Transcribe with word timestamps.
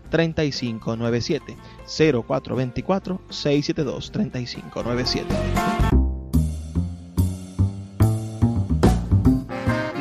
3597 0.11 1.57
0424 1.87 3.21
672 3.29 4.11
3597. 4.11 5.25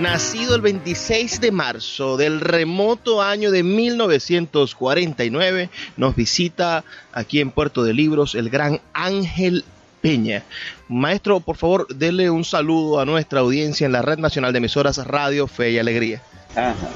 Nacido 0.00 0.54
el 0.54 0.62
26 0.62 1.40
de 1.40 1.52
marzo 1.52 2.16
del 2.16 2.40
remoto 2.40 3.22
año 3.22 3.50
de 3.50 3.62
1949, 3.62 5.68
nos 5.98 6.16
visita 6.16 6.84
aquí 7.12 7.40
en 7.40 7.50
Puerto 7.50 7.84
de 7.84 7.92
Libros 7.92 8.34
el 8.34 8.48
gran 8.48 8.80
Ángel 8.94 9.62
Peña. 10.00 10.42
Maestro, 10.88 11.40
por 11.40 11.56
favor, 11.56 11.86
dele 11.94 12.30
un 12.30 12.44
saludo 12.44 12.98
a 12.98 13.04
nuestra 13.04 13.40
audiencia 13.40 13.84
en 13.84 13.92
la 13.92 14.00
Red 14.00 14.18
Nacional 14.18 14.52
de 14.52 14.58
Emisoras 14.58 15.06
Radio 15.06 15.46
Fe 15.46 15.72
y 15.72 15.78
Alegría. 15.78 16.22
Ajá. 16.56 16.88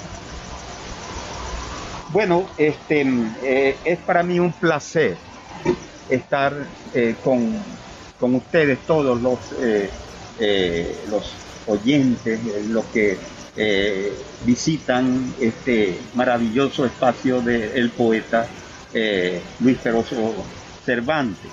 Bueno, 2.14 2.48
este, 2.58 3.04
eh, 3.42 3.76
es 3.84 3.98
para 3.98 4.22
mí 4.22 4.38
un 4.38 4.52
placer 4.52 5.16
estar 6.08 6.54
eh, 6.94 7.16
con, 7.24 7.56
con, 8.20 8.36
ustedes 8.36 8.78
todos 8.86 9.20
los, 9.20 9.40
eh, 9.60 10.96
los 11.10 11.32
oyentes, 11.66 12.38
los 12.68 12.84
que 12.84 13.18
visitan 14.44 15.34
este 15.40 15.98
maravilloso 16.14 16.86
espacio 16.86 17.40
del 17.40 17.90
poeta 17.90 18.46
Luis 19.58 19.78
Peroso 19.78 20.34
Cervantes. 20.84 21.50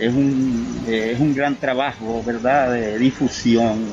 es 0.00 0.12
un, 0.12 0.84
es 0.88 1.20
un 1.20 1.32
gran 1.32 1.54
trabajo, 1.54 2.24
¿verdad?, 2.26 2.72
de 2.72 2.98
difusión 2.98 3.84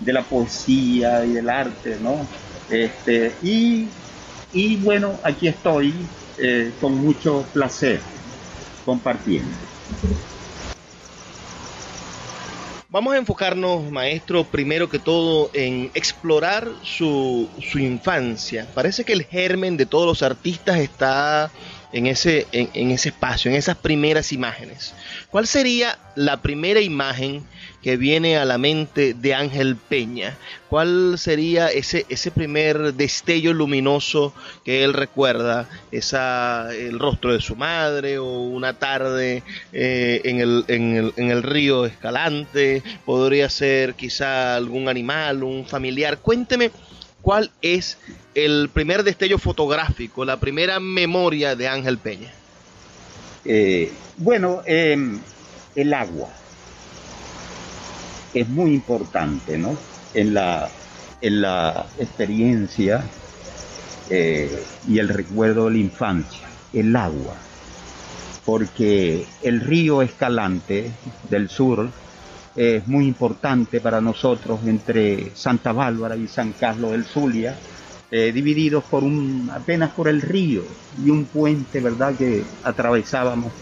de 0.00 0.12
la 0.12 0.22
poesía 0.22 1.24
y 1.24 1.32
del 1.32 1.48
arte, 1.48 1.96
¿no? 2.02 2.26
Este, 2.68 3.34
y, 3.42 3.88
y 4.54 4.76
bueno, 4.76 5.18
aquí 5.22 5.48
estoy 5.48 5.92
eh, 6.38 6.72
con 6.80 6.94
mucho 6.94 7.44
placer 7.52 8.00
compartiendo. 8.84 9.50
Vamos 12.88 13.14
a 13.14 13.18
enfocarnos, 13.18 13.90
maestro, 13.90 14.44
primero 14.44 14.88
que 14.88 15.00
todo 15.00 15.50
en 15.52 15.90
explorar 15.94 16.68
su, 16.84 17.48
su 17.60 17.80
infancia. 17.80 18.68
Parece 18.72 19.04
que 19.04 19.12
el 19.12 19.24
germen 19.24 19.76
de 19.76 19.84
todos 19.84 20.06
los 20.06 20.22
artistas 20.22 20.78
está 20.78 21.50
en 21.94 22.08
ese, 22.08 22.48
en, 22.50 22.90
ese 22.90 23.10
espacio, 23.10 23.50
en 23.50 23.56
esas 23.56 23.76
primeras 23.76 24.32
imágenes. 24.32 24.92
¿Cuál 25.30 25.46
sería 25.46 25.96
la 26.16 26.42
primera 26.42 26.80
imagen 26.80 27.44
que 27.82 27.96
viene 27.96 28.36
a 28.36 28.44
la 28.44 28.58
mente 28.58 29.14
de 29.14 29.32
Ángel 29.32 29.76
Peña? 29.76 30.36
¿Cuál 30.68 31.14
sería 31.18 31.68
ese, 31.68 32.04
ese 32.08 32.32
primer 32.32 32.94
destello 32.94 33.52
luminoso 33.52 34.34
que 34.64 34.82
él 34.82 34.92
recuerda? 34.92 35.68
Esa, 35.92 36.74
el 36.74 36.98
rostro 36.98 37.32
de 37.32 37.40
su 37.40 37.54
madre 37.54 38.18
o 38.18 38.40
una 38.40 38.72
tarde 38.72 39.44
eh, 39.72 40.20
en, 40.24 40.40
el, 40.40 40.64
en, 40.66 40.96
el, 40.96 41.12
en 41.16 41.30
el 41.30 41.44
río 41.44 41.86
Escalante, 41.86 42.82
podría 43.04 43.48
ser 43.48 43.94
quizá 43.94 44.56
algún 44.56 44.88
animal, 44.88 45.44
un 45.44 45.64
familiar. 45.64 46.18
Cuénteme 46.18 46.72
¿Cuál 47.24 47.50
es 47.62 47.96
el 48.34 48.68
primer 48.68 49.02
destello 49.02 49.38
fotográfico, 49.38 50.26
la 50.26 50.38
primera 50.38 50.78
memoria 50.78 51.56
de 51.56 51.66
Ángel 51.66 51.96
Peña? 51.96 52.30
Eh, 53.46 53.90
bueno, 54.18 54.60
em, 54.66 55.18
el 55.74 55.94
agua 55.94 56.28
es 58.34 58.46
muy 58.46 58.74
importante, 58.74 59.56
¿no? 59.56 59.74
En 60.12 60.34
la, 60.34 60.68
en 61.22 61.40
la 61.40 61.86
experiencia 61.98 63.02
eh, 64.10 64.62
y 64.86 64.98
el 64.98 65.08
recuerdo 65.08 65.64
de 65.64 65.70
la 65.70 65.78
infancia, 65.78 66.46
el 66.74 66.94
agua. 66.94 67.36
Porque 68.44 69.24
el 69.42 69.62
río 69.62 70.02
Escalante 70.02 70.90
del 71.30 71.48
sur 71.48 71.88
es 72.56 72.86
muy 72.86 73.06
importante 73.06 73.80
para 73.80 74.00
nosotros 74.00 74.60
entre 74.66 75.34
Santa 75.34 75.72
Bárbara 75.72 76.16
y 76.16 76.28
San 76.28 76.52
Carlos 76.52 76.92
del 76.92 77.04
Zulia, 77.04 77.56
eh, 78.10 78.30
divididos 78.32 78.84
por 78.84 79.02
un, 79.02 79.50
apenas 79.52 79.90
por 79.90 80.08
el 80.08 80.20
río 80.20 80.62
y 81.04 81.10
un 81.10 81.24
puente, 81.24 81.80
¿verdad?, 81.80 82.14
que 82.14 82.44
atravesábamos 82.62 83.52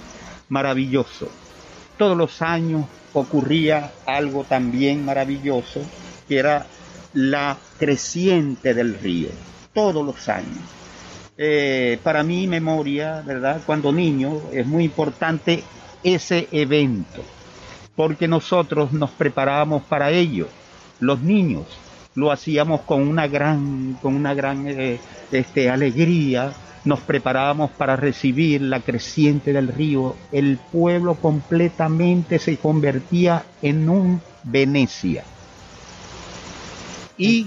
maravilloso. 0.48 1.28
Todos 1.96 2.16
los 2.16 2.42
años 2.42 2.84
ocurría 3.14 3.92
algo 4.06 4.44
también 4.44 5.04
maravilloso, 5.04 5.80
que 6.28 6.38
era 6.38 6.66
la 7.14 7.56
creciente 7.78 8.74
del 8.74 8.98
río, 8.98 9.28
todos 9.72 10.04
los 10.04 10.28
años. 10.28 10.60
Eh, 11.38 11.98
para 12.02 12.22
mi 12.22 12.46
memoria, 12.46 13.22
¿verdad? 13.24 13.62
Cuando 13.64 13.90
niño 13.90 14.42
es 14.52 14.66
muy 14.66 14.84
importante 14.84 15.62
ese 16.02 16.48
evento 16.52 17.22
porque 17.96 18.28
nosotros 18.28 18.92
nos 18.92 19.10
preparábamos 19.10 19.82
para 19.82 20.10
ello. 20.10 20.48
Los 21.00 21.20
niños 21.20 21.66
lo 22.14 22.30
hacíamos 22.30 22.82
con 22.82 23.02
una 23.02 23.26
gran, 23.26 23.98
con 24.02 24.14
una 24.14 24.34
gran 24.34 24.66
eh, 24.68 25.00
este, 25.30 25.70
alegría, 25.70 26.52
nos 26.84 27.00
preparábamos 27.00 27.70
para 27.70 27.96
recibir 27.96 28.60
la 28.62 28.80
creciente 28.80 29.52
del 29.52 29.68
río. 29.68 30.16
El 30.30 30.58
pueblo 30.70 31.14
completamente 31.14 32.38
se 32.38 32.56
convertía 32.56 33.44
en 33.62 33.88
un 33.88 34.20
Venecia. 34.44 35.24
Y, 37.16 37.46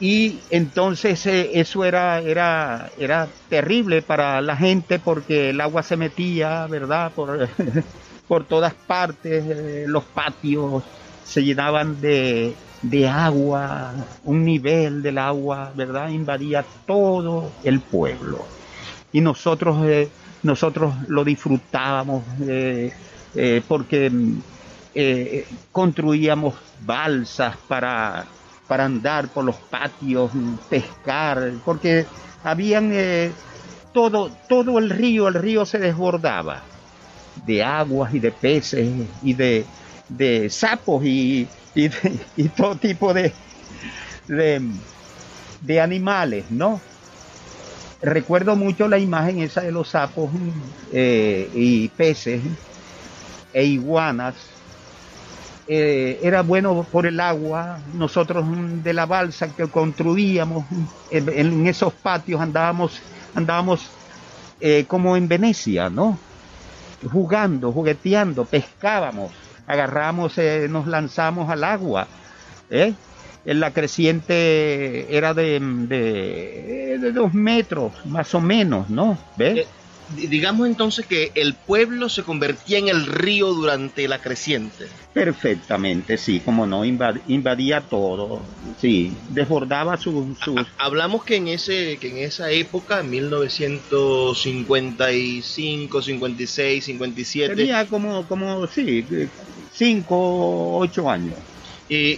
y 0.00 0.40
entonces 0.50 1.24
eh, 1.26 1.52
eso 1.54 1.84
era, 1.84 2.20
era, 2.20 2.90
era 2.98 3.28
terrible 3.48 4.02
para 4.02 4.40
la 4.40 4.56
gente 4.56 4.98
porque 4.98 5.50
el 5.50 5.60
agua 5.60 5.82
se 5.82 5.96
metía, 5.96 6.66
¿verdad? 6.66 7.12
Por, 7.12 7.48
por 8.28 8.44
todas 8.44 8.74
partes, 8.74 9.44
eh, 9.46 9.84
los 9.86 10.04
patios 10.04 10.82
se 11.24 11.42
llenaban 11.44 12.00
de, 12.00 12.54
agua, 13.08 13.92
un 14.24 14.44
nivel 14.44 15.02
del 15.02 15.18
agua, 15.18 15.72
¿verdad? 15.74 16.08
Invadía 16.08 16.64
todo 16.86 17.50
el 17.64 17.80
pueblo. 17.80 18.44
Y 19.12 19.20
nosotros, 19.20 19.86
eh, 19.86 20.08
nosotros 20.42 20.94
lo 21.08 21.24
disfrutábamos 21.24 22.24
eh, 22.46 22.92
porque 23.66 24.12
construíamos 25.72 26.54
balsas 26.82 27.56
para, 27.66 28.24
para 28.68 28.84
andar 28.84 29.28
por 29.28 29.44
los 29.44 29.56
patios, 29.56 30.30
pescar, 30.68 31.52
porque 31.64 32.06
habían 32.44 32.92
todo, 33.92 34.30
todo 34.48 34.78
el 34.78 34.90
río, 34.90 35.26
el 35.26 35.34
río 35.34 35.66
se 35.66 35.78
desbordaba 35.78 36.62
de 37.46 37.62
aguas 37.62 38.14
y 38.14 38.18
de 38.20 38.30
peces 38.32 38.88
y 39.22 39.34
de, 39.34 39.66
sapos 40.50 41.04
y, 41.04 41.48
y, 41.74 41.88
todo 42.56 42.76
tipo 42.76 43.12
de, 43.12 43.32
de, 44.28 45.80
animales, 45.80 46.50
¿no? 46.50 46.80
Recuerdo 48.02 48.54
mucho 48.54 48.86
la 48.86 48.98
imagen 48.98 49.40
esa 49.40 49.62
de 49.62 49.72
los 49.72 49.88
sapos 49.88 50.30
eh, 50.92 51.50
y 51.54 51.88
peces 51.88 52.42
e 53.52 53.64
iguanas. 53.64 54.34
Eh, 55.66 56.20
era 56.22 56.42
bueno 56.42 56.86
por 56.92 57.06
el 57.06 57.18
agua. 57.18 57.78
Nosotros 57.94 58.44
de 58.82 58.92
la 58.92 59.06
balsa 59.06 59.54
que 59.54 59.66
construíamos 59.68 60.66
en, 61.10 61.66
esos 61.66 61.94
patios 61.94 62.42
andábamos, 62.42 63.00
andábamos 63.34 63.88
eh, 64.60 64.84
como 64.86 65.16
en 65.16 65.26
Venecia, 65.26 65.88
¿no? 65.88 66.18
Jugando, 67.10 67.72
jugueteando, 67.72 68.44
pescábamos, 68.44 69.32
agarramos, 69.66 70.38
eh, 70.38 70.66
nos 70.68 70.86
lanzamos 70.86 71.50
al 71.50 71.64
agua. 71.64 72.06
¿eh? 72.70 72.94
La 73.44 73.72
creciente 73.72 75.14
era 75.14 75.34
de, 75.34 75.60
de, 75.60 77.12
dos 77.12 77.34
metros, 77.34 77.92
más 78.06 78.34
o 78.34 78.40
menos, 78.40 78.88
¿no? 78.88 79.18
¿Ves? 79.36 79.66
Digamos 80.10 80.66
entonces 80.66 81.06
que 81.06 81.30
el 81.34 81.54
pueblo 81.54 82.08
se 82.08 82.22
convertía 82.22 82.78
en 82.78 82.88
el 82.88 83.04
río 83.06 83.52
durante 83.54 84.06
la 84.06 84.20
creciente. 84.20 84.86
Perfectamente, 85.12 86.16
sí, 86.18 86.38
como 86.40 86.66
no, 86.66 86.84
invadía 86.84 87.80
todo, 87.80 88.42
sí, 88.80 89.12
desbordaba 89.30 89.96
sus... 89.96 90.36
Hablamos 90.78 91.24
que 91.24 91.36
en, 91.36 91.48
ese, 91.48 91.96
que 91.98 92.10
en 92.10 92.18
esa 92.18 92.50
época, 92.50 93.02
1955, 93.02 96.02
56, 96.02 96.84
57... 96.84 97.56
Tenía 97.56 97.86
como, 97.86 98.26
como 98.26 98.66
sí, 98.66 99.06
5, 99.72 100.78
8 100.78 101.10
años. 101.10 101.38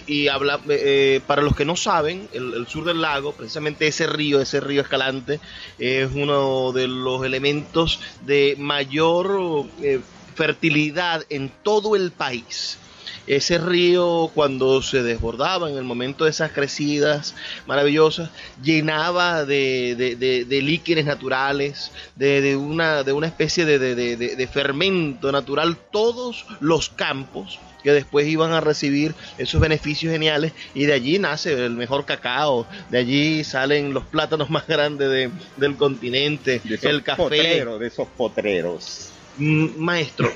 Y, 0.06 0.28
habla, 0.28 0.60
eh, 0.68 1.20
para 1.26 1.42
los 1.42 1.54
que 1.54 1.64
no 1.64 1.76
saben, 1.76 2.28
el, 2.32 2.66
sur 2.66 2.84
del 2.84 3.02
lago, 3.02 3.32
precisamente 3.32 3.86
ese 3.86 4.06
río, 4.06 4.40
ese 4.40 4.60
río 4.60 4.80
escalante, 4.80 5.38
es 5.78 6.10
uno 6.14 6.72
de 6.72 6.88
los 6.88 7.24
elementos 7.24 8.00
de 8.22 8.56
mayor 8.58 9.66
eh, 9.82 10.00
fertilidad 10.34 11.24
en 11.28 11.50
todo 11.62 11.94
el 11.94 12.10
país. 12.10 12.78
Ese 13.26 13.58
río 13.58 14.30
cuando 14.34 14.80
se 14.82 15.02
desbordaba 15.02 15.68
en 15.68 15.76
el 15.76 15.84
momento 15.84 16.24
de 16.24 16.30
esas 16.30 16.52
crecidas 16.52 17.34
maravillosas, 17.66 18.30
llenaba 18.62 19.44
de, 19.44 19.94
de, 20.16 20.62
líquidos 20.62 21.04
naturales, 21.04 21.90
de, 22.14 22.56
una, 22.56 23.02
de 23.02 23.12
una 23.12 23.26
especie 23.26 23.66
de 23.66 24.48
fermento 24.52 25.32
natural 25.32 25.76
todos 25.90 26.46
los 26.60 26.88
campos 26.88 27.58
que 27.86 27.92
después 27.92 28.26
iban 28.26 28.50
a 28.50 28.60
recibir 28.60 29.14
esos 29.38 29.60
beneficios 29.60 30.12
geniales 30.12 30.52
y 30.74 30.86
de 30.86 30.92
allí 30.92 31.20
nace 31.20 31.52
el 31.52 31.70
mejor 31.70 32.04
cacao, 32.04 32.66
de 32.90 32.98
allí 32.98 33.44
salen 33.44 33.94
los 33.94 34.04
plátanos 34.06 34.50
más 34.56 34.66
grandes 34.66 35.30
del 35.56 35.76
continente, 35.76 36.60
el 36.82 37.04
café. 37.04 37.64
de 37.64 37.86
esos 37.86 38.08
potreros. 38.08 39.12
Mm, 39.36 39.78
maestro, 39.78 40.32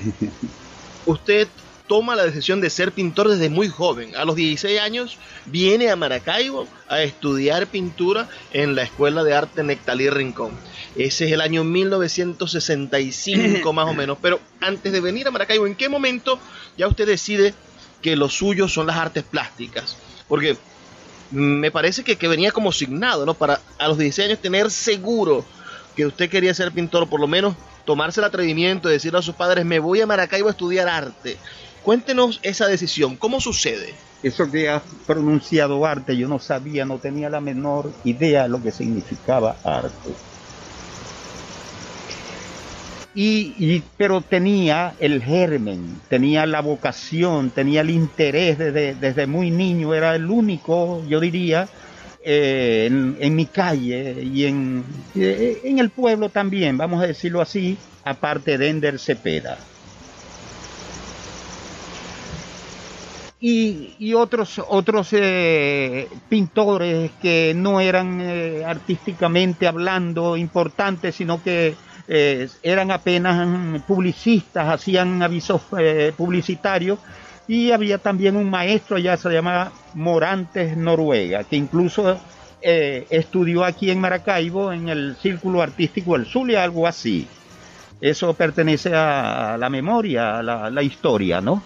usted 1.05 1.49
toma 1.91 2.15
la 2.15 2.23
decisión 2.23 2.61
de 2.61 2.69
ser 2.69 2.93
pintor 2.93 3.27
desde 3.27 3.49
muy 3.49 3.67
joven. 3.67 4.15
A 4.15 4.23
los 4.23 4.37
16 4.37 4.79
años 4.79 5.17
viene 5.45 5.89
a 5.89 5.97
Maracaibo 5.97 6.65
a 6.87 7.01
estudiar 7.01 7.67
pintura 7.67 8.29
en 8.53 8.75
la 8.75 8.83
Escuela 8.83 9.25
de 9.25 9.33
Arte 9.33 9.61
Nectalí 9.61 10.09
Rincón. 10.09 10.51
Ese 10.95 11.25
es 11.25 11.33
el 11.33 11.41
año 11.41 11.65
1965 11.65 13.73
más 13.73 13.89
o 13.89 13.93
menos. 13.93 14.17
Pero 14.21 14.39
antes 14.61 14.93
de 14.93 15.01
venir 15.01 15.27
a 15.27 15.31
Maracaibo, 15.31 15.67
¿en 15.67 15.75
qué 15.75 15.89
momento 15.89 16.39
ya 16.77 16.87
usted 16.87 17.05
decide 17.05 17.53
que 18.01 18.15
lo 18.15 18.29
suyo 18.29 18.69
son 18.69 18.87
las 18.87 18.95
artes 18.95 19.25
plásticas? 19.25 19.97
Porque 20.29 20.55
me 21.29 21.71
parece 21.71 22.05
que, 22.05 22.27
venía 22.29 22.53
como 22.53 22.71
signado, 22.71 23.25
¿no? 23.25 23.33
Para 23.33 23.59
a 23.77 23.89
los 23.89 23.97
16 23.97 24.29
años 24.29 24.39
tener 24.39 24.71
seguro 24.71 25.43
que 25.97 26.05
usted 26.05 26.29
quería 26.29 26.53
ser 26.53 26.71
pintor, 26.71 27.09
por 27.09 27.19
lo 27.19 27.27
menos 27.27 27.53
tomarse 27.83 28.21
el 28.21 28.25
atrevimiento 28.27 28.87
de 28.87 28.93
decirle 28.93 29.19
a 29.19 29.21
sus 29.21 29.35
padres, 29.35 29.65
me 29.65 29.79
voy 29.79 29.99
a 29.99 30.07
Maracaibo 30.07 30.47
a 30.47 30.51
estudiar 30.51 30.87
arte. 30.87 31.37
Cuéntenos 31.83 32.39
esa 32.43 32.67
decisión, 32.67 33.15
¿cómo 33.15 33.41
sucede? 33.41 33.93
Eso 34.21 34.51
que 34.51 34.69
has 34.69 34.83
pronunciado 35.07 35.83
arte, 35.85 36.15
yo 36.15 36.27
no 36.27 36.37
sabía, 36.37 36.85
no 36.85 36.99
tenía 36.99 37.29
la 37.29 37.41
menor 37.41 37.91
idea 38.03 38.43
de 38.43 38.49
lo 38.49 38.61
que 38.61 38.71
significaba 38.71 39.57
arte. 39.63 40.11
Y, 43.13 43.83
pero 43.97 44.21
tenía 44.21 44.93
el 44.99 45.21
germen, 45.21 45.99
tenía 46.07 46.45
la 46.45 46.61
vocación, 46.61 47.49
tenía 47.49 47.81
el 47.81 47.89
interés 47.89 48.57
desde, 48.57 48.95
desde 48.95 49.27
muy 49.27 49.51
niño, 49.51 49.93
era 49.93 50.15
el 50.15 50.29
único, 50.29 51.03
yo 51.07 51.19
diría, 51.19 51.67
eh, 52.23 52.87
en, 53.19 53.35
mi 53.35 53.47
calle 53.47 54.21
y 54.21 54.45
en, 54.45 54.85
eh, 55.15 55.59
en 55.63 55.79
el 55.79 55.89
pueblo 55.89 56.29
también, 56.29 56.77
vamos 56.77 57.03
a 57.03 57.07
decirlo 57.07 57.41
así, 57.41 57.77
aparte 58.05 58.57
de 58.57 58.69
Ender 58.69 58.99
Cepeda. 58.99 59.57
Y, 63.43 64.13
otros, 64.13 64.61
otros 64.67 65.09
eh, 65.13 66.07
pintores 66.29 67.09
que 67.19 67.53
no 67.55 67.79
eran 67.79 68.21
artísticamente 68.65 69.67
hablando 69.67 70.37
importantes, 70.37 71.15
sino 71.15 71.41
que 71.41 71.75
eran 72.07 72.91
apenas 72.91 73.81
publicistas, 73.83 74.67
hacían 74.69 75.23
avisos 75.23 75.61
publicitarios 76.17 76.99
y 77.47 77.71
había 77.71 77.97
también 77.97 78.35
un 78.35 78.49
maestro 78.49 78.97
allá, 78.97 79.17
se 79.17 79.29
llamaba 79.29 79.71
Morantes 79.93 80.77
Noruega, 80.77 81.43
que 81.43 81.57
incluso 81.57 82.19
eh, 82.61 83.07
estudió 83.09 83.65
aquí 83.65 83.89
en 83.89 83.99
Maracaibo 83.99 84.71
en 84.71 84.87
el 84.87 85.15
Círculo 85.21 85.61
Artístico 85.61 86.13
del 86.13 86.27
Zulia, 86.27 86.63
algo 86.63 86.87
así. 86.87 87.27
Eso 87.99 88.33
pertenece 88.35 88.93
a 88.95 89.57
la 89.59 89.69
memoria, 89.69 90.39
a 90.39 90.69
la, 90.69 90.83
historia, 90.83 91.41
¿no? 91.41 91.61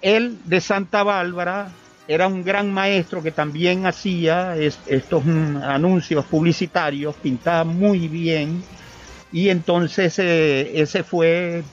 Él 0.00 0.38
de 0.44 0.60
Santa 0.60 1.02
Bárbara 1.02 1.68
era 2.08 2.28
un 2.28 2.44
gran 2.44 2.72
maestro 2.72 3.22
que 3.22 3.32
también 3.32 3.86
hacía 3.86 4.56
estos 4.56 5.24
mm, 5.24 5.56
anuncios 5.56 6.24
publicitarios, 6.26 7.14
pintaba 7.16 7.64
muy 7.64 8.08
bien 8.08 8.62
y 9.32 9.48
entonces 9.48 10.18
eh, 10.18 10.80
ese 10.80 11.02
fue 11.02 11.64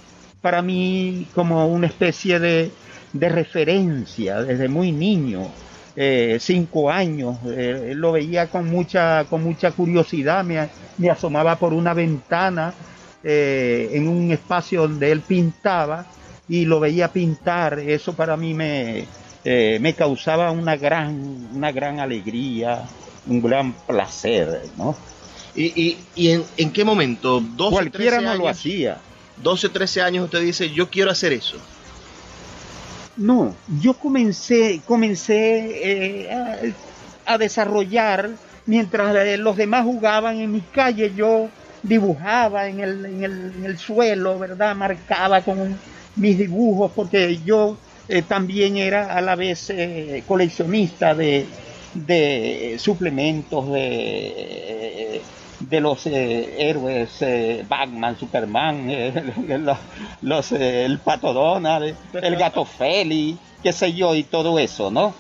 para 0.41 0.61
mí 0.61 1.27
como 1.33 1.67
una 1.67 1.87
especie 1.87 2.39
de, 2.39 2.71
referencia 3.13 4.41
desde 4.41 4.67
muy 4.67 4.91
niño, 4.91 5.47
eh, 5.95 6.37
cinco 6.39 6.89
años. 6.89 7.37
Eh, 7.45 7.93
lo 7.95 8.11
veía 8.11 8.47
con 8.47 8.67
mucha, 8.67 9.23
con 9.25 9.43
mucha 9.43 9.71
curiosidad, 9.71 10.43
me, 10.43 10.67
me 10.97 11.09
asomaba 11.09 11.55
por 11.57 11.73
una 11.73 11.93
ventana 11.93 12.73
eh, 13.23 13.91
en 13.93 14.09
un 14.09 14.31
espacio 14.31 14.81
donde 14.81 15.09
él 15.09 15.21
pintaba 15.21 16.05
y 16.47 16.65
lo 16.65 16.79
veía 16.79 17.11
pintar. 17.11 17.79
Eso 17.79 18.13
para 18.13 18.37
mí 18.37 18.53
me, 18.53 19.05
me 19.43 19.93
causaba 19.93 20.51
una 20.51 20.75
gran, 20.75 21.49
una 21.53 21.71
gran 21.71 21.99
alegría, 21.99 22.83
un 23.27 23.41
gran 23.41 23.73
placer, 23.73 24.63
¿no? 24.77 24.95
¿Y, 25.55 25.97
y, 26.15 26.29
en, 26.29 26.43
en, 26.57 26.71
qué 26.71 26.83
momento? 26.83 27.39
12, 27.39 27.71
Cualquiera 27.71 28.21
no 28.21 28.33
lo 28.35 28.47
hacía. 28.47 28.97
12, 29.41 29.69
13 29.69 30.01
años 30.01 30.25
usted 30.25 30.41
dice, 30.41 30.69
yo 30.71 30.89
quiero 30.89 31.11
hacer 31.11 31.33
eso. 31.33 31.57
No, 33.15 33.55
yo 33.79 33.93
comencé, 33.93 34.81
comencé 34.85 36.23
eh, 36.23 36.73
a, 37.25 37.37
desarrollar, 37.37 38.31
mientras 38.65 39.15
eh, 39.15 39.37
los 39.37 39.55
demás 39.55 39.83
jugaban 39.83 40.39
en 40.39 40.51
mis 40.51 40.63
calles, 40.71 41.15
yo 41.15 41.49
dibujaba 41.83 42.67
en 42.67 42.79
el, 42.79 43.05
en 43.05 43.23
el, 43.23 43.53
en 43.57 43.65
el 43.65 43.77
suelo, 43.77 44.39
¿verdad? 44.39 44.75
Marcaba 44.75 45.41
con 45.41 45.77
mis 46.15 46.37
dibujos, 46.37 46.91
porque 46.95 47.39
yo 47.43 47.77
eh, 48.07 48.21
también 48.21 48.77
era 48.77 49.15
a 49.15 49.21
la 49.21 49.35
vez 49.35 49.71
coleccionista 50.27 51.15
de, 51.15 51.45
de 51.93 52.75
suplementos, 52.79 53.71
de 53.71 55.21
de 55.69 55.81
los 55.81 56.05
eh, 56.07 56.69
héroes 56.69 57.21
eh, 57.21 57.65
Batman, 57.67 58.17
Superman, 58.17 58.85
eh, 58.89 59.65
los, 60.21 60.51
el 60.51 60.99
Pato 60.99 61.33
Donald, 61.33 61.95
el 62.13 62.35
Gato 62.35 62.65
Feli, 62.77 63.37
qué 63.61 63.71
sé 63.71 63.93
yo, 63.93 64.15
y 64.15 64.23
todo 64.23 64.59
eso, 64.59 64.91
¿no? 64.91 65.13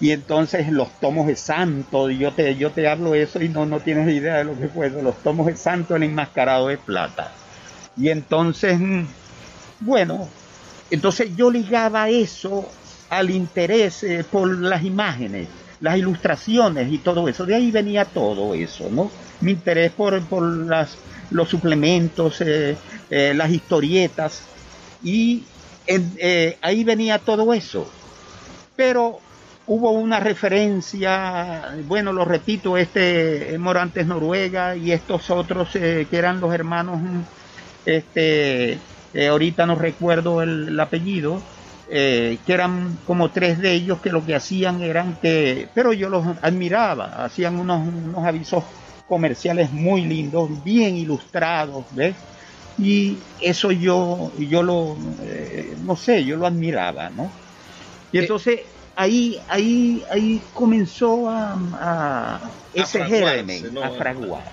Y 0.00 0.10
entonces 0.10 0.70
los 0.70 0.88
tomos 1.00 1.26
de 1.26 1.36
santo, 1.36 2.10
yo 2.10 2.32
te, 2.32 2.56
yo 2.56 2.70
te 2.70 2.86
hablo 2.88 3.14
eso 3.14 3.42
y 3.42 3.48
no, 3.48 3.66
no 3.66 3.80
tienes 3.80 4.08
idea 4.08 4.38
de 4.38 4.44
lo 4.44 4.58
que 4.58 4.68
fue 4.68 4.90
los 4.90 5.16
tomos 5.22 5.46
de 5.46 5.56
santo, 5.56 5.96
el 5.96 6.02
enmascarado 6.02 6.68
de 6.68 6.78
plata. 6.78 7.32
Y 7.96 8.10
entonces, 8.10 8.78
mm, 8.78 9.04
bueno, 9.80 10.28
entonces 10.90 11.36
yo 11.36 11.50
ligaba 11.50 12.08
eso 12.08 12.68
al 13.08 13.30
interés 13.30 14.04
por 14.30 14.48
las 14.58 14.84
imágenes, 14.84 15.48
las 15.80 15.96
ilustraciones 15.98 16.92
y 16.92 16.98
todo 16.98 17.28
eso. 17.28 17.46
De 17.46 17.54
ahí 17.54 17.70
venía 17.70 18.04
todo 18.04 18.54
eso, 18.54 18.88
¿no? 18.90 19.10
mi 19.40 19.52
interés 19.52 19.92
por, 19.92 20.20
por 20.26 20.42
las, 20.42 20.96
los 21.30 21.48
suplementos, 21.48 22.40
eh, 22.40 22.76
eh, 23.10 23.32
las 23.34 23.50
historietas, 23.50 24.42
y 25.02 25.44
eh, 25.86 26.56
ahí 26.60 26.84
venía 26.84 27.18
todo 27.18 27.52
eso. 27.52 27.88
Pero 28.74 29.18
hubo 29.66 29.90
una 29.90 30.20
referencia, 30.20 31.76
bueno, 31.86 32.12
lo 32.12 32.24
repito, 32.24 32.76
este 32.76 33.56
Morantes 33.58 34.06
Noruega 34.06 34.76
y 34.76 34.92
estos 34.92 35.30
otros 35.30 35.70
que 35.72 36.06
eran 36.10 36.40
los 36.40 36.52
hermanos, 36.52 37.00
este, 37.84 38.78
ahorita 39.28 39.66
no 39.66 39.74
recuerdo 39.74 40.42
el, 40.42 40.78
apellido, 40.78 41.42
que 41.88 42.40
eran 42.46 42.98
como 43.06 43.30
tres 43.30 43.60
de 43.60 43.72
ellos 43.72 44.00
que 44.00 44.10
lo 44.10 44.24
que 44.26 44.34
hacían 44.34 44.82
eran 44.82 45.16
que, 45.22 45.68
pero 45.74 45.92
yo 45.92 46.08
los 46.08 46.26
admiraba, 46.42 47.24
hacían 47.24 47.58
unos, 47.58 47.86
unos 47.86 48.24
avisos 48.24 48.64
comerciales 49.08 49.72
muy 49.72 50.04
lindos, 50.04 50.62
bien 50.64 50.96
ilustrados, 50.96 51.84
¿ves? 51.92 52.14
Y 52.78 53.18
eso 53.40 53.70
yo, 53.72 54.32
yo 54.38 54.62
lo, 54.62 54.96
eh, 55.22 55.74
no 55.82 55.96
sé, 55.96 56.24
yo 56.24 56.36
lo 56.36 56.46
admiraba, 56.46 57.08
¿no? 57.10 57.30
Y 58.12 58.18
eh, 58.18 58.20
entonces 58.22 58.60
ahí, 58.96 59.38
ahí, 59.48 60.02
ahí 60.10 60.40
comenzó 60.52 61.28
a, 61.28 62.40
ese 62.76 63.04
germen, 63.04 63.76
a 63.78 63.90
fraguar. 63.90 64.44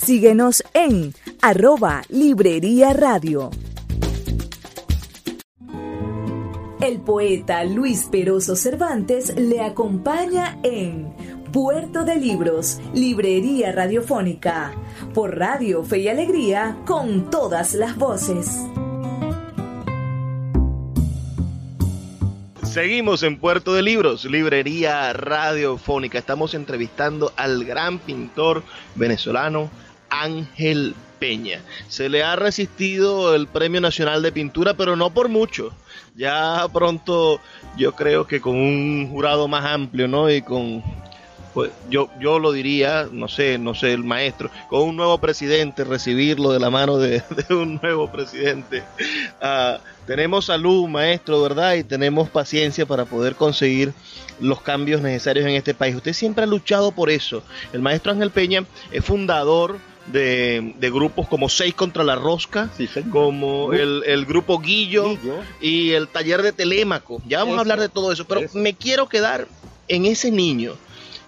Síguenos 0.04 0.62
en 0.74 1.14
arroba 1.40 2.02
Librería 2.10 2.92
Radio. 2.92 3.50
El 6.82 7.00
poeta 7.00 7.64
Luis 7.64 8.08
Peroso 8.12 8.54
Cervantes 8.54 9.34
le 9.34 9.62
acompaña 9.62 10.58
en 10.62 11.10
Puerto 11.50 12.04
de 12.04 12.16
Libros, 12.16 12.80
Librería 12.92 13.72
Radiofónica, 13.72 14.74
por 15.14 15.38
Radio 15.38 15.82
Fe 15.84 16.00
y 16.00 16.08
Alegría, 16.08 16.76
con 16.84 17.30
todas 17.30 17.72
las 17.72 17.96
voces. 17.96 18.58
Seguimos 22.62 23.22
en 23.22 23.38
Puerto 23.38 23.72
de 23.72 23.80
Libros, 23.80 24.26
Librería 24.26 25.12
Radiofónica. 25.14 26.18
Estamos 26.18 26.52
entrevistando 26.52 27.32
al 27.36 27.64
gran 27.64 28.00
pintor 28.00 28.64
venezolano 28.96 29.70
Ángel 30.22 30.94
Peña. 31.18 31.60
Se 31.88 32.08
le 32.08 32.22
ha 32.22 32.36
resistido 32.36 33.34
el 33.34 33.46
Premio 33.46 33.80
Nacional 33.80 34.22
de 34.22 34.32
Pintura, 34.32 34.74
pero 34.74 34.96
no 34.96 35.10
por 35.10 35.28
mucho. 35.28 35.72
Ya 36.16 36.66
pronto 36.72 37.40
yo 37.76 37.92
creo 37.92 38.26
que 38.26 38.40
con 38.40 38.56
un 38.56 39.08
jurado 39.10 39.48
más 39.48 39.64
amplio, 39.64 40.06
¿no? 40.06 40.30
Y 40.30 40.42
con 40.42 40.82
pues 41.54 41.70
yo, 41.88 42.10
yo 42.18 42.40
lo 42.40 42.50
diría, 42.50 43.08
no 43.10 43.28
sé, 43.28 43.58
no 43.58 43.76
sé, 43.76 43.92
el 43.92 44.02
maestro, 44.02 44.50
con 44.68 44.82
un 44.82 44.96
nuevo 44.96 45.18
presidente, 45.18 45.84
recibirlo 45.84 46.50
de 46.50 46.58
la 46.58 46.68
mano 46.68 46.98
de, 46.98 47.22
un 47.50 47.78
nuevo 47.80 48.10
presidente. 48.10 48.82
Ah, 49.40 49.78
tenemos 50.04 50.46
salud, 50.46 50.88
maestro, 50.88 51.40
¿verdad? 51.40 51.74
Y 51.74 51.84
tenemos 51.84 52.28
paciencia 52.28 52.86
para 52.86 53.04
poder 53.04 53.36
conseguir 53.36 53.94
los 54.40 54.60
cambios 54.62 55.00
necesarios 55.00 55.46
en 55.46 55.54
este 55.54 55.74
país. 55.74 55.94
Usted 55.94 56.12
siempre 56.12 56.42
ha 56.42 56.48
luchado 56.48 56.90
por 56.90 57.08
eso. 57.08 57.44
El 57.72 57.82
maestro 57.82 58.10
Ángel 58.10 58.32
Peña 58.32 58.64
es 58.90 59.04
fundador 59.04 59.78
de, 60.06 60.74
de 60.78 60.90
grupos 60.90 61.28
como 61.28 61.48
Seis 61.48 61.74
contra 61.74 62.04
la 62.04 62.14
Rosca, 62.16 62.70
Sí, 62.76 62.88
como 63.10 63.72
el, 63.72 64.02
el 64.06 64.26
grupo 64.26 64.58
Guillo, 64.58 65.10
Guillo. 65.10 65.36
y 65.60 65.90
el 65.92 66.08
taller 66.08 66.42
de 66.42 66.52
Telémaco. 66.52 67.22
Ya 67.26 67.38
vamos 67.38 67.52
Eso, 67.54 67.58
a 67.58 67.62
hablar 67.62 67.80
de 67.80 67.88
todo 67.88 68.12
eso, 68.12 68.24
pero 68.26 68.40
eso. 68.40 68.58
me 68.58 68.74
quiero 68.74 69.08
quedar 69.08 69.48
en 69.88 70.04
ese 70.06 70.30
niño, 70.30 70.74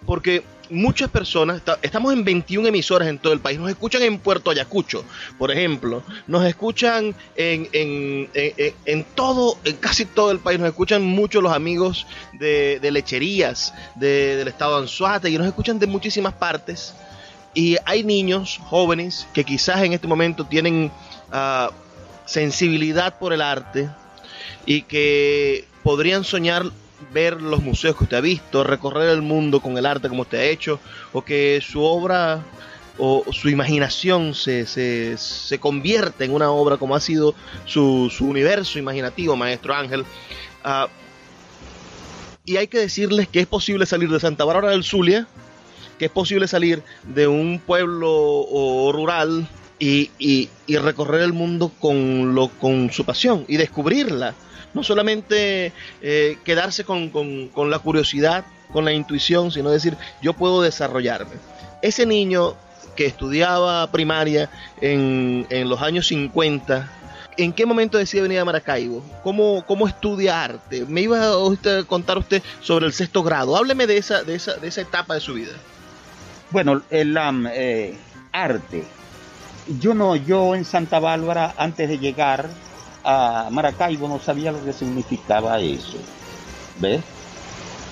porque 0.04 0.42
muchas 0.68 1.08
personas, 1.10 1.58
esta- 1.58 1.78
estamos 1.80 2.12
en 2.12 2.24
21 2.24 2.66
emisoras 2.68 3.06
en 3.08 3.18
todo 3.18 3.32
el 3.32 3.38
país, 3.40 3.58
nos 3.58 3.70
escuchan 3.70 4.02
en 4.02 4.18
Puerto 4.18 4.50
Ayacucho, 4.50 5.04
por 5.38 5.50
ejemplo, 5.52 6.02
nos 6.26 6.44
escuchan 6.44 7.14
en, 7.36 7.68
en, 7.72 8.28
en- 8.34 8.74
en- 8.84 9.04
todo, 9.14 9.56
en 9.64 9.76
casi 9.76 10.04
todo 10.06 10.32
el 10.32 10.40
país, 10.40 10.58
nos 10.58 10.68
escuchan 10.68 11.02
mucho 11.02 11.40
los 11.40 11.52
amigos 11.52 12.06
de, 12.32 12.80
de 12.80 12.90
lecherías 12.90 13.72
de- 13.94 14.36
del 14.36 14.48
estado 14.48 14.76
de 14.76 14.82
Anzuate, 14.82 15.30
y 15.30 15.38
nos 15.38 15.46
escuchan 15.46 15.78
de 15.78 15.86
muchísimas 15.86 16.34
partes. 16.34 16.94
Y 17.56 17.78
hay 17.86 18.04
niños 18.04 18.60
jóvenes 18.64 19.26
que 19.32 19.42
quizás 19.42 19.82
en 19.82 19.94
este 19.94 20.06
momento 20.06 20.44
tienen 20.44 20.92
ah, 21.32 21.70
sensibilidad 22.26 23.18
por 23.18 23.32
el 23.32 23.40
arte 23.40 23.88
y 24.66 24.82
que 24.82 25.64
podrían 25.82 26.22
soñar 26.22 26.70
ver 27.14 27.40
los 27.40 27.62
museos 27.62 27.96
que 27.96 28.04
usted 28.04 28.18
ha 28.18 28.20
visto, 28.20 28.62
recorrer 28.62 29.08
el 29.08 29.22
mundo 29.22 29.60
con 29.60 29.78
el 29.78 29.86
arte 29.86 30.10
como 30.10 30.20
usted 30.20 30.36
ha 30.36 30.44
hecho, 30.44 30.80
o 31.14 31.24
que 31.24 31.62
su 31.66 31.82
obra 31.82 32.44
o 32.98 33.24
su 33.32 33.48
imaginación 33.48 34.34
se, 34.34 34.66
se, 34.66 35.16
se 35.16 35.58
convierta 35.58 36.26
en 36.26 36.34
una 36.34 36.50
obra 36.50 36.76
como 36.76 36.94
ha 36.94 37.00
sido 37.00 37.34
su, 37.64 38.12
su 38.14 38.26
universo 38.26 38.78
imaginativo, 38.78 39.34
maestro 39.34 39.74
Ángel. 39.74 40.04
Ah, 40.62 40.88
y 42.44 42.58
hay 42.58 42.66
que 42.66 42.80
decirles 42.80 43.28
que 43.28 43.40
es 43.40 43.46
posible 43.46 43.86
salir 43.86 44.10
de 44.10 44.20
Santa 44.20 44.44
Bárbara 44.44 44.72
del 44.72 44.84
Zulia, 44.84 45.26
que 45.98 46.06
es 46.06 46.10
posible 46.10 46.48
salir 46.48 46.82
de 47.04 47.26
un 47.26 47.60
pueblo 47.64 48.10
o 48.10 48.92
rural 48.92 49.48
y, 49.78 50.10
y- 50.18 50.48
recorrer 50.78 51.22
el 51.22 51.32
mundo 51.32 51.70
con, 51.80 52.34
lo, 52.34 52.48
con 52.48 52.90
su 52.90 53.04
pasión 53.04 53.44
y 53.48 53.56
descubrirla. 53.56 54.34
No 54.74 54.82
solamente 54.82 55.72
eh, 56.02 56.38
quedarse 56.44 56.84
con, 56.84 57.10
la 57.70 57.78
curiosidad, 57.78 58.44
con 58.72 58.84
la 58.84 58.92
intuición, 58.92 59.50
sino 59.50 59.70
decir, 59.70 59.96
yo 60.20 60.34
puedo 60.34 60.60
desarrollarme. 60.60 61.36
Ese 61.82 62.04
niño 62.04 62.54
que 62.94 63.06
estudiaba 63.06 63.90
primaria 63.90 64.50
en, 64.80 65.46
los 65.68 65.80
años 65.80 66.08
50, 66.08 66.90
¿en 67.38 67.52
qué 67.52 67.64
momento 67.64 67.96
decide 67.96 68.22
venir 68.22 68.38
a 68.40 68.44
Maracaibo? 68.44 69.02
¿Cómo, 69.22 69.86
estudia 69.86 70.42
arte? 70.44 70.84
Me 70.86 71.02
iba 71.02 71.20
a 71.30 71.84
contar 71.86 72.18
usted 72.18 72.42
sobre 72.60 72.86
el 72.86 72.92
sexto 72.92 73.22
grado. 73.22 73.56
Hábleme 73.56 73.86
de 73.86 73.96
esa, 73.96 74.24
de 74.24 74.34
esa, 74.34 74.54
de 74.54 74.68
esa 74.68 74.82
etapa 74.82 75.14
de 75.14 75.20
su 75.20 75.34
vida. 75.34 75.52
Bueno, 76.50 76.84
el 76.90 77.16
eh, 77.52 77.98
arte. 78.32 78.92
Yo 79.66 79.94
no, 79.94 80.16
yo 80.16 80.54
en 80.54 80.64
Santa 80.64 81.00
Bárbara, 81.00 81.54
antes 81.56 81.88
de 81.88 81.98
llegar 81.98 82.58
a 83.02 83.48
Maracaibo, 83.52 84.08
no 84.08 84.20
sabía 84.20 84.52
lo 84.52 84.64
que 84.64 84.72
significaba 84.72 85.60
eso. 85.60 85.98
¿Ves? 86.74 87.04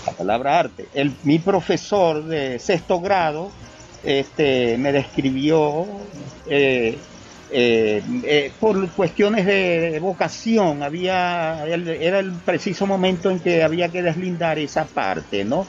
La 0.07 0.17
palabra 0.17 0.61
arte. 0.61 0.91
Mi 1.23 1.39
profesor 1.41 2.27
de 2.27 2.59
sexto 2.59 3.01
grado 3.01 3.57
este, 4.03 4.79
me 4.79 4.93
describió 4.93 6.11
eh, 6.47 7.07
eh, 7.49 8.57
por 8.61 8.93
cuestiones 8.95 9.47
de 9.47 9.99
vocación. 10.01 10.83
Había, 10.83 11.65
el- 11.67 11.89
era 11.89 12.21
el 12.21 12.43
preciso 12.43 12.87
momento 12.87 13.31
en 13.31 13.41
que 13.41 13.63
había 13.63 13.91
que 13.93 14.03
deslindar 14.03 14.59
esa 14.59 14.87
parte, 14.93 15.45
¿no? 15.45 15.69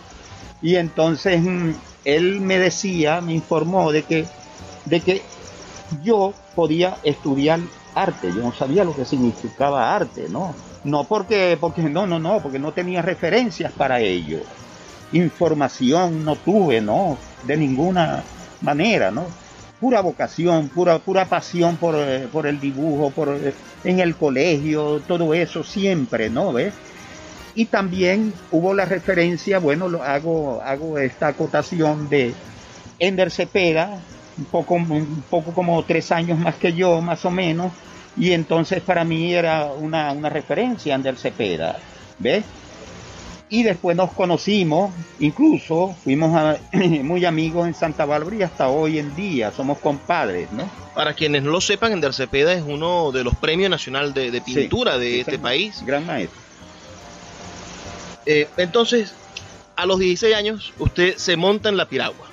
Y 0.62 0.75
entonces 0.75 1.42
mm, 1.42 1.72
él 2.05 2.39
me 2.39 2.59
decía, 2.59 3.19
me 3.21 3.33
informó 3.33 3.91
de 3.91 4.03
que, 4.03 4.25
de 4.85 5.01
que 5.01 5.21
yo 6.03 6.33
podía 6.53 6.97
estudiar 7.03 7.59
arte. 7.93 8.27
Yo 8.33 8.41
no 8.41 8.53
sabía 8.53 8.83
lo 8.83 8.95
que 8.95 9.05
significaba 9.05 9.95
arte, 9.95 10.29
¿no? 10.29 10.55
No 10.83 11.03
porque, 11.05 11.57
porque 11.59 11.81
no, 11.83 12.05
no, 12.05 12.19
no, 12.19 12.41
porque 12.41 12.59
no 12.59 12.71
tenía 12.74 13.01
referencias 13.01 13.74
para 13.74 14.00
ello. 14.00 14.39
Información 15.12 16.24
no 16.24 16.35
tuve, 16.35 16.81
¿no? 16.81 17.18
De 17.44 17.57
ninguna 17.57 18.24
manera, 18.61 19.11
¿no? 19.11 19.25
Pura 19.79 20.01
vocación, 20.01 20.70
pura, 20.70 21.00
pura 21.00 21.25
pasión 21.25 21.77
por, 21.77 21.96
eh, 21.96 22.27
por 22.31 22.48
el 22.48 22.59
dibujo, 22.59 23.11
por 23.11 23.29
eh, 23.29 23.53
en 23.83 24.00
el 24.00 24.15
colegio, 24.15 25.01
todo 25.01 25.33
eso 25.33 25.63
siempre, 25.63 26.29
¿no? 26.29 26.53
¿Ves? 26.53 26.74
Y 27.55 27.65
también 27.68 28.33
hubo 28.51 28.74
la 28.74 28.83
referencia, 28.85 29.59
bueno, 29.59 29.87
lo 29.87 30.03
hago, 30.03 30.61
hago 30.61 30.98
esta 31.00 31.29
acotación 31.29 32.09
de 32.09 32.35
Ender 33.00 33.31
Cepeda, 33.31 34.03
un 34.37 34.46
poco, 34.46 34.74
un 34.75 35.24
poco 35.29 35.53
como 35.53 35.81
tres 35.85 36.11
años 36.11 36.37
más 36.37 36.55
que 36.55 36.74
yo, 36.74 37.00
más 37.01 37.24
o 37.24 37.31
menos, 37.31 37.72
y 38.18 38.33
entonces 38.33 38.81
para 38.81 39.05
mí 39.05 39.33
era 39.33 39.65
una, 39.74 40.11
una 40.11 40.29
referencia 40.29 40.96
Ender 40.96 41.15
Cepeda, 41.18 41.77
¿ves? 42.20 42.44
Y 43.50 43.63
después 43.63 43.96
nos 43.96 44.11
conocimos, 44.11 44.91
incluso 45.20 45.96
fuimos 46.03 46.35
a- 46.35 46.57
muy 47.03 47.24
amigos 47.24 47.68
en 47.68 47.74
Santa 47.74 48.03
Bárbara 48.05 48.35
y 48.35 48.41
hasta 48.41 48.68
hoy 48.70 49.00
en 49.00 49.15
día 49.15 49.51
somos 49.51 49.77
compadres, 49.79 50.51
¿no? 50.51 50.70
Para 50.94 51.13
quienes 51.13 51.44
no 51.44 51.51
lo 51.51 51.61
sepan, 51.61 51.94
Ender 51.94 52.13
Cepeda 52.13 52.53
es 52.53 52.63
uno 52.63 53.11
de 53.13 53.24
los 53.24 53.35
premios 53.35 53.70
nacional 53.70 54.13
de, 54.13 54.31
de 54.31 54.41
pintura 54.41 54.98
de 54.98 55.22
este 55.22 55.37
país. 55.39 55.81
Gran 55.85 56.05
maestro. 56.05 56.45
Eh, 58.25 58.50
entonces, 58.57 59.14
a 59.75 59.85
los 59.85 60.00
16 60.00 60.35
años, 60.35 60.74
usted 60.79 61.18
se 61.18 61.35
monta 61.38 61.70
en 61.70 61.77
la 61.77 61.88
piragua. 61.88 62.27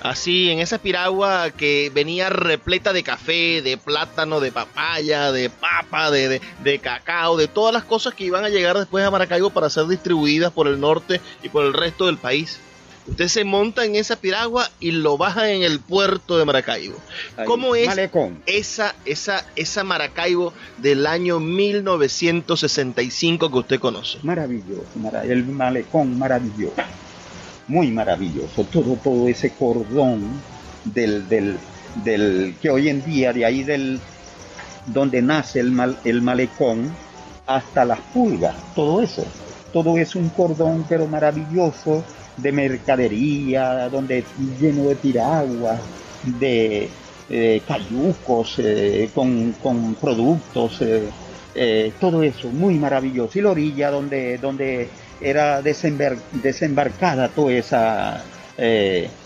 Así, 0.00 0.48
en 0.50 0.60
esa 0.60 0.78
piragua 0.78 1.50
que 1.50 1.90
venía 1.92 2.30
repleta 2.30 2.92
de 2.92 3.02
café, 3.02 3.62
de 3.62 3.76
plátano, 3.76 4.38
de 4.38 4.52
papaya, 4.52 5.32
de 5.32 5.50
papa, 5.50 6.10
de, 6.12 6.28
de- 6.28 6.40
de 6.62 6.78
cacao, 6.78 7.36
de 7.36 7.48
todas 7.48 7.74
las 7.74 7.82
cosas 7.84 8.14
que 8.14 8.24
iban 8.24 8.44
a 8.44 8.48
llegar 8.48 8.78
después 8.78 9.04
a 9.04 9.10
Maracaibo 9.10 9.50
para 9.50 9.68
ser 9.68 9.86
distribuidas 9.88 10.52
por 10.52 10.68
el 10.68 10.78
norte 10.78 11.20
y 11.42 11.48
por 11.48 11.64
el 11.64 11.72
resto 11.72 12.06
del 12.06 12.16
país. 12.18 12.60
Usted 13.08 13.28
se 13.28 13.44
monta 13.44 13.84
en 13.84 13.94
esa 13.96 14.16
piragua 14.16 14.68
y 14.80 14.90
lo 14.90 15.16
baja 15.16 15.50
en 15.50 15.62
el 15.62 15.78
puerto 15.80 16.38
de 16.38 16.44
Maracaibo. 16.44 16.96
Ahí, 17.36 17.46
¿Cómo 17.46 17.74
es 17.76 17.86
Malecón. 17.86 18.42
esa, 18.46 18.94
esa, 19.04 19.44
esa 19.54 19.84
Maracaibo 19.84 20.52
del 20.78 21.06
año 21.06 21.38
1965 21.40 23.50
que 23.50 23.58
usted 23.58 23.78
conoce? 23.80 24.18
Maravilloso, 24.22 24.84
mara- 24.96 25.24
el 25.24 25.44
malecón 25.46 26.18
maravilloso, 26.18 26.74
muy 27.68 27.90
maravilloso, 27.92 28.64
todo, 28.64 28.96
todo 29.02 29.28
ese 29.28 29.52
cordón 29.54 30.42
del, 30.84 31.28
del, 31.28 31.56
del 32.04 32.56
que 32.60 32.70
hoy 32.70 32.88
en 32.88 33.04
día, 33.04 33.32
de 33.32 33.44
ahí 33.44 33.62
del 33.62 34.00
donde 34.86 35.22
nace 35.22 35.60
el, 35.60 35.70
mal- 35.72 35.98
el 36.04 36.22
malecón 36.22 36.92
hasta 37.46 37.84
las 37.84 38.00
pulgas, 38.00 38.56
todo 38.74 39.00
eso, 39.02 39.24
todo 39.72 39.96
es 39.98 40.14
un 40.16 40.28
cordón 40.30 40.84
pero 40.88 41.06
maravilloso 41.06 42.04
de 42.36 42.52
mercadería, 42.52 43.88
donde 43.90 44.32
lleno 44.36 44.88
de 44.88 44.96
piraguas, 44.96 45.90
de 46.20 46.98
eh, 47.28 47.64
cayucos, 47.66 48.58
con, 49.12 49.54
con 49.54 49.98
productos, 49.98 50.80
eh, 50.82 51.14
eh, 51.54 51.96
todo 51.98 52.22
eso, 52.22 52.52
muy 52.52 52.78
maravilloso. 52.78 53.38
Y 53.38 53.42
la 53.42 53.50
orilla 53.50 53.90
donde, 53.90 54.38
donde 54.38 54.94
era 55.18 55.62
desembar- 55.62 56.26
desembarcada 56.30 57.32
toda 57.34 57.54
esa, 57.54 58.28
eh, 58.56 59.18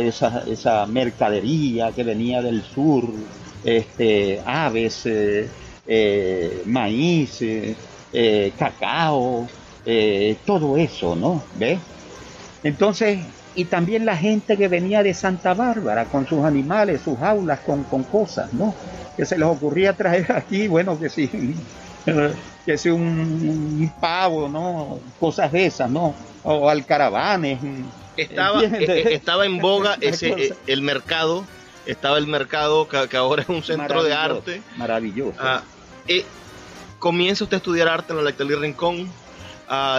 esa, 0.00 0.44
esa 0.46 0.86
mercadería 0.86 1.92
que 1.94 2.04
venía 2.04 2.42
del 2.42 2.62
sur, 2.64 3.30
este, 3.62 4.42
aves, 4.44 5.06
maíz, 6.66 7.40
cacao, 8.56 9.52
eh, 9.86 10.36
todo 10.44 10.76
eso, 10.76 11.16
¿no? 11.16 11.42
¿Ves? 11.56 11.78
Entonces, 12.62 13.18
y 13.54 13.66
también 13.66 14.06
la 14.06 14.16
gente 14.16 14.56
que 14.56 14.68
venía 14.68 15.02
de 15.02 15.14
Santa 15.14 15.54
Bárbara 15.54 16.06
con 16.06 16.26
sus 16.26 16.44
animales, 16.44 17.02
sus 17.02 17.18
jaulas, 17.18 17.60
con, 17.60 17.84
con 17.84 18.04
cosas, 18.04 18.52
¿no? 18.52 18.74
Que 19.16 19.26
se 19.26 19.36
les 19.36 19.46
ocurría 19.46 19.92
traer 19.94 20.32
aquí, 20.36 20.68
bueno, 20.68 20.98
que 20.98 21.08
sí, 21.08 21.28
que 22.66 22.78
sí 22.78 22.88
un, 22.88 23.02
un 23.02 23.92
pavo, 24.00 24.48
¿no? 24.48 25.00
Cosas 25.18 25.52
de 25.52 25.66
esas, 25.66 25.90
¿no? 25.90 26.14
O 26.44 26.68
alcaravanes. 26.68 27.58
Estaba, 28.16 28.62
¿Entiendes? 28.62 28.88
eh, 28.88 29.00
eh, 29.08 29.14
estaba 29.14 29.46
en 29.46 29.58
boga 29.58 29.96
ese, 30.00 30.30
eh, 30.30 30.54
el 30.66 30.82
mercado, 30.82 31.44
estaba 31.86 32.18
el 32.18 32.26
mercado 32.26 32.88
que, 32.88 33.16
ahora 33.16 33.42
es 33.42 33.48
un 33.48 33.62
centro 33.62 34.02
de 34.02 34.14
arte. 34.14 34.62
Maravilloso. 34.76 35.36
Ah, 35.40 35.62
eh, 36.06 36.24
comienza 36.98 37.44
usted 37.44 37.56
a 37.56 37.58
estudiar 37.58 37.88
arte 37.88 38.12
en 38.12 38.18
la 38.18 38.24
Lectalí 38.24 38.54
Rincón, 38.54 39.10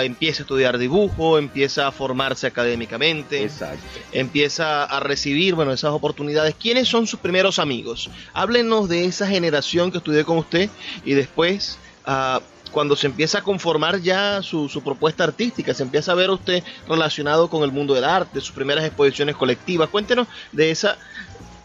empieza 0.03 0.41
a 0.41 0.43
estudiar 0.43 0.77
dibujo, 0.77 1.37
empieza 1.37 1.87
a 1.87 1.91
formarse 1.91 2.45
académicamente, 2.47 3.43
Exacto. 3.43 3.83
empieza 4.11 4.83
a 4.83 4.99
recibir 4.99 5.55
bueno, 5.55 5.71
esas 5.71 5.91
oportunidades. 5.91 6.55
¿Quiénes 6.59 6.87
son 6.87 7.07
sus 7.07 7.19
primeros 7.19 7.59
amigos? 7.59 8.09
Háblenos 8.33 8.87
de 8.89 9.05
esa 9.05 9.27
generación 9.27 9.91
que 9.91 9.97
estudió 9.97 10.25
con 10.25 10.37
usted 10.37 10.69
y 11.03 11.13
después, 11.13 11.79
ah, 12.05 12.41
cuando 12.71 12.95
se 12.95 13.07
empieza 13.07 13.39
a 13.39 13.41
conformar 13.43 14.01
ya 14.01 14.41
su, 14.41 14.69
su 14.69 14.83
propuesta 14.83 15.23
artística, 15.23 15.73
se 15.73 15.83
empieza 15.83 16.11
a 16.11 16.15
ver 16.15 16.29
usted 16.29 16.63
relacionado 16.87 17.49
con 17.49 17.63
el 17.63 17.71
mundo 17.71 17.93
del 17.93 18.03
arte, 18.03 18.41
sus 18.41 18.51
primeras 18.51 18.83
exposiciones 18.85 19.35
colectivas. 19.35 19.89
Cuéntenos 19.89 20.27
de 20.51 20.71
esa, 20.71 20.97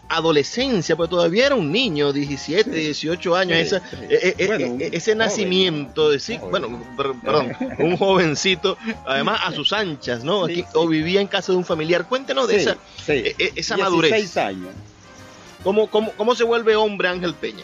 adolescencia, 0.09 0.95
pues 0.95 1.09
todavía 1.09 1.45
era 1.45 1.55
un 1.55 1.71
niño, 1.71 2.11
17, 2.11 2.69
18 2.71 3.35
años, 3.35 3.57
Sí, 3.57 3.63
esa- 3.63 3.79
sí. 3.79 3.95
e- 4.09 4.35
e- 4.37 4.47
Bueno, 4.47 4.65
e- 4.65 4.69
un 4.71 4.81
ese 4.81 4.99
joven, 5.11 5.17
nacimiento, 5.19 6.09
de 6.09 6.19
sí, 6.19 6.37
joven. 6.37 6.49
bueno, 6.51 6.83
per- 6.97 7.13
perdón, 7.23 7.51
un 7.79 7.95
jovencito, 7.97 8.77
además 9.05 9.39
a 9.45 9.51
sus 9.51 9.71
anchas, 9.71 10.23
¿no? 10.23 10.45
Aquí-. 10.45 10.65
O 10.73 10.87
vivía 10.87 11.21
en 11.21 11.27
casa 11.27 11.51
de 11.51 11.57
un 11.59 11.65
familiar. 11.65 12.07
Cuéntenos 12.07 12.47
de 12.47 12.57
esa, 12.57 12.77
esa 13.07 13.75
16 13.75 13.77
madurez. 13.79 14.37
años. 14.37 14.69
¿Cómo, 15.63 15.87
cómo, 15.87 16.11
¿Cómo 16.17 16.35
se 16.35 16.43
vuelve 16.43 16.75
hombre 16.75 17.09
Ángel 17.09 17.33
Peña? 17.35 17.63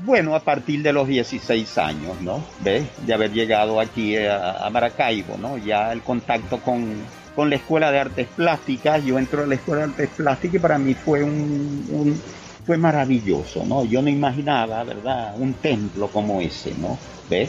Bueno, 0.00 0.34
a 0.34 0.40
partir 0.40 0.82
de 0.82 0.92
los 0.92 1.06
16 1.06 1.78
años, 1.78 2.20
¿no? 2.20 2.44
¿Ves? 2.60 2.84
De 3.06 3.14
haber 3.14 3.30
llegado 3.32 3.78
aquí 3.78 4.16
a, 4.16 4.66
a 4.66 4.68
Maracaibo, 4.70 5.38
¿no? 5.38 5.56
Ya 5.58 5.92
el 5.92 6.02
contacto 6.02 6.58
con, 6.58 6.96
con 7.34 7.48
la 7.50 7.56
Escuela 7.56 7.90
de 7.90 7.98
Artes 7.98 8.28
Plásticas, 8.36 9.04
yo 9.04 9.18
entro 9.18 9.42
a 9.42 9.46
la 9.46 9.54
Escuela 9.54 9.86
de 9.86 9.90
Artes 9.92 10.10
Plásticas 10.16 10.56
y 10.56 10.58
para 10.58 10.78
mí 10.78 10.94
fue 10.94 11.22
un, 11.22 12.20
fue 12.66 12.76
maravilloso, 12.76 13.64
¿no? 13.66 13.84
Yo 13.84 14.02
no 14.02 14.08
imaginaba, 14.08 14.84
¿verdad? 14.84 15.34
Un 15.38 15.54
templo 15.54 16.08
como 16.08 16.40
ese, 16.40 16.74
¿no? 16.74 16.98
¿Ves? 17.28 17.48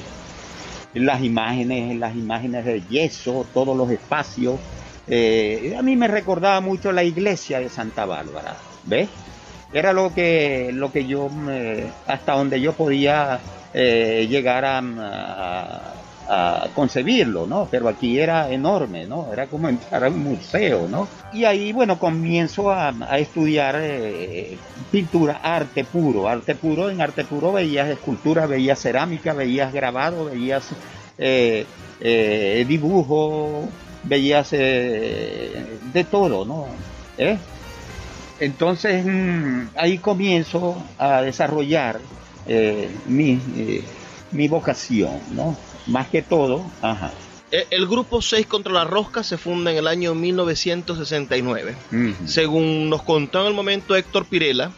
Las 0.94 1.22
imágenes, 1.24 1.98
las 1.98 2.16
imágenes 2.16 2.66
de 2.66 2.82
yeso, 2.90 3.46
todos 3.54 3.76
los 3.76 3.90
espacios. 3.90 4.56
eh, 5.08 5.76
a 5.78 5.82
mí 5.82 5.96
me 5.98 6.08
recordaba 6.08 6.62
mucho 6.62 6.92
la 6.92 7.04
iglesia 7.04 7.60
de 7.60 7.68
Santa 7.70 8.06
Bárbara, 8.06 8.56
¿ves? 8.86 9.10
era 9.74 9.92
lo 9.92 10.14
que 10.14 10.70
lo 10.72 10.92
que 10.92 11.06
yo 11.08 11.30
me- 11.30 11.92
hasta 12.08 12.34
donde 12.34 12.62
yo 12.62 12.74
podía 12.74 13.40
eh, 13.74 14.28
llegar 14.30 14.64
a, 14.66 14.78
a- 14.78 15.94
a 16.28 16.70
concebirlo 16.74 17.46
no 17.46 17.68
pero 17.70 17.90
aquí 17.90 18.20
era 18.20 18.50
enorme 18.52 19.06
no 19.06 19.32
era 19.34 19.48
como 19.48 19.70
entrar 19.70 20.06
a 20.06 20.10
un 20.10 20.24
museo 20.24 20.88
no 20.88 21.08
y 21.34 21.46
ahí 21.46 21.74
bueno 21.74 22.00
comienzo 22.00 22.72
a, 22.72 22.94
estudiar 23.18 23.78
eh, 23.82 24.58
pintura 24.92 25.40
arte 25.44 25.84
puro 25.84 26.28
arte 26.28 26.56
puro 26.56 26.90
en 26.90 27.02
arte 27.02 27.26
puro 27.26 27.52
veías 27.52 27.90
escultura 27.90 28.46
veías 28.46 28.80
cerámica 28.80 29.34
veías 29.34 29.74
grabado 29.74 30.26
veías 30.26 30.74
eh, 31.18 31.66
eh, 32.00 32.66
dibujo 32.68 33.70
veías 34.04 34.50
eh, 34.54 35.80
de 35.94 36.04
todo 36.04 36.44
no. 36.46 36.66
Entonces 38.40 39.06
mm, 39.06 39.68
ahí 39.78 40.00
comienzo 40.00 40.76
a 40.98 41.22
desarrollar 41.22 42.00
mi, 43.06 43.40
mi 44.32 44.48
vocación, 44.50 45.12
¿no? 45.32 45.56
Más 45.86 46.08
que 46.10 46.22
todo, 46.22 46.66
ajá. 46.82 47.12
E- 47.52 47.68
El 47.70 47.86
grupo 47.88 48.20
6 48.22 48.48
contra 48.48 48.74
la 48.74 48.84
rosca 48.84 49.22
se 49.24 49.38
funda 49.38 49.70
en 49.72 49.78
el 49.78 49.88
año 49.88 50.16
1969. 50.16 51.76
Ujú, 51.92 52.28
Según 52.28 52.90
nos 52.90 53.04
contó 53.04 53.42
en 53.42 53.48
el 53.48 53.54
momento 53.54 53.96
Héctor 53.96 54.26
Pirela, 54.26 54.72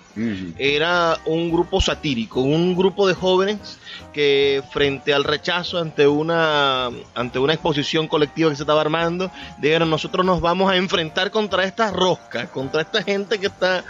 era 0.57 1.19
un 1.25 1.51
grupo 1.51 1.79
satírico, 1.81 2.41
un 2.41 2.75
grupo 2.75 3.07
de 3.07 3.13
jóvenes 3.13 3.79
que 4.13 4.61
frente 4.71 5.13
al 5.13 5.23
rechazo 5.25 5.77
ante 5.77 6.07
una 6.07 6.89
ante 7.13 7.39
una 7.39 7.53
exposición 7.53 8.07
colectiva 8.07 8.49
que 8.49 8.55
se 8.55 8.63
estaba 8.63 8.81
armando, 8.81 9.29
dijeron 9.57 9.89
nosotros 9.89 10.25
nos 10.25 10.39
vamos 10.41 10.71
a 10.71 10.75
enfrentar 10.77 11.31
contra 11.31 11.63
estas 11.65 11.91
roscas, 11.93 12.49
contra 12.49 12.81
esta 12.81 13.03
gente 13.03 13.39
que 13.39 13.47
está 13.47 13.83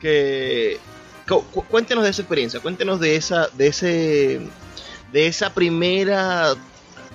que 0.00 0.78
cu- 1.28 1.44
cu- 1.52 1.64
cuéntenos 1.64 2.04
de 2.04 2.10
esa 2.10 2.22
experiencia, 2.22 2.60
cuéntenos 2.60 2.98
de 3.00 3.16
esa 3.16 3.48
de 3.48 3.66
ese 3.66 4.40
de 5.16 5.26
esa 5.28 5.48
primera 5.54 6.52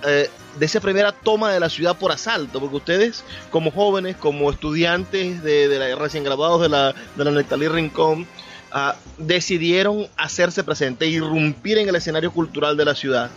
eh, 0.04 0.28
de 0.58 0.66
esa 0.66 0.80
primera 0.80 1.12
toma 1.12 1.52
de 1.52 1.60
la 1.60 1.68
ciudad 1.68 1.96
por 1.96 2.10
asalto, 2.10 2.58
porque 2.58 2.74
ustedes 2.74 3.22
como 3.50 3.70
jóvenes, 3.70 4.16
como 4.16 4.50
estudiantes 4.50 5.40
de, 5.40 5.68
la, 5.78 5.94
recién 5.94 6.24
graduados 6.24 6.60
de 6.62 6.68
la, 6.68 6.92
de 7.16 7.24
la 7.24 7.30
Nectalí 7.30 7.68
Rincón, 7.68 8.26
ah, 8.72 8.96
decidieron 9.18 10.08
hacerse 10.16 10.64
presente, 10.64 11.06
irrumpir 11.06 11.78
en 11.78 11.88
el 11.88 11.94
escenario 11.94 12.32
cultural 12.32 12.76
de 12.76 12.84
la 12.84 12.96
ciudad. 12.96 13.30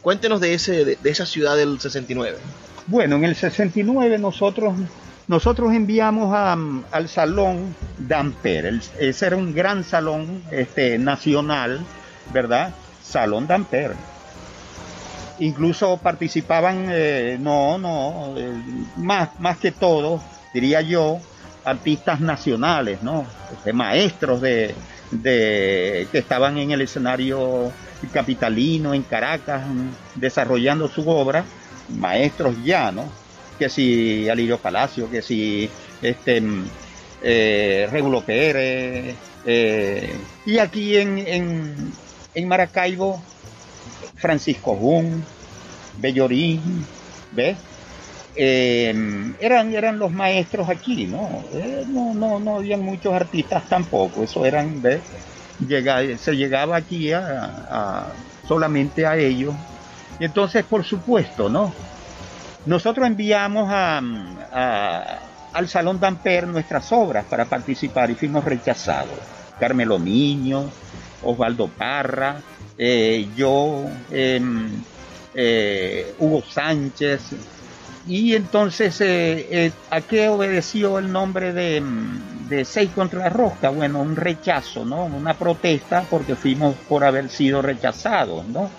Cuéntenos 0.00 0.40
de, 0.40 0.54
ese, 0.54 0.84
de, 0.84 0.98
esa 1.10 1.26
ciudad 1.26 1.56
del 1.56 1.80
69. 1.80 2.38
Bueno, 2.86 3.16
en 3.16 3.24
el 3.24 3.34
69 3.34 4.18
nosotros, 4.18 4.74
nosotros 5.26 5.72
enviamos 5.74 6.32
a- 6.32 6.56
al 6.92 7.08
Salón 7.08 7.74
Damper. 7.98 8.80
Ese 9.00 9.26
era 9.26 9.36
un 9.36 9.52
gran 9.52 9.82
salón 9.82 10.40
este, 10.52 10.98
nacional, 10.98 11.80
¿verdad? 12.32 12.72
Salón 13.04 13.46
Damper. 13.46 13.94
Incluso 15.38 15.98
participaban, 15.98 16.86
eh, 16.90 17.36
no, 17.40 17.76
no, 17.76 18.34
eh, 18.36 18.52
más, 18.96 19.30
más 19.40 19.58
que 19.58 19.72
todo, 19.72 20.20
diría 20.52 20.80
yo, 20.80 21.18
artistas 21.64 22.20
nacionales, 22.20 23.02
¿no? 23.02 23.26
Este, 23.52 23.72
maestros 23.72 24.40
de, 24.40 24.74
de- 25.10 26.06
que 26.12 26.18
estaban 26.18 26.56
en 26.58 26.70
el 26.70 26.82
escenario 26.82 27.72
capitalino, 28.12 28.94
en 28.94 29.02
Caracas, 29.02 29.62
desarrollando 30.14 30.88
su 30.88 31.08
obra, 31.08 31.44
maestros 31.88 32.54
ya, 32.64 32.92
¿no? 32.92 33.10
Que 33.58 33.68
si 33.68 34.28
Alirio 34.28 34.58
Palacio, 34.58 35.10
que 35.10 35.20
si 35.22 35.68
este 36.00 36.42
eh, 37.22 37.88
Regulo 37.90 38.22
Pérez, 38.24 39.16
y 40.46 40.58
aquí 40.58 40.96
en, 40.96 41.92
en 42.34 42.48
Maracaibo, 42.48 43.22
Francisco 44.16 44.76
Jun, 44.76 45.26
Bellorín, 45.98 46.86
¿ves? 47.32 47.58
Eh, 48.36 48.92
eran, 49.40 49.72
eran 49.74 49.98
los 49.98 50.10
maestros 50.10 50.68
aquí, 50.68 51.06
¿no? 51.06 51.44
Eh, 51.52 51.84
no, 51.86 52.14
no, 52.14 52.40
no 52.40 52.56
habían 52.56 52.80
muchos 52.82 53.12
artistas 53.14 53.68
tampoco, 53.68 54.24
eso 54.24 54.44
eran, 54.44 54.82
¿ves? 54.82 55.02
Se 56.18 56.32
llegaba 56.36 56.76
aquí 56.76 57.12
a, 57.12 58.12
solamente 58.48 59.06
a 59.06 59.16
ellos. 59.16 59.54
Y 60.18 60.24
entonces, 60.24 60.64
por 60.64 60.84
supuesto, 60.84 61.48
¿no? 61.48 61.74
Nosotros 62.66 63.06
enviamos 63.06 63.68
a- 63.70 64.00
al 65.52 65.68
Salón 65.68 66.00
Damper 66.00 66.48
nuestras 66.48 66.90
obras 66.92 67.26
para 67.26 67.44
participar 67.44 68.10
y 68.10 68.16
fuimos 68.16 68.44
rechazados. 68.44 69.20
Carmelo 69.60 70.00
Niño, 70.00 70.72
Osvaldo 71.24 71.68
Parra, 71.68 72.42
eh, 72.76 73.30
yo, 73.34 73.84
em, 74.10 74.84
eh, 75.34 76.14
Hugo 76.18 76.42
Sánchez. 76.42 77.30
Y 78.06 78.34
entonces, 78.34 79.00
eh, 79.00 79.72
¿a 79.90 80.02
qué 80.02 80.28
obedeció 80.28 80.98
el 80.98 81.10
nombre 81.10 81.52
de, 81.52 81.80
mm, 81.80 82.48
de 82.48 82.64
Seis 82.64 82.92
contra 82.92 83.20
la 83.20 83.28
Rosca? 83.30 83.70
Bueno, 83.70 84.00
un 84.02 84.16
rechazo, 84.16 84.84
¿no? 84.84 85.04
Una 85.06 85.38
protesta 85.38 86.06
porque 86.08 86.36
fuimos 86.36 86.76
por 86.88 87.04
haber 87.04 87.30
sido 87.30 87.62
rechazados, 87.62 88.46
¿no? 88.48 88.70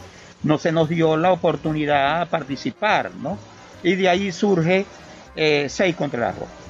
No 0.44 0.58
se 0.60 0.72
nos 0.72 0.90
dio 0.90 1.18
la 1.18 1.32
oportunidad 1.32 2.22
a 2.22 2.30
participar, 2.30 3.16
¿no? 3.16 3.40
Y 3.82 3.96
de 3.96 4.10
ahí 4.10 4.32
surge 4.32 4.86
Seis 5.68 5.96
contra 5.96 6.20
la 6.22 6.32
Rosca. 6.32 6.65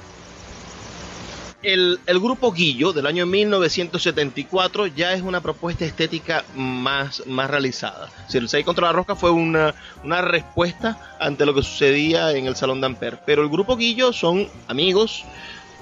El, 1.62 1.98
el 2.06 2.20
grupo 2.20 2.52
Guillo 2.52 2.92
del 2.92 3.06
año 3.06 3.26
1974 3.26 4.86
ya 4.88 5.14
es 5.14 5.22
una 5.22 5.40
propuesta 5.40 5.84
estética 5.84 6.44
más, 6.54 7.26
más 7.26 7.50
realizada. 7.50 8.10
Si 8.28 8.38
el 8.38 8.48
6 8.48 8.64
contra 8.64 8.86
la 8.86 8.92
rosca 8.92 9.16
fue 9.16 9.30
una, 9.30 9.74
una 10.04 10.20
respuesta 10.20 11.16
ante 11.18 11.46
lo 11.46 11.54
que 11.54 11.62
sucedía 11.62 12.32
en 12.32 12.46
el 12.46 12.56
Salón 12.56 12.80
Damper. 12.80 13.20
Pero 13.24 13.42
el 13.42 13.48
grupo 13.48 13.76
Guillo 13.76 14.12
son 14.12 14.48
amigos 14.68 15.24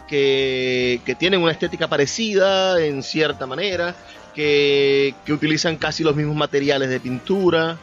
que, 0.08 1.00
que 1.04 1.14
tienen 1.14 1.42
una 1.42 1.52
estética 1.52 1.88
parecida 1.88 2.80
en 2.82 3.02
cierta 3.02 3.46
manera, 3.46 3.96
que, 4.34 5.14
que 5.26 5.32
utilizan 5.32 5.76
casi 5.76 6.04
los 6.04 6.14
mismos 6.14 6.37
materiales 6.37 6.88
de 6.88 7.00
pintura, 7.00 7.78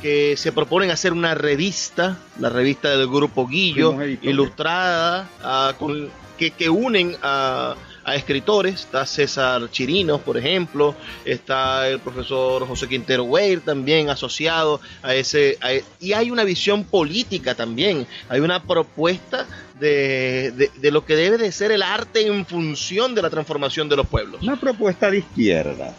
que 0.00 0.36
se 0.36 0.52
proponen 0.52 0.90
hacer 0.90 1.12
una 1.12 1.34
revista, 1.34 2.18
la 2.38 2.48
revista 2.48 2.90
del 2.90 3.06
grupo 3.08 3.46
Guillo, 3.46 3.96
ilustrada, 4.22 5.28
ah, 5.42 5.74
con, 5.78 6.10
que, 6.40 6.50
que 6.52 6.68
unen 6.70 7.16
a, 7.22 7.76
a 8.02 8.14
escritores. 8.16 8.74
Está 8.80 9.04
César 9.04 9.70
Chirinos, 9.70 10.22
por 10.22 10.38
ejemplo, 10.38 10.94
está 11.24 11.86
el 11.88 12.00
profesor 12.00 12.66
José 12.66 12.88
Quintero 12.88 13.24
Weir 13.24 13.60
también 13.60 14.08
asociado 14.08 14.80
a 15.02 15.14
ese. 15.14 15.58
a 15.60 15.74
e- 15.74 15.84
y 16.00 16.14
hay 16.14 16.30
una 16.30 16.42
visión 16.44 16.84
política 16.84 17.54
también, 17.54 18.06
hay 18.30 18.40
una 18.40 18.62
propuesta 18.62 19.46
de, 19.78 20.50
de- 20.56 20.70
de 20.74 20.90
lo 20.90 21.04
que 21.04 21.14
debe 21.14 21.36
de 21.38 21.52
ser 21.52 21.72
el 21.72 21.82
arte 21.82 22.26
en 22.26 22.46
función 22.46 23.14
de 23.14 23.22
la 23.22 23.28
transformación 23.30 23.88
de 23.90 23.96
los 23.96 24.06
pueblos. 24.06 24.42
Una 24.42 24.56
propuesta 24.58 25.10
de 25.10 25.18
izquierda, 25.18 25.94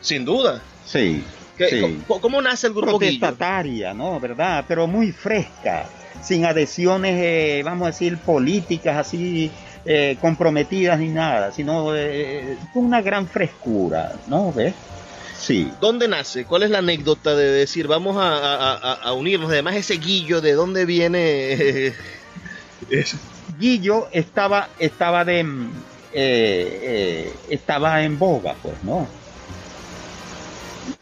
Sin 0.00 0.24
duda. 0.24 0.62
sí. 0.86 1.22
¿Qué- 1.56 1.68
sí. 1.68 1.80
¿cómo, 2.06 2.20
cómo 2.20 2.42
nace 2.42 2.66
el 2.66 2.72
grupo 2.74 2.98
Guillo? 2.98 3.20
protestataria, 3.20 3.94
¿no? 3.94 4.18
¿Verdad? 4.20 4.64
Pero 4.68 4.86
muy 4.86 5.12
fresca, 5.12 5.88
sin 6.22 6.44
adhesiones, 6.44 7.14
eh, 7.22 7.62
vamos 7.64 7.84
a 7.84 7.90
decir, 7.90 8.18
políticas 8.24 8.96
así 8.96 9.52
eh, 9.84 10.16
comprometidas 10.20 10.98
ni 10.98 11.08
nada, 11.08 11.52
sino 11.52 11.94
eh, 11.94 12.58
con 12.72 12.86
una 12.86 13.02
gran 13.02 13.28
frescura, 13.28 14.20
¿no? 14.26 14.52
¿Ves? 14.52 14.74
Sí. 15.38 15.70
¿Dónde 15.80 16.08
nace? 16.08 16.44
¿Cuál 16.44 16.62
es 16.64 16.70
la 16.70 16.78
anécdota 16.78 17.34
de 17.36 17.50
decir 17.50 17.86
vamos 17.86 18.16
a, 18.16 18.36
a- 18.36 18.74
a- 18.74 18.92
a 18.94 19.12
unirnos? 19.12 19.50
Además, 19.50 19.76
ese 19.76 19.94
guillo, 19.94 20.40
¿de 20.40 20.52
dónde 20.54 20.86
viene? 20.86 21.92
eso? 22.90 23.18
Guillo 23.58 24.08
estaba, 24.12 24.70
estaba 24.78 25.24
de, 25.24 25.44
mm, 25.44 25.84
eh, 26.12 27.36
estaba 27.48 28.02
en 28.04 28.18
boga, 28.18 28.56
pues, 28.62 28.82
¿no? 28.82 29.08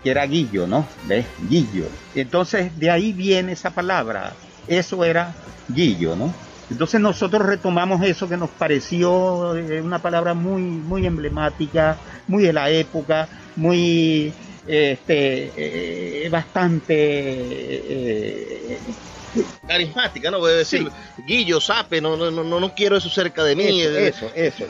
Que 0.03 0.11
era 0.11 0.27
Guillo, 0.27 0.67
¿no? 0.67 0.87
¿Ves? 1.07 1.27
Guillo. 1.49 1.87
Entonces, 2.15 2.77
de 2.79 2.91
ahí 2.91 3.13
viene 3.13 3.53
esa 3.53 3.71
palabra. 3.71 4.35
Eso 4.67 5.05
era 5.05 5.35
Guillo, 5.69 6.17
¿no? 6.17 6.35
Entonces 6.71 7.01
nosotros 7.01 7.45
retomamos 7.45 8.03
eso 8.03 8.29
que 8.29 8.37
nos 8.37 8.49
pareció 8.49 9.53
una 9.53 9.99
palabra 10.01 10.33
muy, 10.33 10.63
muy 10.63 11.05
emblemática, 11.05 11.99
muy 12.29 12.45
de 12.45 12.53
la 12.53 12.71
época, 12.71 13.29
muy 13.57 14.33
este, 14.67 16.25
eh, 16.25 16.29
bastante 16.31 16.95
eh, 16.97 18.79
carismática, 19.67 20.31
¿no? 20.31 20.39
Voy 20.39 20.53
a 20.53 20.57
decir, 20.57 20.91
Guillo, 21.27 21.61
Sape, 21.61 22.01
no, 22.01 22.17
no, 22.17 22.31
no, 22.31 22.45
no 22.45 22.75
quiero 22.75 22.97
eso 22.97 23.11
cerca 23.11 23.45
de 23.45 23.57
mí. 23.57 23.83
Eso, 23.83 24.31
eso. 24.35 24.67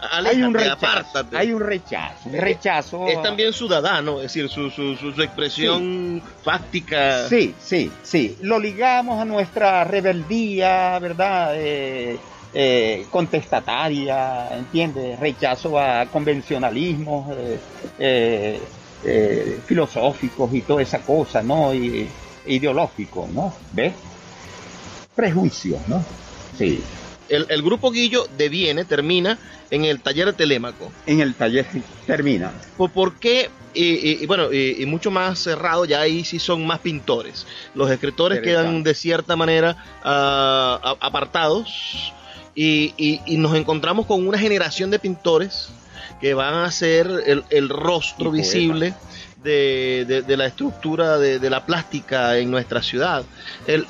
Hay 0.00 0.42
un 0.42 0.54
rechazo, 0.54 1.26
hay 1.32 1.52
un 1.52 1.60
rechazo, 1.60 2.30
rechazo. 2.30 3.06
Es, 3.06 3.22
también 3.22 3.52
ciudadano, 3.52 4.16
es 4.16 4.22
decir, 4.32 4.48
su, 4.48 4.70
su, 4.70 4.96
su, 4.96 5.22
expresión 5.22 6.22
fáctica. 6.42 7.28
Sí, 7.28 7.54
sí, 7.60 7.90
sí. 8.02 8.36
Lo 8.42 8.58
ligamos 8.58 9.20
a 9.20 9.24
nuestra 9.24 9.84
rebeldía, 9.84 10.98
¿verdad? 10.98 11.52
Eh, 11.54 12.18
eh, 12.54 13.06
contestataria, 13.10 14.56
¿entiendes? 14.56 15.18
Rechazo 15.20 15.78
a 15.78 16.06
convencionalismos 16.06 17.36
eh, 17.98 18.58
eh, 19.04 19.60
filosóficos 19.66 20.52
y 20.54 20.62
toda 20.62 20.82
esa 20.82 21.00
cosa, 21.00 21.42
¿no? 21.42 21.74
Y, 21.74 22.08
ideológico, 22.46 23.28
¿no? 23.32 23.52
¿Ves? 23.72 23.92
Prejuicios, 25.14 25.86
¿no? 25.86 26.02
Sí. 26.56 26.82
El, 27.28 27.62
grupo 27.62 27.90
Guillo 27.90 28.26
deviene, 28.36 28.84
termina 28.84 29.38
en 29.70 29.84
el 29.84 30.00
taller 30.00 30.26
de 30.26 30.32
Telémaco. 30.32 30.90
En 31.06 31.20
el 31.20 31.34
taller 31.34 31.66
termina. 32.06 32.52
¿Por, 32.76 33.14
qué? 33.18 33.50
Y, 33.74 34.24
bueno, 34.26 34.52
y, 34.52 34.84
mucho 34.86 35.10
más 35.10 35.38
cerrado, 35.38 35.84
ya 35.84 36.00
ahí 36.00 36.24
sí 36.24 36.38
son 36.38 36.66
más 36.66 36.80
pintores. 36.80 37.46
Los 37.74 37.90
escritores 37.90 38.40
quedan 38.40 38.82
de 38.82 38.94
cierta 38.94 39.36
manera 39.36 39.76
ah, 40.02 40.96
apartados 41.00 42.12
y, 42.54 43.20
nos 43.36 43.54
encontramos 43.54 44.06
con 44.06 44.26
una 44.26 44.38
generación 44.38 44.90
de 44.90 44.98
pintores 44.98 45.68
que 46.20 46.34
van 46.34 46.54
a 46.54 46.70
ser 46.72 47.08
el, 47.50 47.68
rostro 47.68 48.30
visible 48.30 48.94
de, 49.42 50.24
la 50.26 50.46
estructura 50.46 51.18
de, 51.18 51.50
la 51.50 51.64
plástica 51.64 52.36
en 52.38 52.50
nuestra 52.50 52.82
ciudad. 52.82 53.24
El, 53.66 53.86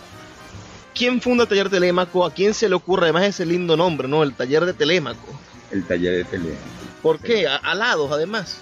¿Quién 0.99 1.21
funda 1.21 1.45
el 1.45 1.49
taller 1.49 1.71
Telémaco? 1.71 2.27
¿A 2.27 2.33
quién 2.33 2.53
se 2.53 2.69
le 2.69 2.75
ocurre 2.75 3.05
además 3.05 3.23
ese 3.23 3.47
lindo 3.47 3.77
nombre, 3.77 4.09
no? 4.09 4.25
El 4.25 4.35
taller 4.35 4.65
de 4.65 4.75
Telémaco. 4.75 5.29
El 5.71 5.87
taller 5.87 6.17
de 6.17 6.25
Telémaco. 6.25 6.59
¿Por 7.03 7.21
qué? 7.21 7.47
alados 7.47 8.11
además. 8.11 8.61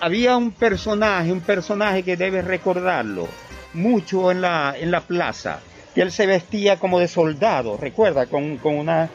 Había 0.00 0.36
un 0.36 0.50
personaje, 0.50 1.30
un 1.30 1.40
personaje 1.40 2.02
que 2.02 2.16
debes 2.16 2.44
recordarlo 2.44 3.28
mucho 3.74 4.32
en 4.32 4.40
la, 4.40 4.74
en 4.76 4.90
la 4.90 5.02
plaza 5.02 5.60
y 5.94 6.00
él 6.00 6.10
se 6.10 6.26
vestía 6.26 6.80
como 6.80 6.98
de 6.98 7.06
soldado, 7.06 7.76
recuerda, 7.76 8.26
con, 8.26 8.58
una, 8.64 9.08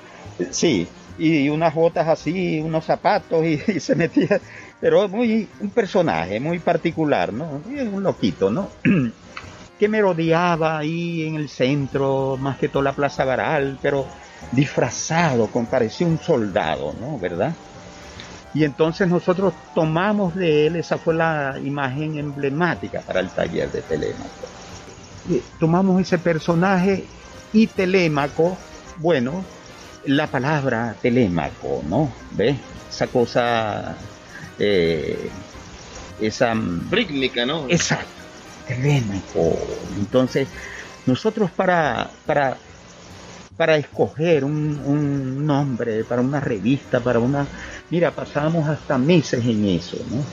sí, 0.51 0.87
y 1.17 1.49
unas 1.49 1.75
botas 1.75 2.07
así, 2.07 2.61
unos 2.61 2.85
zapatos 2.85 3.45
y, 3.45 3.57
se 3.81 3.93
metía, 3.95 4.39
pero 4.79 5.09
muy, 5.09 5.49
un 5.59 5.69
personaje 5.71 6.39
muy 6.39 6.59
particular, 6.59 7.33
¿no? 7.33 7.61
un 7.67 8.03
loquito, 8.03 8.49
¿no? 8.49 8.69
que 9.79 9.87
me 9.87 10.01
rodeaba 10.01 10.77
ahí 10.77 11.23
en 11.23 11.35
el 11.35 11.49
centro, 11.49 12.37
más 12.37 12.57
que 12.57 12.67
toda 12.69 12.83
la 12.83 12.93
Plaza 12.93 13.23
Baral, 13.25 13.79
pero 13.81 14.05
disfrazado, 14.51 15.47
con 15.47 15.65
parecía 15.65 16.05
un 16.05 16.19
soldado, 16.19 16.93
¿no? 16.99 17.17
¿Verdad? 17.17 17.55
Y 18.53 18.63
entonces 18.63 19.07
nosotros 19.07 19.53
tomamos 19.73 20.35
de 20.35 20.67
él, 20.67 20.75
esa 20.75 20.97
fue 20.97 21.13
la 21.13 21.55
imagen 21.63 22.17
emblemática 22.17 23.01
para 23.01 23.19
el 23.19 23.29
taller 23.29 23.71
de 23.71 23.81
Telémaco 23.81 24.49
tomamos 25.59 26.01
ese 26.01 26.17
personaje 26.17 27.05
y 27.53 27.67
Telémaco, 27.67 28.57
bueno, 28.97 29.43
la 30.05 30.27
palabra 30.27 30.95
Telémaco, 31.01 31.83
¿no? 31.87 32.11
¿Ves? 32.31 32.57
Esa 32.89 33.07
cosa, 33.07 33.95
eh, 34.57 35.29
esa... 36.19 36.53
Rítmica, 36.89 37.45
¿no? 37.45 37.65
Exacto, 37.69 38.18
Telémaco. 38.69 39.57
Entonces, 39.97 40.47
nosotros 41.07 41.49
para, 41.51 42.11
para, 42.25 42.57
para 43.57 43.77
escoger 43.77 44.45
un, 44.45 44.79
un 44.85 45.45
nombre, 45.45 46.03
para 46.03 46.21
una 46.21 46.39
revista, 46.39 46.99
para 46.99 47.19
una... 47.19 47.47
Mira, 47.89 48.11
pasábamos 48.11 48.69
hasta 48.69 48.97
meses 48.97 49.43
en 49.43 49.65
eso, 49.65 49.97
¿no? 50.11 50.23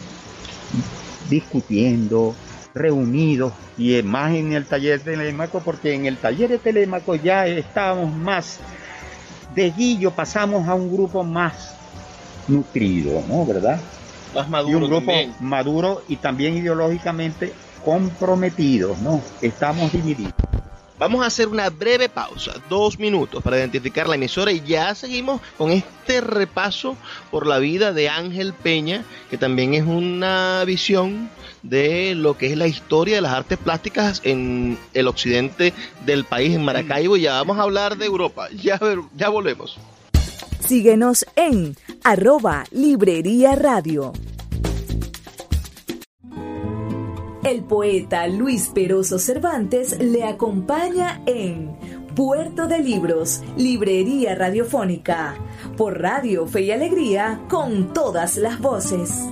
Discutiendo, 1.31 2.35
reunidos 2.75 3.55
y 3.79 4.03
más 4.03 4.35
en 4.35 4.53
el 4.53 4.67
taller 4.67 5.03
de 5.03 5.17
Telemaco, 5.17 5.61
porque 5.61 5.95
en 5.95 6.05
el 6.05 6.19
taller 6.19 6.51
de 6.51 6.59
Telemaco 6.59 7.15
ya 7.15 7.47
estábamos 7.47 8.15
más 8.15 8.59
de 9.55 9.71
Guillo, 9.71 10.11
pasamos 10.11 10.69
a 10.69 10.75
un 10.75 10.93
grupo 10.93 11.25
más 11.25 11.75
nutrido, 12.47 13.25
¿no? 13.27 13.47
¿Verdad? 13.47 13.81
Más 14.35 14.49
maduro. 14.51 14.79
Y 14.79 14.83
un 14.83 14.91
grupo 14.91 15.13
maduro 15.41 16.03
y 16.07 16.17
también 16.17 16.59
ideológicamente 16.59 17.55
comprometidos, 17.87 18.99
¿no? 18.99 19.23
Estamos 19.41 19.93
divididos. 19.93 20.35
Vamos 20.99 21.23
a 21.23 21.27
hacer 21.27 21.47
una 21.47 21.71
breve 21.71 22.09
pausa, 22.09 22.55
dos 22.69 22.99
minutos, 22.99 23.45
para 23.45 23.59
identificar 23.59 24.09
la 24.09 24.17
emisora 24.17 24.51
y 24.51 24.61
ya 24.63 24.93
seguimos 24.97 25.41
con 25.57 25.71
este 25.71 26.21
repaso 26.21 26.97
por 27.31 27.47
la 27.47 27.59
vida 27.59 27.93
de 27.93 28.09
Ángel 28.09 28.55
Peña, 28.55 29.05
que 29.31 29.39
también 29.39 29.75
es 29.75 29.85
una 29.85 30.65
visión 30.67 31.31
de 31.63 32.17
lo 32.17 32.37
que 32.37 32.51
es 32.51 32.57
la 32.57 32.67
historia 32.67 33.17
de 33.17 33.21
las 33.21 33.35
artes 33.35 33.57
plásticas 33.57 34.21
en 34.25 34.77
el 34.93 35.07
occidente 35.07 35.73
del 36.05 36.25
país, 36.25 36.57
en 36.57 36.65
Maracaibo. 36.65 37.17
Ya 37.17 37.35
vamos 37.35 37.59
a 37.59 37.63
hablar 37.63 37.99
de 37.99 38.07
Europa. 38.07 38.49
Ya, 38.51 38.81
ya 39.15 39.29
volvemos. 39.29 39.79
Síguenos 40.59 41.25
en 41.37 41.77
arroba 42.03 42.65
Librería 42.73 43.55
Radio. 43.55 44.13
El 47.47 47.63
poeta 47.63 48.27
Luis 48.27 48.73
Peroso 48.75 49.21
Cervantes 49.21 50.01
le 50.01 50.25
acompaña 50.25 51.23
en 51.27 51.77
Puerto 52.17 52.67
de 52.67 52.81
Libros, 52.81 53.41
Librería 53.57 54.35
Radiofónica, 54.35 55.37
por 55.77 56.01
Radio 56.03 56.49
Fe 56.49 56.63
y 56.63 56.73
Alegría, 56.73 57.41
con 57.49 57.93
todas 57.93 58.37
las 58.37 58.59
voces. 58.59 59.29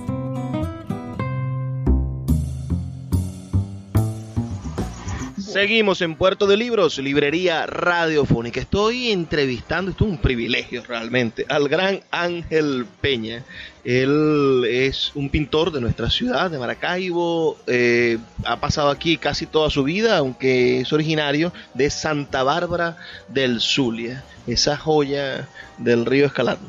Seguimos 5.37 6.01
en 6.01 6.15
Puerto 6.15 6.47
de 6.47 6.55
Libros, 6.57 6.97
librería 6.97 7.65
radiofónica. 7.65 8.59
Estoy 8.59 9.11
entrevistando, 9.11 9.91
esto 9.91 10.05
es 10.05 10.11
un 10.11 10.17
privilegio 10.17 10.83
realmente, 10.85 11.45
al 11.47 11.67
gran 11.67 12.01
Ángel 12.11 12.85
Peña. 12.99 13.43
Él 13.85 14.65
es 14.67 15.11
un 15.15 15.29
pintor 15.29 15.71
de 15.71 15.79
nuestra 15.79 16.09
ciudad, 16.09 16.49
de 16.49 16.57
Maracaibo. 16.57 17.57
Eh, 17.67 18.17
ha 18.43 18.59
pasado 18.59 18.89
aquí 18.89 19.17
casi 19.17 19.45
toda 19.45 19.69
su 19.69 19.83
vida, 19.83 20.17
aunque 20.17 20.81
es 20.81 20.91
originario 20.91 21.53
de 21.73 21.89
Santa 21.89 22.43
Bárbara 22.43 22.97
del 23.27 23.61
Zulia, 23.61 24.23
esa 24.47 24.75
joya 24.75 25.47
del 25.77 26.05
río 26.05 26.25
Escalante. 26.25 26.65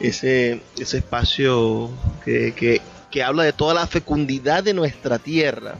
Ese, 0.00 0.60
ese 0.78 0.98
espacio 0.98 1.90
que, 2.24 2.80
que 3.10 3.22
habla 3.22 3.44
de 3.44 3.52
toda 3.52 3.74
la 3.74 3.86
fecundidad 3.86 4.64
de 4.64 4.74
nuestra 4.74 5.18
tierra. 5.18 5.76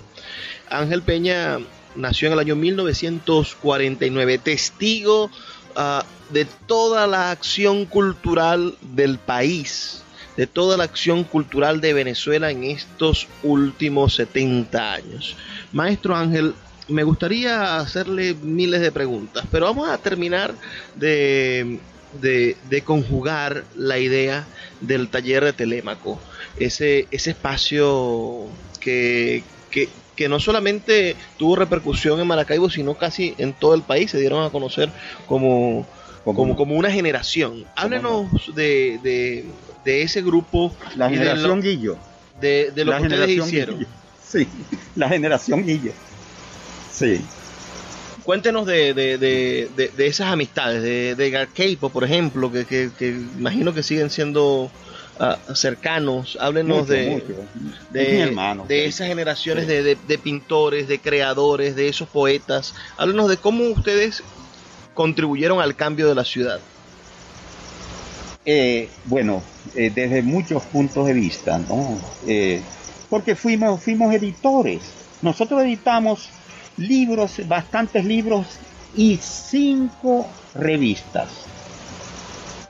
Ángel 0.70 1.02
Peña 1.02 1.58
nació 1.96 2.28
en 2.28 2.34
el 2.34 2.38
año 2.38 2.56
1949, 2.56 4.38
testigo 4.38 5.30
ah, 5.76 6.04
de 6.30 6.44
toda 6.66 7.06
la 7.06 7.30
acción 7.30 7.86
cultural 7.86 8.76
del 8.80 9.18
país, 9.18 10.02
de 10.38 10.46
toda 10.46 10.76
la 10.76 10.84
acción 10.84 11.24
cultural 11.24 11.80
de 11.80 11.92
Venezuela 11.92 12.52
en 12.52 12.62
estos 12.62 13.26
últimos 13.42 14.14
70 14.14 14.92
años. 14.92 15.36
Maestro 15.72 16.14
Ángel, 16.14 16.54
me 16.86 17.02
gustaría 17.02 17.78
hacerle 17.78 18.34
miles 18.40 18.80
de 18.80 18.92
preguntas, 18.92 19.44
pero 19.50 19.66
vamos 19.66 19.88
a 19.88 19.98
terminar 19.98 20.54
de, 20.94 21.80
de, 22.22 22.82
conjugar 22.84 23.64
la 23.74 23.98
idea 23.98 24.46
del 24.80 25.08
taller 25.08 25.44
de 25.44 25.52
Telémaco, 25.52 26.20
ese, 26.60 27.08
ese 27.10 27.30
espacio 27.30 28.46
que, 28.78 29.42
que, 29.72 29.88
que 30.14 30.28
no 30.28 30.38
solamente 30.38 31.16
tuvo 31.36 31.56
repercusión 31.56 32.20
en 32.20 32.28
Maracaibo, 32.28 32.70
sino 32.70 32.94
casi 32.94 33.34
en 33.38 33.54
todo 33.54 33.74
el 33.74 33.82
país, 33.82 34.12
se 34.12 34.20
dieron 34.20 34.44
a 34.44 34.50
conocer 34.50 34.88
como, 35.26 35.84
como, 36.24 36.56
como 36.56 36.74
una 36.76 36.90
generación. 36.90 37.64
Háblenos 37.76 38.28
de, 38.54 38.98
de, 39.84 40.02
ese 40.02 40.22
grupo. 40.22 40.74
La 40.96 41.08
generación 41.08 41.60
Guillo. 41.62 41.96
De, 42.40 42.72
lo 42.84 42.96
que 42.96 43.02
ustedes 43.04 43.30
hicieron. 43.30 43.86
Sí, 44.22 44.46
la 44.94 45.08
generación 45.08 45.64
Guillo. 45.64 45.92
Sí. 46.92 47.20
Cuéntenos 48.22 48.66
de, 48.66 48.92
de, 48.92 49.16
de, 49.16 49.88
de 49.96 50.06
esas 50.06 50.28
amistades, 50.30 50.82
de, 50.82 51.14
de 51.14 51.78
por 51.78 52.04
ejemplo, 52.04 52.52
que, 52.52 52.66
que, 52.66 52.90
que, 52.98 53.08
imagino 53.08 53.72
que 53.72 53.82
siguen 53.82 54.10
siendo 54.10 54.64
uh, 55.18 55.54
cercanos. 55.54 56.36
Háblenos 56.38 56.80
Mucho, 56.80 56.92
de, 56.92 57.08
mucho. 57.08 57.34
de, 57.90 58.20
hermano, 58.20 58.66
de 58.68 58.84
esas 58.84 59.06
generaciones 59.08 59.64
Sí. 59.64 59.70
de, 59.72 59.82
de- 59.82 59.98
de 60.06 60.18
pintores, 60.18 60.88
de 60.88 60.98
creadores, 60.98 61.74
de 61.74 61.88
esos 61.88 62.06
poetas. 62.08 62.74
Háblenos 62.98 63.30
de 63.30 63.38
cómo 63.38 63.64
ustedes 63.64 64.22
contribuyeron 64.98 65.60
al 65.60 65.76
cambio 65.76 66.08
de 66.08 66.14
la 66.16 66.24
ciudad. 66.24 66.58
Eh, 68.44 68.88
bueno, 69.04 69.44
eh, 69.76 69.92
desde 69.94 70.22
muchos 70.22 70.64
puntos 70.64 71.06
de 71.06 71.12
vista, 71.12 71.56
¿no? 71.56 71.96
Eh, 72.26 72.60
porque 73.08 73.36
fuimos, 73.36 73.80
fuimos 73.80 74.12
editores. 74.12 74.82
Nosotros 75.22 75.62
editamos 75.62 76.28
libros, 76.76 77.46
bastantes 77.46 78.04
libros 78.04 78.48
y 78.96 79.20
cinco 79.22 80.26
revistas. 80.56 81.28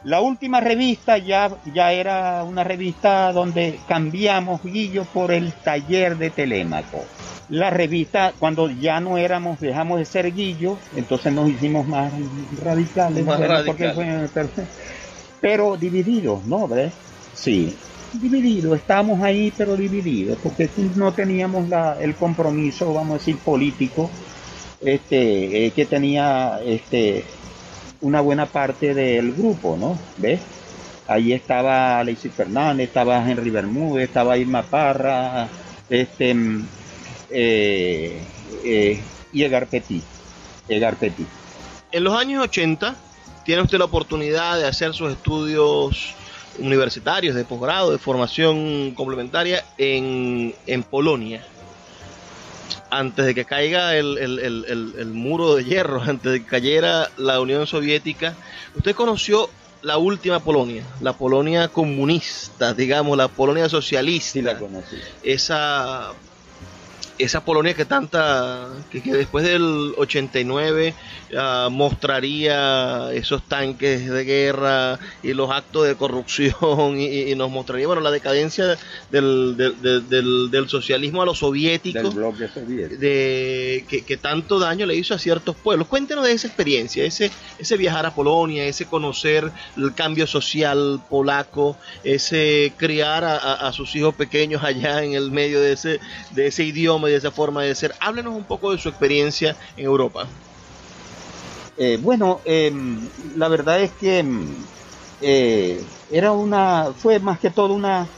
La 0.04 0.20
última 0.20 0.60
revista 0.60 1.18
ya, 1.18 1.50
ya 1.74 1.92
era 1.92 2.44
una 2.44 2.62
revista 2.64 3.32
donde 3.32 3.78
cambiamos 3.88 4.62
Guillo 4.62 5.04
por 5.12 5.32
el 5.32 5.52
taller 5.52 6.16
de 6.16 6.30
Telémaco. 6.30 7.04
La 7.48 7.70
revista, 7.70 8.32
cuando 8.38 8.70
ya 8.70 9.00
no 9.00 9.18
éramos, 9.18 9.58
dejamos 9.60 9.98
de 9.98 10.04
ser 10.04 10.32
Guillo, 10.32 10.78
entonces 10.94 11.32
nos 11.32 11.48
hicimos 11.50 11.86
más 11.86 12.12
radicales. 12.62 13.24
Más 13.24 13.40
radicales. 13.40 13.94
fue- 13.94 14.28
pero, 14.32 14.50
pero 15.40 15.76
divididos, 15.76 16.44
¿no? 16.44 16.68
¿Ves? 16.68 16.92
Sí, 17.34 17.76
divididos, 18.12 18.76
estábamos 18.78 19.22
ahí, 19.22 19.52
pero 19.56 19.76
divididos, 19.76 20.38
porque 20.42 20.68
no 20.94 21.12
teníamos 21.12 21.68
la- 21.68 21.96
el 22.00 22.14
compromiso, 22.14 22.92
vamos 22.94 23.16
a 23.16 23.18
decir, 23.18 23.38
político, 23.38 24.10
este, 24.84 25.66
eh, 25.66 25.70
que 25.72 25.86
tenía 25.86 26.60
este, 26.64 27.24
una 28.00 28.20
buena 28.20 28.46
parte 28.46 28.94
del 28.94 29.32
grupo, 29.32 29.76
¿no? 29.78 29.98
¿Ves? 30.16 30.40
Ahí 31.06 31.32
estaba 31.32 32.00
Alexis 32.00 32.32
Fernández, 32.32 32.88
estaba 32.88 33.28
Henry 33.28 33.50
Bermúdez, 33.50 34.08
estaba 34.08 34.36
Irma 34.36 34.62
Parra, 34.62 35.48
este, 35.88 36.34
mm, 36.34 36.68
eh, 37.30 38.20
eh, 38.64 39.02
y 39.32 39.42
Edgar 39.42 39.66
Petit. 39.66 40.04
Edgar 40.68 40.96
Petit. 40.96 41.26
En 41.92 42.04
los 42.04 42.14
años 42.14 42.44
80 42.44 42.94
tiene 43.44 43.62
usted 43.62 43.78
la 43.78 43.86
oportunidad 43.86 44.58
de 44.58 44.66
hacer 44.66 44.92
sus 44.92 45.12
estudios 45.12 46.14
universitarios, 46.58 47.34
de 47.34 47.44
posgrado, 47.44 47.92
de 47.92 47.98
formación 47.98 48.92
complementaria 48.94 49.64
en, 49.78 50.54
en 50.66 50.82
Polonia. 50.82 51.42
Antes 52.90 53.26
de 53.26 53.34
que 53.34 53.44
caiga 53.44 53.96
el, 53.96 54.16
el- 54.18 54.38
el- 54.38 54.94
el- 54.98 55.06
muro 55.12 55.54
de 55.56 55.64
hierro, 55.64 56.00
antes 56.06 56.32
de 56.32 56.40
que 56.40 56.46
cayera 56.46 57.10
la 57.16 57.40
Unión 57.40 57.66
Soviética, 57.66 58.36
usted 58.74 58.94
conoció 58.94 59.48
la 59.82 59.98
última 59.98 60.40
Polonia, 60.40 60.84
la 61.00 61.12
Polonia 61.12 61.68
comunista, 61.68 62.74
digamos, 62.74 63.16
la 63.16 63.28
Polonia 63.28 63.68
socialista 63.68 64.32
Sí 64.32 64.42
la 64.42 64.58
conocí. 64.58 64.96
esa 65.22 66.12
esa 67.18 67.44
Polonia 67.44 67.74
que 67.74 67.84
tanta 67.84 68.68
que, 68.90 69.02
que 69.02 69.12
después 69.12 69.44
del 69.44 69.92
89 69.96 70.94
ah, 71.36 71.68
mostraría 71.70 73.12
esos 73.12 73.42
tanques 73.42 74.08
de 74.08 74.24
guerra 74.24 74.98
y 75.22 75.32
los 75.34 75.50
actos 75.50 75.86
de 75.86 75.94
corrupción 75.96 76.98
y, 76.98 77.30
y 77.30 77.34
nos 77.34 77.50
mostraría 77.50 77.86
bueno 77.86 78.02
la 78.02 78.10
decadencia 78.10 78.78
del, 79.10 79.56
del, 79.56 79.80
del- 79.82 80.08
del- 80.08 80.50
del 80.50 80.68
socialismo 80.68 81.22
a 81.22 81.24
lo 81.26 81.32
Del 81.32 81.38
soviético 81.40 82.10
bloque 82.10 82.48
soviético. 82.48 83.00
de 83.00 83.84
que, 83.88 84.04
que 84.04 84.16
tanto 84.16 84.58
daño 84.58 84.86
le 84.86 84.94
hizo 84.94 85.14
a 85.14 85.18
ciertos 85.18 85.56
pueblos. 85.56 85.88
Cuéntenos 85.88 86.24
de 86.24 86.32
esa 86.32 86.46
experiencia, 86.46 87.04
ese, 87.04 87.30
ese 87.58 87.76
viajar 87.76 88.06
a 88.06 88.14
Polonia, 88.14 88.64
ese 88.64 88.86
conocer 88.86 89.50
el 89.76 89.94
cambio 89.94 90.26
social 90.26 91.00
polaco, 91.10 91.76
ese 92.04 92.72
criar 92.76 93.24
a, 93.24 93.36
a- 93.36 93.68
a 93.68 93.72
sus 93.72 93.94
hijos 93.96 94.14
pequeños 94.14 94.62
allá 94.64 95.02
en 95.02 95.14
el 95.14 95.30
medio 95.30 95.60
de 95.60 95.72
ese, 95.72 96.00
de 96.30 96.46
ese 96.46 96.64
idioma 96.64 97.07
y 97.08 97.12
de 97.12 97.18
esa 97.18 97.32
forma 97.32 97.62
de 97.64 97.74
ser. 97.74 97.96
Háblenos 98.00 98.34
un 98.34 98.46
poco 98.46 98.72
de 98.72 98.78
su 98.78 98.88
experiencia 98.88 99.58
en 99.76 99.84
Europa. 99.86 100.32
Eh, 101.76 101.96
bueno, 102.02 102.42
em, 102.44 103.12
la 103.36 103.48
verdad 103.48 103.80
es 103.82 103.94
que 103.94 104.18
em, 104.18 104.68
eh, 105.20 105.92
era 106.08 106.32
una, 106.32 106.94
fue 106.94 107.20
más 107.20 107.38
que 107.38 107.50
todo 107.50 107.74
una, 107.74 108.12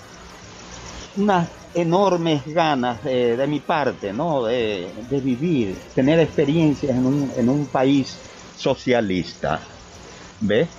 unas 1.14 1.50
enormes 1.72 2.44
ganas 2.46 3.00
eh, 3.07 3.37
de 3.37 3.46
mi 3.46 3.61
parte, 3.61 4.12
¿no? 4.12 4.44
De, 4.44 5.05
de 5.05 5.20
vivir, 5.20 5.85
tener 5.94 6.18
experiencias 6.20 6.96
en 6.96 7.07
un, 7.07 7.33
en 7.37 7.48
un 7.48 7.70
país 7.70 8.26
socialista, 8.53 9.68
¿ves? 10.40 10.70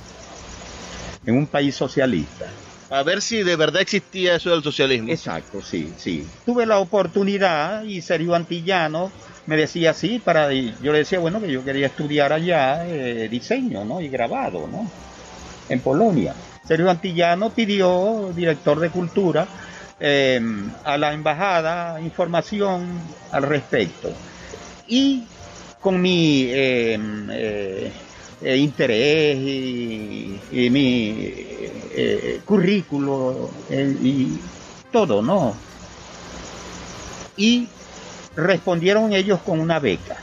En 1.24 1.36
un 1.36 1.47
país 1.47 1.76
socialista. 1.76 2.54
A 2.92 3.04
ver 3.04 3.22
si 3.22 3.42
de 3.42 3.56
verdad 3.56 3.82
existía 3.82 4.36
eso 4.36 4.50
del 4.50 4.64
socialismo. 4.64 5.10
Exacto, 5.10 5.62
sí, 5.62 5.94
sí. 5.98 6.28
Tuve 6.46 6.66
la 6.66 6.80
oportunidad 6.80 7.84
y 7.84 8.02
Sergio 8.02 8.36
Antillano 8.36 9.14
me 9.46 9.56
decía 9.56 9.92
así, 9.92 10.20
para, 10.20 10.52
yo 10.52 10.92
le 10.92 11.00
decía, 11.00 11.20
bueno, 11.20 11.42
que 11.42 11.52
yo 11.52 11.64
quería 11.64 11.88
estudiar 11.88 12.34
allá 12.34 12.86
eh, 12.86 13.30
diseño, 13.30 13.86
¿no? 13.86 14.02
Y 14.02 14.10
grabado, 14.10 14.68
¿no? 14.68 14.92
En 15.70 15.80
Polonia. 15.80 16.36
Sergio 16.66 16.90
Antillano 16.90 17.52
pidió, 17.52 18.32
director 18.36 18.80
de 18.82 18.90
cultura, 18.90 19.48
eh, 20.00 20.42
a 20.84 20.98
la 20.98 21.14
embajada 21.14 22.00
información 22.02 23.02
al 23.32 23.44
respecto. 23.44 24.14
Y 24.88 25.24
con 25.80 26.02
mi 26.02 26.46
eh, 26.50 27.92
eh, 28.42 28.54
eh, 28.54 28.58
interés 28.58 29.38
y, 29.38 30.70
mi 30.70 31.14
eh, 31.20 32.42
currículo 32.46 33.50
eh, 33.70 33.96
y 34.02 34.42
todo, 34.92 35.22
¿no? 35.22 35.58
Y 37.38 37.68
respondieron 38.36 39.14
ellos 39.14 39.40
con 39.42 39.60
una 39.60 39.80
beca 39.80 40.18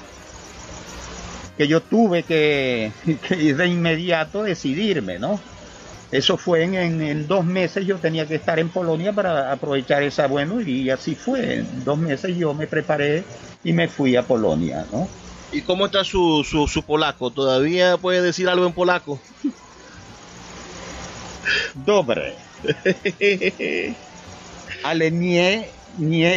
que 1.57 1.67
yo 1.67 1.81
tuve 1.81 2.23
que, 2.23 2.93
que 3.29 3.55
de 3.55 3.67
inmediato 3.67 4.43
decidirme, 4.45 5.19
¿no? 5.19 5.41
Eso 6.11 6.39
fue 6.39 6.63
en 6.63 7.27
dos 7.27 7.45
meses, 7.45 7.85
yo 7.85 7.99
tenía 7.99 8.27
que 8.27 8.37
estar 8.37 8.59
en 8.59 8.71
Polonia 8.71 9.13
para 9.13 9.53
aprovechar 9.53 10.03
esa, 10.03 10.27
bueno, 10.27 10.59
y 10.63 10.89
así 10.89 11.15
fue. 11.15 11.59
En 11.59 11.85
dos 11.85 11.99
meses 11.99 12.35
yo 12.35 12.55
me 12.55 12.67
preparé 12.67 13.27
y 13.63 13.75
me 13.75 13.89
fui 13.89 14.17
a 14.17 14.27
Polonia, 14.27 14.87
¿no? 14.91 15.11
¿Y 15.51 15.63
cómo 15.63 15.87
está 15.87 16.05
su, 16.05 16.45
su, 16.49 16.67
su 16.69 16.85
polaco? 16.85 17.33
¿Todavía 17.33 17.97
puede 17.99 18.23
decir 18.23 18.49
algo 18.49 18.67
en 18.67 18.73
polaco? 18.75 19.21
Dobre. 21.75 22.37
Ale 24.85 25.11
nie, 25.11 25.78
nie, 25.99 26.31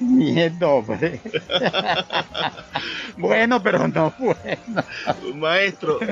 nie 0.00 0.50
dobre. 0.50 1.22
bueno, 3.16 3.62
pero 3.62 3.88
no 3.88 4.14
bueno. 4.18 4.84
Maestro, 5.34 6.06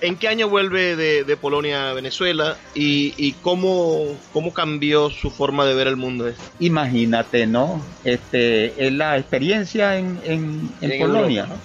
¿en 0.00 0.18
qué 0.18 0.28
año 0.28 0.48
vuelve 0.48 0.96
de, 0.96 1.24
de 1.24 1.36
Polonia 1.36 1.90
a 1.90 1.94
Venezuela 1.94 2.62
y, 2.72 3.14
y 3.16 3.40
cómo, 3.40 4.26
cómo 4.30 4.52
cambió 4.52 5.10
su 5.10 5.30
forma 5.30 5.66
de 5.66 5.74
ver 5.74 5.86
el 5.88 5.96
mundo? 5.96 6.26
Imagínate, 6.58 7.46
¿no? 7.46 7.96
Este, 8.02 8.86
en 8.86 8.98
la 8.98 9.16
experiencia 9.18 9.98
en, 9.98 10.18
en, 10.22 10.76
en 10.80 10.90
En 10.92 10.98
Polonia. 10.98 11.42
Europa. 11.44 11.64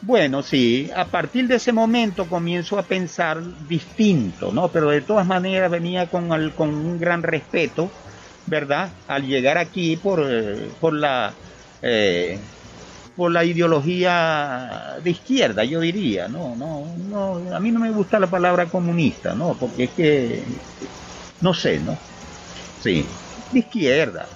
Bueno, 0.00 0.42
sí, 0.42 0.90
a 0.94 1.10
partir 1.10 1.48
de 1.48 1.56
ese 1.56 1.72
momento 1.72 2.28
comienzo 2.28 2.78
a 2.78 2.88
pensar 2.88 3.42
distinto, 3.58 4.52
¿no? 4.52 4.70
Pero 4.72 4.90
de 4.90 5.02
todas 5.02 5.26
maneras 5.26 5.70
venía 5.70 6.10
con, 6.10 6.32
el- 6.32 6.54
con 6.54 6.70
un 6.74 6.98
gran 6.98 7.22
respeto, 7.22 7.96
¿verdad? 8.46 9.00
Al 9.06 9.26
llegar 9.26 9.58
aquí 9.58 9.96
por, 9.96 10.22
por 10.78 10.94
la 10.94 11.38
eh, 11.82 12.50
por 13.14 13.32
la 13.32 13.44
ideología 13.44 14.96
de 15.02 15.10
izquierda, 15.10 15.64
yo 15.64 15.80
diría, 15.80 16.28
no, 16.28 16.56
no, 16.56 16.96
no, 16.98 17.54
a 17.54 17.60
mí 17.60 17.70
no 17.72 17.80
me 17.80 17.90
gusta 17.92 18.18
la 18.20 18.30
palabra 18.30 18.70
comunista, 18.70 19.34
¿no? 19.36 19.58
Porque 19.58 19.84
es 19.84 19.94
que, 19.94 20.62
no 21.40 21.54
sé, 21.54 21.80
¿no? 21.80 22.00
Sí, 22.78 23.20
de 23.50 23.58
izquierda. 23.60 24.30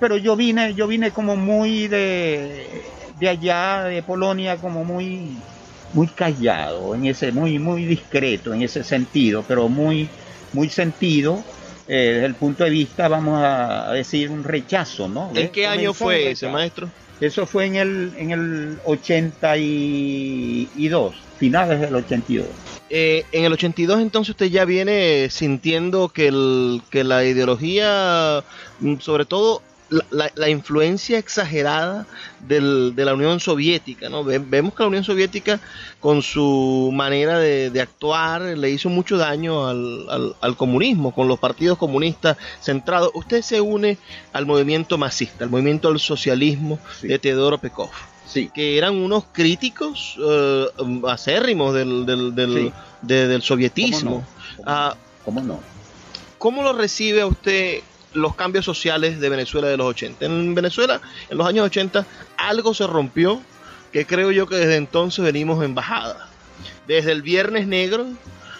Pero 0.00 0.16
yo 0.16 0.36
vine, 0.36 0.74
yo 0.74 0.86
vine 0.88 1.12
como 1.12 1.36
muy 1.36 1.88
de, 1.88 3.12
de 3.14 3.28
allá, 3.28 3.84
de 3.84 4.02
Polonia, 4.02 4.60
como 4.60 4.84
muy, 4.84 5.46
muy 5.92 6.08
callado, 6.14 6.94
en 6.94 7.06
ese, 7.06 7.32
muy, 7.32 7.58
muy 7.58 7.84
discreto 7.86 8.52
en 8.54 8.62
ese 8.62 8.84
sentido, 8.84 9.46
pero 9.46 9.68
muy, 9.68 10.16
muy 10.52 10.70
sentido 10.70 11.48
eh, 11.92 12.12
desde 12.14 12.26
el 12.26 12.36
punto 12.36 12.62
de 12.62 12.70
vista, 12.70 13.08
vamos 13.08 13.42
a 13.42 13.90
decir, 13.90 14.30
un 14.30 14.44
rechazo, 14.44 15.08
¿no? 15.08 15.32
¿En 15.34 15.48
qué 15.48 15.66
año 15.66 15.92
Comenzó 15.92 16.04
fue 16.04 16.30
ese, 16.30 16.48
maestro? 16.48 16.88
Eso 17.20 17.46
fue 17.46 17.66
en 17.66 17.74
el, 17.74 18.12
en 18.16 18.30
el 18.30 18.78
82, 18.84 21.16
finales 21.36 21.80
del 21.80 21.96
82. 21.96 22.46
Eh, 22.90 23.24
en 23.32 23.44
el 23.44 23.52
82 23.52 24.02
entonces 24.02 24.30
usted 24.30 24.46
ya 24.46 24.64
viene 24.64 25.30
sintiendo 25.30 26.10
que, 26.10 26.28
el, 26.28 26.80
que 26.90 27.02
la 27.02 27.24
ideología, 27.24 28.44
mm, 28.78 29.00
sobre 29.00 29.24
todo 29.24 29.60
la, 29.90 30.48
influencia 30.48 31.18
exagerada 31.18 32.06
del, 32.40 32.94
de 32.94 33.04
la 33.04 33.14
Unión 33.14 33.40
Soviética. 33.40 34.08
¿no? 34.08 34.24
Vemos 34.24 34.74
que 34.74 34.82
la 34.82 34.88
Unión 34.88 35.04
Soviética, 35.04 35.60
con 35.98 36.22
su 36.22 36.90
manera 36.92 37.38
de, 37.38 37.80
actuar, 37.80 38.42
le 38.42 38.70
hizo 38.70 38.88
mucho 38.88 39.16
daño 39.16 39.66
al, 39.66 40.34
al, 40.40 40.56
comunismo, 40.56 41.12
con 41.12 41.28
los 41.28 41.38
partidos 41.38 41.78
comunistas 41.78 42.36
centrados. 42.60 43.10
Usted 43.14 43.42
se 43.42 43.60
une 43.60 43.98
al 44.32 44.46
movimiento 44.46 44.96
masista, 44.96 45.44
al 45.44 45.50
movimiento 45.50 45.88
del 45.88 45.98
socialismo 45.98 46.78
de 47.02 47.18
Teodoro 47.18 47.58
Pekov. 47.58 47.90
Sí. 48.26 48.48
que 48.54 48.78
eran 48.78 48.94
unos 48.94 49.24
críticos 49.32 50.16
eh, 50.24 50.66
acérrimos 51.08 51.74
del, 51.74 52.06
del, 52.06 52.72
del, 53.02 53.42
sovietismo. 53.42 54.24
¿Cómo 54.56 54.68
ah, 54.68 54.94
¿Cómo 55.24 55.42
no? 55.42 55.60
¿Cómo 56.38 56.62
lo 56.62 56.72
recibe 56.72 57.22
a 57.22 57.26
usted 57.26 57.80
los 58.12 58.34
cambios 58.34 58.64
sociales 58.64 59.20
de 59.20 59.28
Venezuela 59.28 59.68
de 59.68 59.76
los 59.76 59.86
80. 59.86 60.24
En 60.24 60.54
Venezuela, 60.54 61.00
en 61.28 61.38
los 61.38 61.46
años 61.46 61.66
80, 61.66 62.06
algo 62.36 62.74
se 62.74 62.86
rompió 62.86 63.40
que 63.92 64.06
creo 64.06 64.30
yo 64.30 64.46
que 64.46 64.56
desde 64.56 64.76
entonces 64.76 65.24
venimos 65.24 65.64
en 65.64 65.74
bajada. 65.74 66.28
Desde 66.86 67.12
el 67.12 67.22
Viernes 67.22 67.66
Negro 67.66 68.06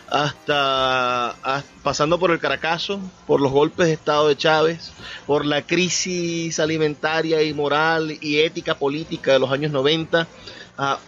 hasta, 0.09 1.37
pasando 1.83 2.19
por 2.19 2.33
el 2.33 2.41
Caracazo, 2.41 3.01
por 3.27 3.41
los 3.41 3.53
golpes 3.53 3.87
de 3.87 3.93
Estado 3.93 4.29
de 4.29 4.37
Chávez, 4.37 4.93
por 5.27 5.47
la 5.47 5.63
crisis 5.63 6.59
alimentaria 6.59 7.43
y 7.43 7.55
moral 7.55 8.19
y 8.21 8.41
ética 8.41 8.75
política 8.75 9.33
de 9.33 9.39
los 9.39 9.53
años 9.53 9.71
90. 9.71 10.27
Ah, 10.77 10.99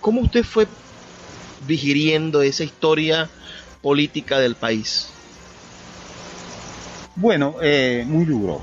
¿Cómo 0.00 0.20
usted 0.20 0.44
fue 0.44 0.66
digiriendo 1.66 2.42
esa 2.42 2.64
historia 2.64 3.30
política 3.80 4.38
del 4.38 4.54
país? 4.54 5.08
Bueno, 7.14 7.56
eh, 7.62 8.04
muy 8.06 8.24
duro, 8.24 8.58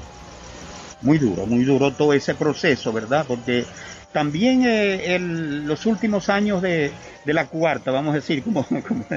muy 1.01 1.19
duro, 1.19 1.45
muy 1.45 1.63
duro 1.63 1.93
todo 1.93 2.13
ese 2.13 2.33
proceso, 2.33 2.91
¿verdad? 2.91 3.25
Porque 3.27 3.63
también 4.11 4.63
eh, 4.65 5.19
los 5.19 5.85
últimos 5.85 6.29
años 6.29 6.61
de, 6.61 6.91
la 7.25 7.45
cuarta, 7.45 7.91
vamos 7.91 8.13
a 8.13 8.15
decir, 8.15 8.43
como, 8.43 8.65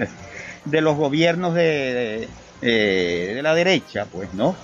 de 0.67 0.81
los 0.83 0.97
gobiernos 0.97 1.55
de, 1.55 2.29
de, 2.61 3.41
la 3.43 3.55
derecha, 3.55 4.05
pues, 4.05 4.35
¿no? 4.35 4.55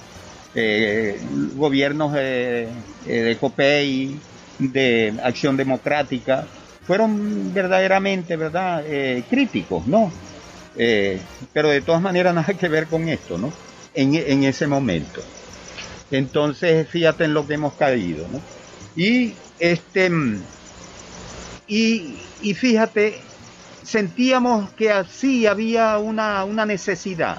Eh, 0.54 1.18
gobiernos 1.54 2.12
de, 2.12 2.68
de 3.04 3.38
COPEI, 3.40 4.20
de 4.58 5.14
Acción 5.22 5.56
Democrática, 5.56 6.46
fueron 6.86 7.54
verdaderamente, 7.54 8.36
¿verdad?, 8.36 8.84
críticos, 9.30 9.86
¿no? 9.86 10.12
pero 11.52 11.70
de 11.70 11.80
todas 11.80 12.00
maneras 12.00 12.34
nada 12.34 12.52
que 12.54 12.68
ver 12.68 12.86
con 12.86 13.08
esto, 13.08 13.38
¿no? 13.38 13.52
En, 13.99 14.44
ese 14.44 14.66
momento. 14.66 15.20
Entonces, 16.11 16.88
fíjate 16.88 17.24
en 17.24 17.34
lo 17.34 17.46
que 17.46 17.55
hemos 17.55 17.74
caído, 17.74 18.26
¿no? 18.28 18.40
Y 18.96 19.34
este 19.59 20.11
y, 21.66 22.14
y 22.40 22.55
fíjate, 22.55 23.18
sentíamos 23.82 24.70
que 24.70 24.90
así 24.90 25.46
había 25.46 25.99
una, 25.99 26.44
una 26.44 26.64
necesidad. 26.64 27.38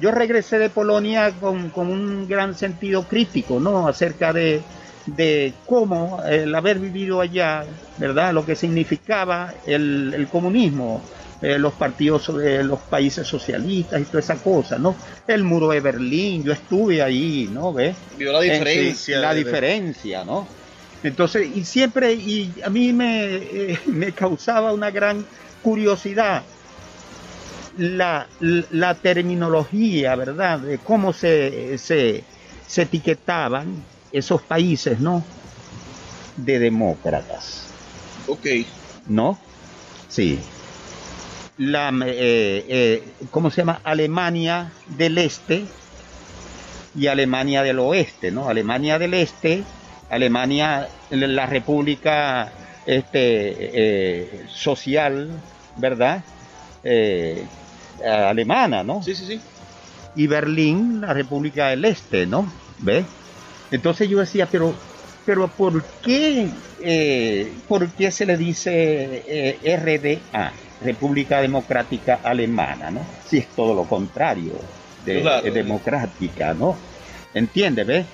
Yo 0.00 0.10
regresé 0.10 0.58
de 0.58 0.68
Polonia 0.68 1.30
con, 1.40 1.70
con, 1.70 1.88
un 1.88 2.28
gran 2.28 2.54
sentido 2.54 3.04
crítico, 3.04 3.60
¿no? 3.60 3.86
Acerca 3.86 4.32
de, 4.32 4.62
de 5.06 5.52
cómo 5.66 6.22
el 6.24 6.54
haber 6.54 6.78
vivido 6.78 7.20
allá, 7.20 7.64
¿verdad? 7.98 8.34
Lo 8.34 8.44
que 8.44 8.56
significaba 8.56 9.54
el 9.66 10.26
comunismo, 10.30 11.02
eh, 11.42 11.58
los 11.58 11.72
partidos 11.72 12.36
de 12.36 12.62
los 12.62 12.80
países 12.80 13.26
socialistas 13.26 13.98
y 13.98 14.04
toda 14.04 14.18
esa 14.18 14.36
cosa, 14.36 14.78
¿no? 14.78 14.94
El 15.26 15.42
muro 15.42 15.70
de 15.70 15.80
Berlín, 15.80 16.44
yo 16.44 16.52
estuve 16.52 17.00
ahí, 17.00 17.48
¿no? 17.50 17.72
¿Ves? 17.72 17.96
Vio 18.18 18.30
la 18.30 18.42
diferencia. 18.42 19.20
la 19.20 19.32
diferencia, 19.32 20.22
¿no? 20.22 20.46
Entonces, 21.02 21.48
y 21.54 21.64
siempre, 21.64 22.12
y 22.12 22.52
a 22.62 22.68
mí 22.68 22.92
me, 22.92 23.36
eh, 23.36 23.78
me 23.86 24.12
causaba 24.12 24.74
una 24.74 24.90
gran 24.90 25.24
curiosidad 25.62 26.42
la, 27.78 28.26
la, 28.40 28.94
terminología, 28.96 30.14
¿verdad? 30.16 30.58
De 30.58 30.76
cómo 30.76 31.14
se, 31.14 31.78
se, 31.78 32.22
se 32.66 32.82
etiquetaban 32.82 33.82
esos 34.12 34.42
países, 34.42 35.00
¿no? 35.00 35.24
De 36.36 36.58
demócratas. 36.58 37.64
Ok. 38.26 38.46
¿No? 39.06 39.38
Sí 40.08 40.38
la, 41.60 41.90
eh, 42.06 42.64
eh, 42.68 43.02
¿cómo 43.30 43.50
se 43.50 43.60
llama? 43.60 43.80
Alemania 43.84 44.72
del 44.96 45.18
Este 45.18 45.64
y 46.94 47.06
Alemania 47.06 47.62
del 47.62 47.78
Oeste, 47.80 48.30
¿no? 48.30 48.48
Alemania 48.48 48.98
del 48.98 49.12
Este, 49.12 49.62
Alemania, 50.08 50.88
la 51.10 51.44
República 51.44 52.50
este, 52.86 53.12
eh, 53.74 54.44
Social, 54.48 55.28
¿verdad? 55.76 56.24
alemana, 58.02 58.82
¿no? 58.82 59.02
Sí, 59.02 59.14
sí, 59.14 59.26
sí. 59.26 59.40
Y 60.16 60.26
Berlín, 60.26 61.02
la 61.02 61.12
República 61.12 61.68
del 61.68 61.84
Este, 61.84 62.26
¿no? 62.26 62.50
¿Ve? 62.78 63.04
Entonces 63.70 64.08
yo 64.08 64.18
decía, 64.18 64.48
pero, 64.50 64.74
pero 65.26 65.46
¿por 65.48 65.84
qué, 66.02 66.48
¿por 67.68 67.86
qué 67.90 68.10
se 68.10 68.24
le 68.24 68.38
dice 68.38 69.58
RDA? 69.62 70.52
República 70.82 71.40
Democrática 71.40 72.20
Alemana, 72.22 72.90
¿no? 72.90 73.00
Si 73.26 73.38
es 73.38 73.48
todo 73.48 73.74
lo 73.74 73.84
contrario 73.84 74.52
de, 75.04 75.50
democrática, 75.50 76.54
¿no? 76.54 76.76
¿Entiendes, 77.34 77.86
ves? 77.86 78.06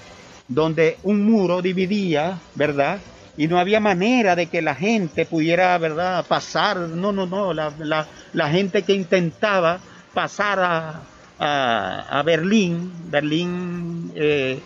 Donde 0.49 0.99
un 1.03 1.25
muro 1.25 1.63
dividía, 1.63 2.39
¿verdad? 2.55 2.99
Y 3.37 3.49
no 3.49 3.59
había 3.59 3.81
manera 3.81 4.35
de 4.35 4.47
que 4.47 4.63
la 4.63 4.75
gente 4.75 5.27
pudiera, 5.27 5.77
¿verdad?, 5.79 6.25
pasar. 6.27 6.79
No, 6.79 7.13
no, 7.13 7.27
no. 7.27 7.53
La, 7.53 8.49
gente 8.51 8.83
que 8.83 8.95
intentaba 8.95 9.81
pasar 10.15 10.59
a, 10.61 12.09
a, 12.19 12.23
Berlín, 12.23 12.93
Berlín 13.11 14.13
eh, 14.15 14.59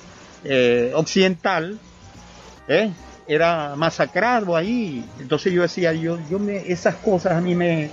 eh, 0.45 0.93
occidental, 0.95 1.79
¿eh? 2.69 2.91
Era 3.31 3.77
masacrado 3.77 4.57
ahí. 4.57 5.05
Entonces 5.21 5.53
yo 5.53 5.63
decía, 5.63 5.93
yo, 5.93 6.19
yo 6.29 6.41
me, 6.41 6.57
esas 6.57 6.97
cosas 6.97 7.35
a 7.35 7.41
mí 7.41 7.55
me, 7.55 7.89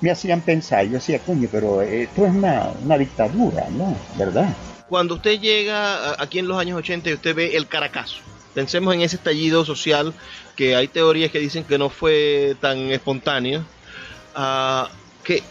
me 0.00 0.10
hacían 0.10 0.40
pensar. 0.40 0.84
Yo 0.86 0.94
decía, 0.94 1.20
coño, 1.20 1.48
pero 1.50 1.80
esto 1.80 2.26
es 2.26 2.32
una, 2.32 2.72
una 2.84 2.98
dictadura, 2.98 3.68
¿no? 3.70 3.96
¿Verdad? 4.18 4.52
Cuando 4.88 5.14
usted 5.14 5.40
llega 5.40 6.20
aquí 6.20 6.40
en 6.40 6.48
los 6.48 6.58
años 6.58 6.76
80 6.76 7.10
y 7.10 7.14
usted 7.14 7.36
ve 7.36 7.56
el 7.56 7.68
Caracazo, 7.68 8.16
pensemos 8.52 8.92
en 8.94 9.02
ese 9.02 9.14
estallido 9.14 9.64
social 9.64 10.12
que 10.56 10.74
hay 10.74 10.88
teorías 10.88 11.30
que 11.30 11.38
dicen 11.38 11.62
que 11.62 11.78
no 11.78 11.88
fue 11.88 12.56
tan 12.60 12.90
espontáneo. 12.90 13.64
Uh, 14.36 14.88
¿qué, 15.22 15.44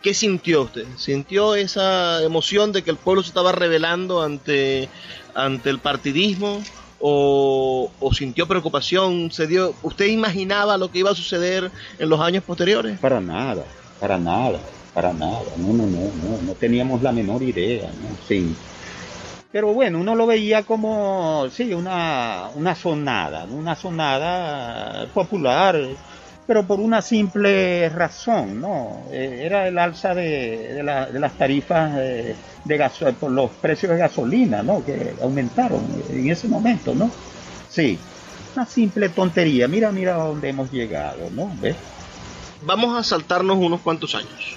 ¿Qué 0.00 0.14
sintió 0.14 0.62
usted? 0.62 0.86
¿Sintió 0.96 1.56
esa 1.56 2.22
emoción 2.22 2.70
de 2.70 2.84
que 2.84 2.90
el 2.92 2.98
pueblo 2.98 3.22
se 3.22 3.28
estaba 3.30 3.50
rebelando 3.50 4.22
ante, 4.22 4.88
ante 5.34 5.70
el 5.70 5.80
partidismo? 5.80 6.62
O, 7.00 7.90
sintió 8.12 8.46
preocupación? 8.46 9.30
¿Se 9.30 9.46
dio, 9.46 9.74
¿Usted 9.82 10.06
imaginaba 10.06 10.76
lo 10.76 10.90
que 10.90 10.98
iba 11.00 11.10
a 11.10 11.14
suceder 11.14 11.70
en 11.98 12.08
los 12.08 12.20
años 12.20 12.44
posteriores? 12.44 12.98
Para 12.98 13.20
nada, 13.20 13.64
para 14.00 14.18
nada, 14.18 14.60
para 14.94 15.12
nada. 15.12 15.44
No, 15.56 15.72
no, 15.72 15.86
no, 15.86 16.00
no, 16.00 16.42
no 16.42 16.52
teníamos 16.54 17.02
la 17.02 17.12
menor 17.12 17.42
idea, 17.42 17.88
¿no? 18.02 18.16
Sí. 18.26 18.54
Pero 19.50 19.72
bueno, 19.72 19.98
uno 19.98 20.14
lo 20.14 20.26
veía 20.26 20.62
como, 20.64 21.48
sí, 21.50 21.72
una, 21.72 22.50
una 22.54 22.74
sonada, 22.74 23.44
una 23.44 23.74
sonada 23.74 25.06
popular, 25.14 25.80
pero 26.48 26.66
por 26.66 26.80
una 26.80 27.02
simple 27.02 27.90
razón, 27.90 28.58
¿no? 28.58 29.02
Eh, 29.12 29.42
era 29.44 29.68
el 29.68 29.76
alza 29.76 30.14
de, 30.14 30.82
las 30.82 31.34
tarifas 31.34 31.94
de, 31.94 32.34
de 32.64 33.12
por 33.20 33.30
los 33.30 33.50
precios 33.50 33.92
de 33.92 33.98
gasolina, 33.98 34.62
¿no? 34.62 34.82
Que 34.82 35.12
aumentaron 35.20 35.82
en 36.08 36.30
ese 36.30 36.48
momento, 36.48 36.94
¿no? 36.94 37.10
Sí, 37.68 37.98
una 38.56 38.64
simple 38.64 39.10
tontería. 39.10 39.68
Mira, 39.68 39.92
mira 39.92 40.14
a 40.14 40.26
dónde 40.26 40.48
hemos 40.48 40.72
llegado, 40.72 41.28
¿no? 41.32 41.54
¿Ves? 41.60 41.76
Vamos 42.62 42.98
a 42.98 43.04
saltarnos 43.04 43.58
unos 43.58 43.82
cuantos 43.82 44.14
años 44.14 44.56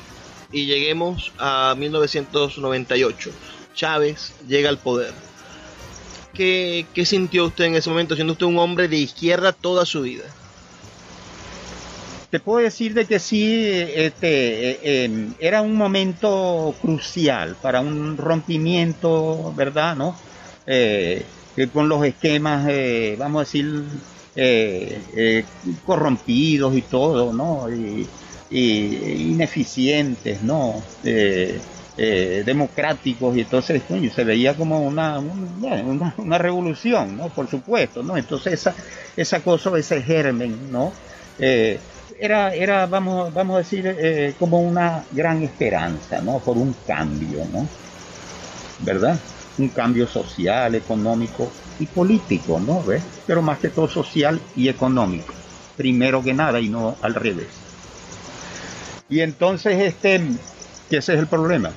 y 0.50 0.68
lleguemos 0.68 1.34
a 1.40 1.76
1998. 1.78 3.32
Chávez 3.76 4.34
llega 4.48 4.70
al 4.70 4.78
poder. 4.78 5.12
¿Qué, 6.34 6.86
¿Qué 6.94 7.06
sintió 7.06 7.48
usted 7.48 7.66
en 7.66 7.76
ese 7.76 7.90
momento, 7.90 8.16
siendo 8.16 8.32
usted 8.32 8.46
un 8.46 8.60
hombre 8.60 8.88
de 8.88 8.96
izquierda 8.96 9.52
toda 9.52 9.86
su 9.86 10.04
vida? 10.04 10.24
Te 12.32 12.40
puedo 12.40 12.64
decir 12.64 12.94
de 12.94 13.06
que 13.06 13.20
sí, 13.20 13.66
este, 13.66 15.04
eh, 15.06 15.30
era 15.40 15.62
un 15.62 15.76
momento 15.76 16.74
crucial 16.82 17.58
para 17.62 17.82
un 17.82 18.18
rompimiento, 18.18 19.54
¿verdad? 19.56 19.96
¿No? 19.98 20.16
Eh, 20.66 21.26
con 21.74 21.90
los 21.90 22.04
esquemas, 22.06 22.68
eh, 22.70 23.16
vamos 23.20 23.42
a 23.42 23.44
decir, 23.44 23.84
corrompidos 25.86 26.76
y 26.76 26.82
todo, 26.84 27.34
¿no? 27.34 27.70
Y, 27.70 28.08
ineficientes, 28.50 30.42
¿no? 30.42 30.82
eh, 31.98 32.44
democráticos 32.46 33.36
y 33.38 33.42
entonces 33.42 33.84
se 34.16 34.24
veía 34.24 34.56
como 34.56 34.82
una, 34.82 35.20
una, 35.20 36.38
revolución, 36.38 37.18
¿no? 37.18 37.30
Por 37.30 37.48
supuesto, 37.48 38.02
¿no? 38.02 38.18
Entonces 38.18 38.54
esa, 38.54 38.76
esa 39.16 39.42
cosa, 39.42 39.78
ese 39.78 40.02
germen, 40.02 40.72
¿no? 40.72 40.92
Eh, 41.38 41.80
era, 42.22 42.54
era 42.54 42.86
vamos, 42.86 43.34
vamos 43.34 43.56
a 43.56 43.58
decir, 43.60 43.84
eh, 43.88 44.36
como 44.38 44.62
una 44.62 45.04
gran 45.12 45.42
esperanza, 45.42 46.22
¿no? 46.22 46.38
Por 46.38 46.56
un 46.56 46.76
cambio, 46.86 47.44
¿no? 47.52 47.68
¿Verdad? 48.78 49.20
Un 49.58 49.70
cambio 49.70 50.08
social, 50.08 50.76
económico 50.76 51.52
y 51.80 51.88
político, 51.88 52.60
¿no? 52.60 52.84
¿Ves? 52.84 53.02
Pero 53.26 53.42
más 53.42 53.58
que 53.58 53.70
todo 53.70 53.88
social 53.88 54.40
y 54.56 54.70
económico, 54.70 55.34
primero 55.76 56.24
que 56.24 56.36
nada 56.36 56.60
y 56.60 56.70
no 56.70 56.96
al 57.02 57.16
revés. 57.16 57.48
Y 59.10 59.22
entonces, 59.22 59.80
este, 59.80 60.22
que 60.92 60.98
ese 60.98 61.14
es 61.16 61.20
el 61.20 61.28
problema. 61.28 61.72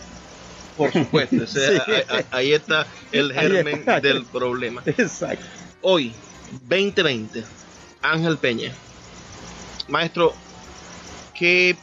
Por 0.76 0.92
supuesto, 0.92 1.36
ahí, 2.32 2.52
está 2.52 2.86
el 3.12 3.32
germen 3.32 3.86
del 4.02 4.26
problema. 4.26 4.82
Exacto. 4.84 5.46
Hoy, 5.80 6.12
2020, 6.68 7.44
Ángel 8.02 8.36
Peña. 8.36 8.74
Maestro, 9.88 10.34
¿qué 11.34 11.76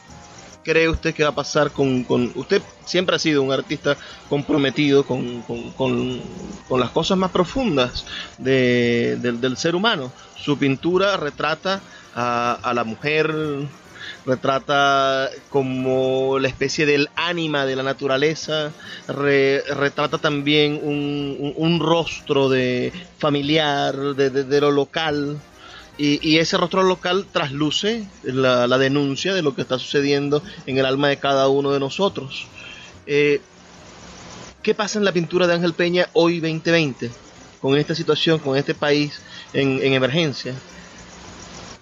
cree 0.62 0.88
usted 0.88 1.14
que 1.14 1.22
va 1.22 1.30
a 1.30 1.34
pasar 1.34 1.70
con, 1.70 2.06
usted 2.34 2.62
siempre 2.84 3.16
ha 3.16 3.18
sido 3.18 3.42
un 3.42 3.52
artista 3.52 3.96
comprometido 4.28 5.04
con, 5.04 6.22
las 6.70 6.90
cosas 6.90 7.18
más 7.18 7.30
profundas 7.30 8.04
del, 8.38 9.56
ser 9.56 9.74
humano. 9.74 10.12
Su 10.36 10.58
pintura 10.58 11.16
retrata 11.16 11.80
a, 12.14 12.72
la 12.74 12.84
mujer 12.84 13.32
retrata 14.26 15.30
como 15.48 16.38
la 16.38 16.48
especie 16.48 16.86
del 16.86 17.08
ánima 17.14 17.66
de 17.66 17.76
la 17.76 17.82
naturaleza, 17.82 18.72
retrata 19.06 20.18
también 20.18 20.80
un, 20.82 21.80
rostro 21.80 22.48
de 22.48 22.92
familiar, 23.18 23.96
de, 24.14 24.60
lo 24.60 24.70
local. 24.70 25.38
Y, 25.98 26.38
ese 26.38 26.56
rostro 26.56 26.82
local 26.82 27.26
trasluce 27.30 28.06
la, 28.24 28.66
denuncia 28.78 29.34
de 29.34 29.42
lo 29.42 29.54
que 29.54 29.62
está 29.62 29.78
sucediendo 29.78 30.42
en 30.66 30.78
el 30.78 30.86
alma 30.86 31.08
de 31.08 31.18
cada 31.18 31.48
uno 31.48 31.70
de 31.70 31.80
nosotros. 31.80 32.46
Eh, 33.06 33.40
¿Qué 34.62 34.74
pasa 34.74 34.98
en 34.98 35.04
la 35.04 35.12
pintura 35.12 35.46
de 35.46 35.54
Ángel 35.54 35.74
Peña 35.74 36.08
hoy 36.12 36.40
2020? 36.40 37.10
Con 37.60 37.76
esta 37.76 37.94
situación, 37.94 38.38
con 38.38 38.56
este 38.56 38.74
país 38.74 39.20
en 39.52 39.92
emergencia. 39.92 40.54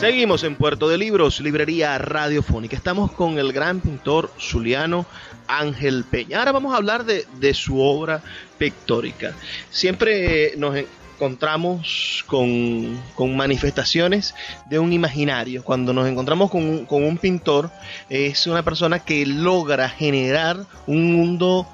Seguimos 0.00 0.44
en 0.44 0.56
Puerto 0.56 0.88
de 0.88 0.96
Libros, 0.96 1.40
Librería 1.40 1.98
Radiofónica. 1.98 2.74
Estamos 2.74 3.12
con 3.12 3.38
el 3.38 3.52
gran 3.52 3.80
pintor 3.80 4.32
zuliano 4.40 5.04
Ángel 5.46 6.04
Peña. 6.04 6.38
Ahora 6.38 6.52
vamos 6.52 6.72
a 6.72 6.78
hablar 6.78 7.04
de, 7.04 7.26
de 7.38 7.52
su 7.52 7.78
obra 7.78 8.22
pictórica. 8.56 9.34
Siempre 9.68 10.54
nos 10.56 10.74
encontramos 11.20 12.24
con, 12.26 13.36
manifestaciones 13.36 14.34
de 14.70 14.78
un 14.78 14.94
imaginario. 14.94 15.62
Cuando 15.62 15.92
nos 15.92 16.08
encontramos 16.08 16.50
con 16.50 16.86
con 16.86 17.04
un 17.04 17.18
pintor, 17.18 17.70
es 18.08 18.46
una 18.46 18.62
persona 18.62 19.00
que 19.00 19.26
logra 19.26 19.90
generar 19.90 20.64
un 20.86 21.12
mundo 21.12 21.68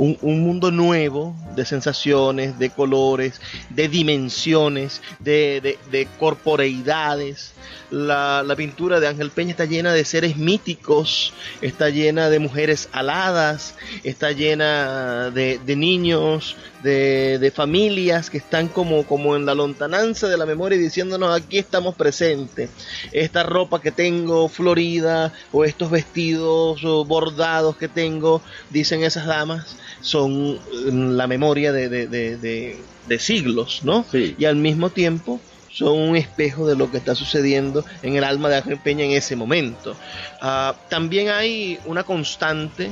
un, 0.00 0.42
mundo 0.42 0.70
nuevo 0.70 1.34
de 1.54 1.66
sensaciones, 1.66 2.58
de 2.58 2.70
colores, 2.70 3.40
de 3.68 3.88
dimensiones, 3.88 5.02
de, 5.18 5.78
de, 5.90 6.08
corporeidades. 6.18 7.52
La, 7.90 8.44
pintura 8.56 9.00
de 9.00 9.08
Ángel 9.08 9.30
Peña 9.30 9.50
está 9.50 9.64
llena 9.64 9.92
de 9.92 10.04
seres 10.04 10.36
míticos, 10.36 11.32
está 11.60 11.90
llena 11.90 12.30
de 12.30 12.38
mujeres 12.38 12.88
aladas, 12.92 13.74
está 14.04 14.32
llena 14.32 15.30
de, 15.30 15.58
de 15.64 15.76
niños, 15.76 16.56
de, 16.82 17.52
familias 17.54 18.30
que 18.30 18.38
están 18.38 18.68
como, 18.68 19.04
como 19.04 19.36
en 19.36 19.46
la 19.46 19.54
lontananza 19.54 20.28
de 20.28 20.36
la 20.36 20.46
memoria 20.46 20.78
diciéndonos 20.78 21.34
aquí 21.34 21.58
estamos 21.58 21.94
presentes. 21.94 22.70
Esta 23.12 23.42
ropa 23.42 23.80
que 23.80 23.92
tengo 23.92 24.48
florida 24.48 25.32
o 25.52 25.64
estos 25.64 25.90
vestidos 25.90 26.82
bordados 27.06 27.76
que 27.76 27.88
tengo, 27.88 28.42
dicen 28.70 29.02
esas 29.02 29.26
damas, 29.26 29.76
son 30.00 30.54
mm, 30.54 31.16
la 31.16 31.26
memoria 31.26 31.72
de, 31.72 31.88
de, 31.88 33.18
siglos, 33.18 33.80
¿no? 33.82 34.06
Y 34.12 34.44
al 34.44 34.54
mismo 34.54 34.90
tiempo 34.90 35.40
son 35.72 35.96
un 35.98 36.16
espejo 36.16 36.66
de 36.66 36.76
lo 36.76 36.90
que 36.90 36.98
está 36.98 37.14
sucediendo 37.14 37.84
en 38.02 38.16
el 38.16 38.24
alma 38.24 38.48
de 38.48 38.56
Ángel 38.56 38.78
Peña 38.78 39.04
en 39.04 39.12
ese 39.12 39.36
momento. 39.36 39.96
Ah, 40.40 40.74
también 40.88 41.28
hay 41.28 41.78
una 41.86 42.02
constante 42.02 42.90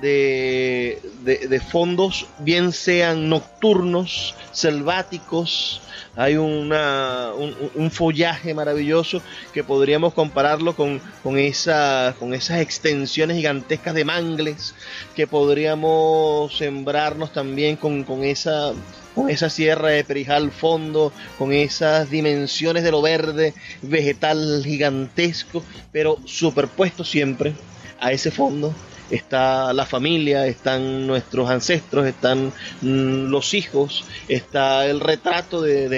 de, 0.00 1.62
fondos, 1.70 2.26
bien 2.38 2.72
sean 2.72 3.28
nocturnos, 3.28 4.34
selváticos, 4.52 5.80
hay 6.16 6.36
una, 6.36 7.32
un, 7.34 7.90
follaje 7.90 8.54
maravilloso 8.54 9.20
que 9.52 9.64
podríamos 9.64 10.14
compararlo 10.14 10.76
con, 10.76 11.00
con, 11.22 11.38
esa, 11.38 12.14
con 12.18 12.34
esas 12.34 12.60
extensiones 12.60 13.36
gigantescas 13.36 13.94
de 13.94 14.04
mangles, 14.04 14.74
que 15.16 15.26
podríamos 15.26 16.56
sembrarnos 16.56 17.32
también 17.32 17.76
con, 17.76 18.04
con 18.04 18.22
esa 18.22 18.72
con 19.14 19.30
esa 19.30 19.48
sierra 19.50 19.88
de 19.88 20.04
Perijal 20.04 20.50
fondo, 20.50 21.12
con 21.38 21.52
esas 21.52 22.10
dimensiones 22.10 22.82
de 22.82 22.90
lo 22.90 23.02
verde, 23.02 23.54
vegetal 23.82 24.62
gigantesco, 24.64 25.62
pero 25.92 26.18
superpuesto 26.24 27.04
siempre 27.04 27.54
a 28.00 28.12
ese 28.12 28.30
fondo. 28.30 28.74
Está 29.10 29.74
la 29.74 29.84
familia, 29.84 30.46
están 30.46 31.06
nuestros 31.06 31.50
ancestros, 31.50 32.06
están 32.06 32.52
mm, 32.80 33.26
los 33.28 33.52
hijos, 33.52 34.04
está 34.28 34.86
el 34.86 34.98
retrato 35.00 35.60
de, 35.60 35.88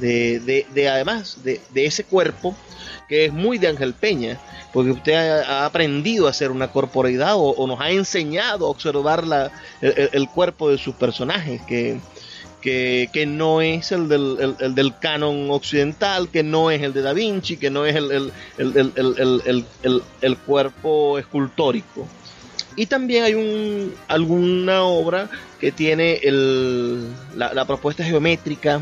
de, 0.00 0.88
además 0.88 1.38
de, 1.42 1.60
ese 1.74 2.04
cuerpo 2.04 2.54
que 3.08 3.24
es 3.24 3.32
muy 3.32 3.58
de 3.58 3.68
Ángel 3.68 3.92
Peña, 3.92 4.38
porque 4.72 4.92
usted 4.92 5.14
ha, 5.14 5.64
aprendido 5.64 6.28
a 6.28 6.30
hacer 6.30 6.50
una 6.52 6.70
corporeidad 6.70 7.34
o, 7.36 7.66
nos 7.66 7.80
ha 7.80 7.90
enseñado 7.90 8.66
a 8.66 8.70
observar 8.70 9.26
la, 9.26 9.50
el, 9.80 10.28
cuerpo 10.28 10.70
de 10.70 10.78
sus 10.78 10.94
personajes, 10.94 11.60
que 11.62 11.98
que, 12.60 13.24
no 13.26 13.60
es 13.60 13.92
el 13.92 14.08
del, 14.08 14.56
el, 14.60 14.74
del, 14.74 14.98
canon 14.98 15.50
occidental, 15.50 16.28
que 16.28 16.42
no 16.42 16.70
es 16.70 16.82
el 16.82 16.92
de 16.92 17.02
Da 17.02 17.12
Vinci, 17.12 17.56
que 17.56 17.70
no 17.70 17.86
es 17.86 17.94
el, 17.96 18.32
el 20.20 20.36
cuerpo 20.38 21.18
escultórico. 21.18 22.06
Y 22.78 22.86
también 22.86 23.24
hay 23.24 23.34
un, 23.34 23.92
alguna 24.06 24.84
obra 24.84 25.28
que 25.58 25.72
tiene 25.72 26.20
la, 27.34 27.64
propuesta 27.64 28.04
geométrica, 28.04 28.80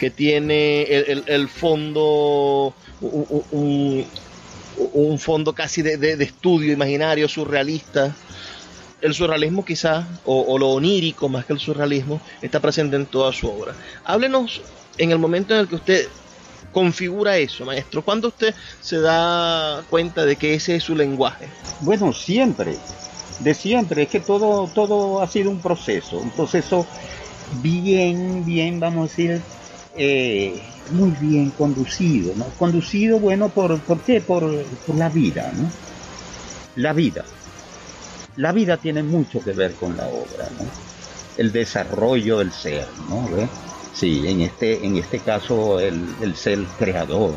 que 0.00 0.10
tiene 0.10 0.82
el, 0.82 1.48
fondo, 1.48 2.74
un, 3.00 4.04
fondo 5.20 5.52
casi 5.52 5.80
de, 5.82 5.96
de, 5.96 6.24
estudio 6.24 6.72
imaginario, 6.72 7.28
surrealista. 7.28 8.16
El 9.00 9.14
surrealismo 9.14 9.64
quizás, 9.64 10.04
o, 10.24 10.58
lo 10.58 10.70
onírico 10.70 11.28
más 11.28 11.44
que 11.44 11.52
el 11.52 11.60
surrealismo, 11.60 12.20
está 12.42 12.60
presente 12.60 12.96
en 12.96 13.06
toda 13.06 13.32
su 13.32 13.48
obra. 13.48 13.74
Háblenos 14.04 14.62
en 14.98 15.10
el 15.10 15.18
momento 15.18 15.54
en 15.54 15.60
el 15.60 15.68
que 15.68 15.76
usted 15.76 16.08
configura 16.72 17.36
eso, 17.38 17.64
maestro. 17.64 18.02
¿Cuándo 18.02 18.28
usted 18.28 18.54
se 18.80 19.00
da 19.00 19.82
cuenta 19.88 20.24
de 20.24 20.36
que 20.36 20.54
ese 20.54 20.76
es 20.76 20.84
su 20.84 20.94
lenguaje? 20.94 21.48
Bueno, 21.80 22.12
siempre, 22.12 22.76
de 23.40 23.54
siempre. 23.54 24.02
Es 24.02 24.08
que 24.08 24.20
todo, 24.20 24.68
todo 24.68 25.22
ha 25.22 25.26
sido 25.26 25.50
un 25.50 25.60
proceso, 25.60 26.18
un 26.18 26.30
proceso 26.30 26.86
bien, 27.62 28.44
bien, 28.44 28.78
vamos 28.78 28.98
a 28.98 29.10
decir, 29.10 29.42
eh, 29.96 30.62
muy 30.92 31.10
bien 31.12 31.50
conducido, 31.50 32.34
¿no? 32.36 32.46
Conducido, 32.58 33.18
bueno, 33.18 33.48
¿por, 33.48 33.80
¿por 33.80 34.00
qué? 34.00 34.20
Por, 34.20 34.64
por 34.86 34.96
la 34.96 35.08
vida, 35.08 35.52
¿no? 35.56 35.70
La 36.76 36.92
vida 36.92 37.24
la 38.40 38.52
vida 38.52 38.78
tiene 38.78 39.02
mucho 39.02 39.44
que 39.44 39.52
ver 39.52 39.74
con 39.74 39.98
la 39.98 40.06
obra. 40.06 40.48
El 41.36 41.52
desarrollo 41.52 42.38
del 42.38 42.52
ser, 42.52 42.88
¿no? 43.06 43.28
Sí, 43.92 44.22
en 44.26 44.40
este, 44.40 44.84
en 44.84 44.96
este 44.96 45.18
caso 45.18 45.78
el, 45.78 46.34
ser 46.34 46.64
creador, 46.78 47.34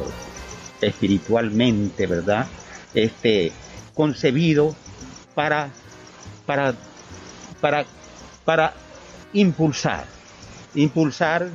espiritualmente, 0.80 2.08
¿verdad? 2.08 2.48
Este, 2.94 3.52
concebido 3.94 4.74
para, 5.36 5.70
para, 6.46 6.74
para, 7.60 7.86
para 8.46 8.74
impulsar, 9.34 10.06
impulsar 10.74 11.50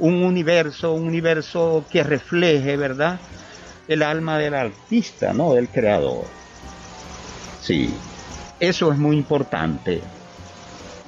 un 0.00 0.24
universo, 0.24 0.94
un 0.94 1.06
universo 1.06 1.84
que 1.92 2.02
refleje, 2.02 2.76
¿verdad? 2.76 3.20
El 3.86 4.02
alma 4.02 4.36
del 4.38 4.54
artista, 4.54 5.32
¿no? 5.32 5.54
Del 5.54 5.68
creador. 5.68 6.24
Sí, 7.60 7.94
eso 8.60 8.92
es 8.92 8.98
muy 8.98 9.16
importante. 9.16 10.00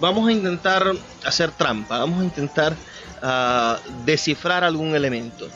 Vamos 0.00 0.28
a 0.28 0.32
intentar 0.32 0.92
hacer 1.24 1.52
trampa, 1.52 1.98
vamos 1.98 2.20
a 2.20 2.24
intentar 2.24 2.74
ah, 3.22 3.78
descifrar 4.04 4.64
algún 4.64 4.94
elemento. 4.96 5.48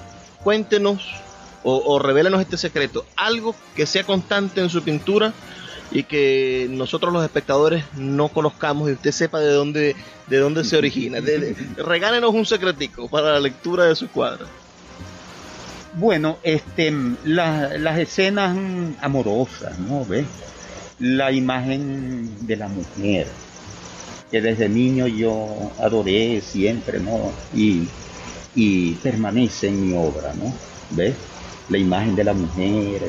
Cuéntenos 0.44 1.10
o, 1.64 1.82
o 1.84 1.98
revélenos 1.98 2.40
este 2.40 2.56
secreto, 2.56 3.04
algo 3.16 3.56
que 3.74 3.86
sea 3.86 4.04
constante 4.04 4.60
en 4.60 4.68
su 4.70 4.82
pintura 4.82 5.32
y 5.90 6.02
que 6.02 6.66
nosotros 6.70 7.12
los 7.12 7.24
espectadores 7.24 7.84
no 7.94 8.28
conozcamos 8.28 8.88
y 8.88 8.92
usted 8.92 9.12
sepa 9.12 9.40
de 9.40 9.52
dónde, 9.52 9.96
de 10.26 10.38
dónde 10.38 10.64
se 10.64 10.76
origina. 10.76 11.18
regálenos 11.76 12.34
un 12.34 12.46
secretico 12.46 13.08
para 13.08 13.32
la 13.32 13.40
lectura 13.40 13.84
de 13.84 13.96
su 13.96 14.08
cuadro. 14.08 14.46
Bueno, 15.94 16.38
este, 16.42 16.92
las 17.24 17.98
escenas 17.98 18.56
amorosas, 19.00 19.78
¿no? 19.78 20.04
¿Ves? 20.04 20.26
La 20.98 21.30
imagen 21.30 22.46
de 22.46 22.56
la 22.56 22.68
mujer, 22.68 23.26
que 24.30 24.40
desde 24.40 24.68
niño 24.68 25.06
yo 25.06 25.70
adoré 25.78 26.40
siempre, 26.40 27.00
¿no? 27.00 27.32
Y, 27.54 27.88
permanece 29.02 29.68
en 29.68 29.86
mi 29.86 29.94
obra, 29.94 30.32
¿no? 30.32 30.52
¿Ves? 30.90 31.14
La 31.68 31.76
imagen 31.76 32.16
de 32.16 32.24
la 32.24 32.32
mujer, 32.32 33.02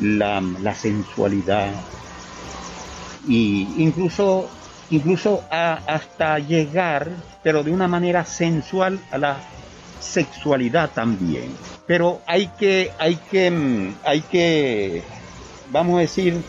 la, 0.00 0.74
sensualidad, 0.74 1.70
y 3.26 3.66
incluso, 3.78 4.50
incluso 4.90 5.42
hasta 5.50 6.38
llegar, 6.38 7.08
pero 7.42 7.62
de 7.62 7.72
una 7.72 7.88
manera 7.88 8.26
sensual, 8.26 9.00
a 9.10 9.16
la 9.16 9.38
sexualidad 10.00 10.90
también. 10.90 11.56
Pero 11.86 12.20
hay 12.26 12.48
que, 12.58 12.90
hay 12.98 13.16
que, 13.16 13.92
hay 14.04 14.20
que, 14.20 15.02
vamos 15.70 15.96
a 15.96 16.00
decir, 16.00 16.42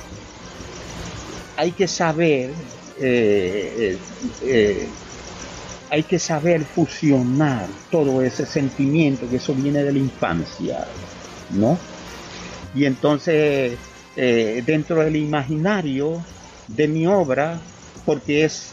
hay 1.57 1.71
que 1.71 1.87
saber, 1.87 2.51
eh, 2.99 3.73
eh, 3.77 3.97
eh, 4.43 4.87
hay 5.89 6.03
que 6.03 6.19
saber 6.19 6.65
fusionar 6.65 7.67
todo 7.89 8.21
ese 8.21 8.45
sentimiento, 8.45 9.29
que 9.29 9.37
eso 9.37 9.53
viene 9.53 9.83
de 9.83 9.93
la 9.93 9.99
infancia, 9.99 10.85
¿no? 11.51 11.77
Y 12.73 12.85
entonces, 12.85 13.77
dentro 14.15 15.03
del 15.03 15.15
imaginario 15.15 16.21
de 16.67 16.87
mi 16.87 17.07
obra, 17.07 17.59
porque 18.05 18.43
es, 18.43 18.71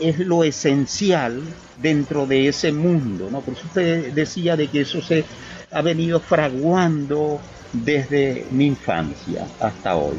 es 0.00 0.18
lo 0.18 0.42
esencial 0.42 1.40
dentro 1.80 2.26
de 2.26 2.48
ese 2.48 2.72
mundo, 2.72 3.28
¿no? 3.30 3.40
Por 3.40 3.54
eso 3.54 3.66
usted 3.66 4.12
decía 4.12 4.56
de 4.56 4.66
que 4.68 4.80
eso 4.80 5.00
se 5.02 5.24
ha 5.70 5.82
venido 5.82 6.18
fraguando 6.18 7.38
desde 7.72 8.46
mi 8.50 8.66
infancia 8.66 9.46
hasta 9.60 9.96
hoy 9.96 10.16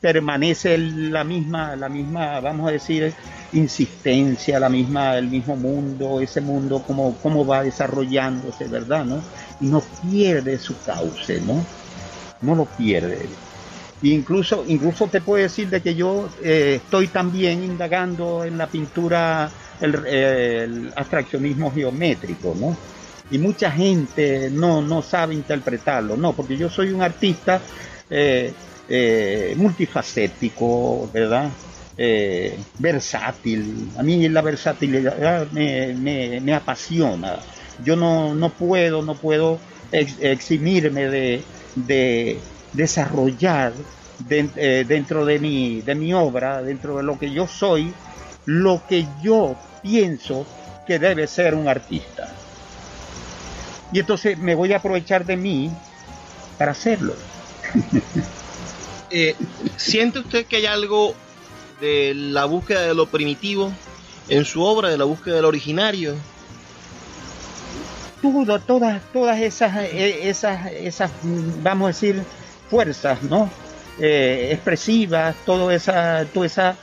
permanece 0.00 0.78
la 0.78 1.24
misma, 1.24 1.76
la 1.76 1.88
misma, 1.88 2.40
vamos 2.40 2.68
a 2.68 2.72
decir, 2.72 3.12
insistencia, 3.52 4.58
la 4.58 4.68
misma, 4.68 5.16
el 5.16 5.28
mismo 5.28 5.56
mundo, 5.56 6.20
ese 6.20 6.40
mundo 6.40 6.82
como, 6.86 7.16
cómo 7.22 7.44
va 7.44 7.62
desarrollándose, 7.62 8.66
¿verdad? 8.68 9.04
¿no? 9.04 9.22
Y 9.60 9.66
no 9.66 9.82
pierde 10.02 10.58
su 10.58 10.80
cauce, 10.82 11.40
¿no? 11.40 11.64
No 12.40 12.54
lo 12.54 12.64
pierde. 12.64 13.28
incluso, 14.02 14.64
incluso 14.66 15.08
te 15.08 15.20
puedo 15.20 15.42
decir 15.42 15.68
de 15.68 15.82
que 15.82 15.94
yo 15.94 16.30
eh, 16.42 16.80
estoy 16.82 17.08
también 17.08 17.62
indagando 17.62 18.44
en 18.44 18.56
la 18.56 18.66
pintura 18.66 19.50
el, 19.80 20.92
abstraccionismo 20.96 21.70
geométrico, 21.70 22.56
¿no? 22.58 22.76
Y 23.30 23.38
mucha 23.38 23.70
gente 23.70 24.50
no, 24.50 24.80
no 24.80 25.02
sabe 25.02 25.34
interpretarlo, 25.34 26.16
no, 26.16 26.32
porque 26.32 26.56
yo 26.56 26.70
soy 26.70 26.90
un 26.90 27.02
artista 27.02 27.60
eh, 28.08 28.52
eh, 28.92 29.54
multifacético, 29.56 31.08
¿verdad? 31.12 31.50
Eh, 31.96 32.58
versátil. 32.78 33.92
A 33.96 34.02
mí 34.02 34.28
la 34.28 34.42
versatilidad 34.42 35.48
me, 35.52 36.52
apasiona. 36.52 37.38
Yo 37.84 37.94
no, 37.94 38.52
puedo, 38.58 39.02
no 39.02 39.14
puedo 39.14 39.60
eximirme 39.92 41.08
de, 41.08 42.40
desarrollar 42.72 43.72
eh, 44.28 44.84
dentro 44.88 45.24
de 45.24 45.38
mi, 45.38 45.82
de 45.82 45.94
mi 45.94 46.12
obra, 46.12 46.60
dentro 46.60 46.96
de 46.96 47.04
lo 47.04 47.16
que 47.16 47.30
yo 47.30 47.46
soy, 47.46 47.92
lo 48.44 48.82
que 48.88 49.06
yo 49.22 49.54
pienso 49.82 50.46
que 50.84 50.98
debe 50.98 51.28
ser 51.28 51.54
un 51.54 51.68
artista. 51.68 52.28
Y 53.92 54.00
entonces 54.00 54.36
me 54.36 54.56
voy 54.56 54.72
a 54.72 54.78
aprovechar 54.78 55.24
de 55.24 55.36
mí 55.36 55.70
para 56.58 56.72
hacerlo. 56.72 57.14
Eh, 59.10 59.34
¿siente 59.76 60.20
usted 60.20 60.46
que 60.46 60.56
hay 60.56 60.66
algo 60.66 61.14
de 61.80 62.12
la 62.14 62.44
búsqueda 62.44 62.82
de 62.82 62.94
lo 62.94 63.06
primitivo 63.06 63.72
en 64.28 64.44
su 64.44 64.62
obra, 64.62 64.88
de 64.88 64.98
la 64.98 65.04
búsqueda 65.04 65.36
del 65.36 65.44
originario? 65.46 66.14
Todo, 68.22 68.60
todas, 68.60 69.02
todas 69.12 69.40
esas, 69.40 69.76
eh, 69.76 70.28
esas, 70.28 70.70
esas, 70.72 71.10
vamos 71.22 71.86
a 71.86 71.88
decir, 71.88 72.22
fuerzas, 72.68 73.22
¿no? 73.24 73.50
Eh, 73.98 74.50
expresivas, 74.52 75.34
todo 75.44 75.70
esa, 75.70 76.24
todo 76.32 76.44
ese 76.44 76.74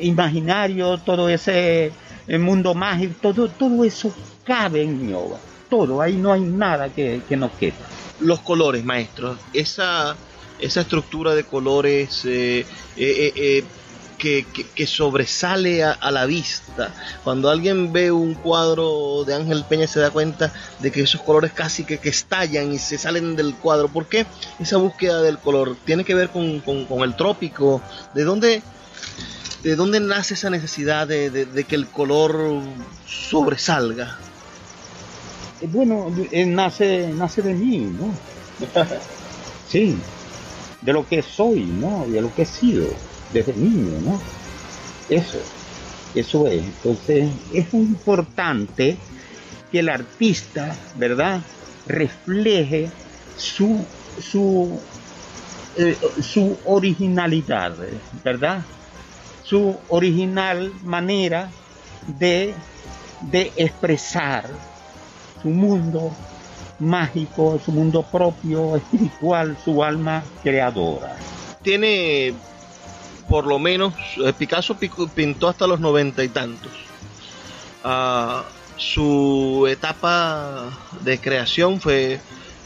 imaginario, 0.00 0.98
todo 0.98 1.28
ese 1.28 1.92
mundo 2.26 2.74
mágico, 2.74 3.14
todo, 3.32 3.48
todo 3.48 3.84
eso 3.84 4.12
cabe 4.44 4.82
en 4.82 5.06
mi 5.06 5.12
obra. 5.12 5.38
Todo, 5.70 6.00
ahí 6.00 6.16
no 6.16 6.32
hay 6.32 6.40
nada 6.40 6.88
que, 6.88 7.22
que 7.28 7.36
nos 7.36 7.52
quepa. 7.52 7.84
Los 8.20 8.40
colores, 8.40 8.84
maestro, 8.84 9.36
esa 9.52 10.16
esa 10.60 10.82
estructura 10.82 11.34
de 11.34 11.44
colores 11.44 12.24
eh, 12.24 12.66
eh, 12.96 13.32
eh, 13.36 13.64
que, 14.18 14.86
sobresale 14.86 15.84
a, 15.84 16.10
la 16.10 16.26
vista. 16.26 16.92
Cuando 17.22 17.50
alguien 17.50 17.92
ve 17.92 18.10
un 18.10 18.34
cuadro 18.34 19.24
de 19.24 19.34
Ángel 19.34 19.64
Peña 19.68 19.86
se 19.86 20.00
da 20.00 20.10
cuenta 20.10 20.52
de 20.80 20.90
que 20.90 21.02
esos 21.02 21.20
colores 21.20 21.52
casi 21.52 21.84
que, 21.84 22.00
estallan 22.02 22.72
y 22.72 22.78
se 22.78 22.98
salen 22.98 23.36
del 23.36 23.54
cuadro. 23.54 23.88
¿Por 23.88 24.06
qué 24.06 24.26
esa 24.58 24.78
búsqueda 24.78 25.22
del 25.22 25.38
color? 25.38 25.76
¿Tiene 25.84 26.04
que 26.04 26.14
ver 26.14 26.30
con, 26.30 26.62
el 27.02 27.16
trópico? 27.16 27.82
¿De 28.14 28.24
dónde, 28.24 28.62
¿De 29.62 29.76
dónde 29.76 30.00
nace 30.00 30.34
esa 30.34 30.50
necesidad 30.50 31.06
de, 31.06 31.64
que 31.68 31.74
el 31.74 31.86
color 31.86 32.62
sobresalga? 33.06 34.18
Bueno, 35.68 36.12
nace, 36.46 37.12
nace 37.14 37.42
de 37.42 37.54
mí, 37.54 37.78
¿no? 37.78 38.14
sí, 39.68 39.98
de 40.80 40.92
lo 40.92 41.06
que 41.06 41.22
soy, 41.22 41.64
¿no? 41.64 42.06
De 42.06 42.20
lo 42.20 42.34
que 42.34 42.42
he 42.42 42.46
sido 42.46 42.86
desde 43.32 43.54
niño, 43.54 44.00
¿no? 44.00 44.20
Eso, 45.08 45.38
eso 46.14 46.46
es. 46.46 46.64
Entonces, 46.64 47.30
es 47.52 47.72
importante 47.72 48.96
que 49.70 49.78
el 49.80 49.88
artista, 49.88 50.76
¿verdad? 50.96 51.40
Refleje 51.86 52.90
su, 53.36 53.84
su, 54.18 54.80
eh, 55.76 55.96
su 56.20 56.56
originalidad, 56.64 57.76
¿verdad? 58.24 58.64
Su 59.42 59.76
original 59.88 60.72
manera 60.82 61.50
de, 62.06 62.54
de 63.30 63.52
expresar 63.56 64.48
su 65.42 65.48
mundo, 65.48 66.12
mágico, 66.78 67.60
su 67.64 67.72
mundo 67.72 68.02
propio, 68.02 68.76
espiritual, 68.76 69.56
su 69.64 69.82
alma 69.82 70.22
creadora. 70.42 71.16
Tiene 71.62 72.34
por 73.28 73.46
lo 73.46 73.58
menos, 73.58 73.94
eh, 74.24 74.32
Picasso 74.32 74.76
pintó 75.14 75.48
hasta 75.48 75.66
los 75.66 75.80
noventa 75.80 76.22
y 76.22 76.28
tantos. 76.28 76.72
Ah, 77.82 78.44
su 78.76 79.66
etapa 79.68 80.70
de 81.02 81.18
creación 81.18 81.80
fue, 81.80 82.20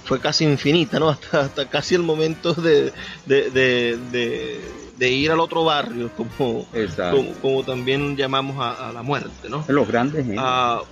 fue 0.05 0.21
casi 0.21 0.45
infinita, 0.45 0.99
¿no? 0.99 1.09
Hasta, 1.11 1.41
hasta 1.41 1.69
casi 1.69 1.95
el 1.95 2.03
momento 2.03 2.53
de, 2.55 2.93
de, 3.27 5.11
ir 5.11 5.31
al 5.31 5.41
otro 5.41 5.65
barrio, 5.65 6.11
como, 6.17 6.67
como, 7.41 7.63
también 7.65 8.17
llamamos 8.17 8.57
a, 8.59 8.93
la 8.93 9.03
muerte, 9.03 9.49
¿no? 9.49 9.65
Los 9.69 9.89
grandes. 9.89 10.27
Ah, 10.37 10.83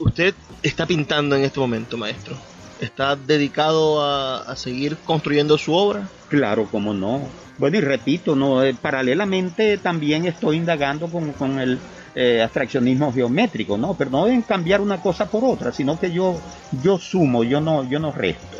usted 0.00 0.34
está 0.62 0.86
pintando 0.86 1.36
en 1.36 1.44
este 1.44 1.60
momento, 1.60 1.96
maestro. 1.96 2.36
¿Está 2.80 3.14
dedicado 3.14 4.02
a, 4.02 4.56
seguir 4.56 4.96
construyendo 5.04 5.58
su 5.58 5.74
obra? 5.74 6.08
Claro, 6.28 6.66
como 6.66 6.94
no. 6.94 7.28
Bueno, 7.58 7.76
y 7.76 7.80
repito, 7.80 8.34
no, 8.34 8.64
eh, 8.64 8.74
paralelamente 8.74 9.76
también 9.76 10.24
estoy 10.24 10.56
indagando 10.56 11.08
con, 11.08 11.60
el 11.60 11.78
eh, 12.14 12.40
abstraccionismo 12.42 13.12
geométrico, 13.12 13.76
¿no? 13.76 13.94
Pero 13.94 14.10
no 14.10 14.26
en 14.26 14.40
cambiar 14.42 14.80
una 14.80 15.02
cosa 15.02 15.30
por 15.30 15.44
otra, 15.44 15.72
sino 15.72 16.00
que 16.00 16.10
yo, 16.10 16.40
yo 16.82 16.98
sumo, 16.98 17.44
yo 17.44 17.60
no, 17.60 17.84
yo 17.84 17.98
no 17.98 18.12
resto. 18.12 18.56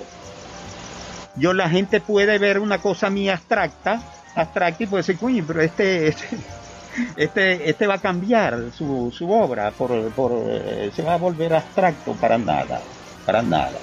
Yo 1.37 1.55
la 1.55 1.71
gente 1.71 2.01
puede 2.01 2.39
ver 2.39 2.59
una 2.59 2.79
cosa 2.79 3.09
mía 3.09 3.35
abstracta, 3.35 4.03
abstracta 4.35 4.83
y 4.83 4.87
puede 4.87 5.01
decir, 5.01 5.17
coño, 5.17 5.45
pero 5.47 5.63
este, 5.63 6.09
este, 6.09 6.27
este, 7.17 7.69
este 7.69 7.87
va 7.87 7.95
a 7.95 8.01
cambiar 8.01 8.71
su, 8.77 9.13
su 9.17 9.31
obra, 9.31 9.71
por, 9.71 10.11
por, 10.11 10.33
eh, 10.49 10.91
se 10.95 11.03
va 11.03 11.15
a 11.15 11.19
volver 11.19 11.55
abstracto 11.55 12.15
para 12.15 12.39
nada, 12.39 12.81
para 13.27 13.43
nada. 13.43 13.79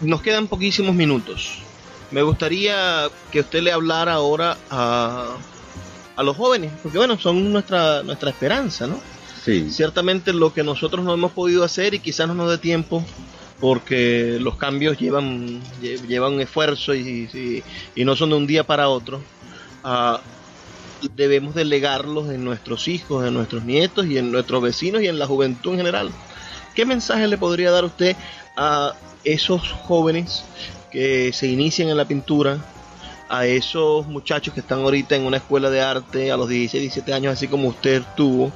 Nos 0.00 0.22
quedan 0.22 0.46
poquísimos 0.46 0.94
minutos. 0.94 1.58
Me 2.10 2.22
gustaría 2.22 3.08
que 3.30 3.40
usted 3.40 3.62
le 3.62 3.72
hablara 3.72 4.14
ahora 4.14 4.56
a, 4.70 5.36
a 6.16 6.22
los 6.22 6.36
jóvenes, 6.36 6.72
porque 6.82 6.98
bueno, 6.98 7.18
son 7.18 7.52
nuestra, 7.52 8.02
nuestra 8.02 8.30
esperanza, 8.30 8.86
¿no? 8.86 9.00
Sí. 9.44 9.70
Ciertamente 9.70 10.32
lo 10.32 10.52
que 10.52 10.62
nosotros 10.62 11.04
no 11.04 11.14
hemos 11.14 11.32
podido 11.32 11.64
hacer 11.64 11.94
y 11.94 12.00
quizás 12.00 12.28
no 12.28 12.34
nos 12.34 12.50
dé 12.50 12.58
tiempo 12.58 13.04
porque 13.60 14.38
los 14.40 14.56
cambios 14.56 14.98
llevan, 14.98 15.60
llevan 15.80 16.40
esfuerzo 16.40 16.94
y, 16.94 17.62
y, 17.94 18.04
no 18.04 18.14
son 18.14 18.30
de 18.30 18.36
un 18.36 18.46
día 18.46 18.64
para 18.64 18.88
otro. 18.88 19.20
Uh, 19.84 20.18
debemos 21.14 21.54
delegarlos 21.54 22.30
en 22.30 22.44
nuestros 22.44 22.88
hijos, 22.88 23.26
en 23.26 23.34
nuestros 23.34 23.64
nietos 23.64 24.06
y 24.06 24.18
en 24.18 24.32
nuestros 24.32 24.62
vecinos 24.62 25.02
y 25.02 25.08
en 25.08 25.18
la 25.18 25.26
juventud 25.26 25.72
en 25.72 25.78
general. 25.78 26.10
¿Qué 26.74 26.84
mensaje 26.84 27.26
le 27.26 27.38
podría 27.38 27.70
dar 27.70 27.84
usted 27.84 28.16
a 28.56 28.94
esos 29.24 29.72
jóvenes 29.72 30.44
que 30.90 31.32
se 31.32 31.48
inician 31.48 31.88
en 31.88 31.96
la 31.96 32.06
pintura, 32.06 32.58
a 33.28 33.46
esos 33.46 34.06
muchachos 34.06 34.54
que 34.54 34.60
están 34.60 34.80
ahorita 34.80 35.16
en 35.16 35.26
una 35.26 35.36
escuela 35.36 35.70
de 35.70 35.80
arte 35.80 36.32
a 36.32 36.36
los 36.36 36.48
16, 36.48 36.82
17 36.82 37.12
años, 37.12 37.32
así 37.32 37.48
como 37.48 37.68
usted 37.68 38.02
tuvo, 38.16 38.52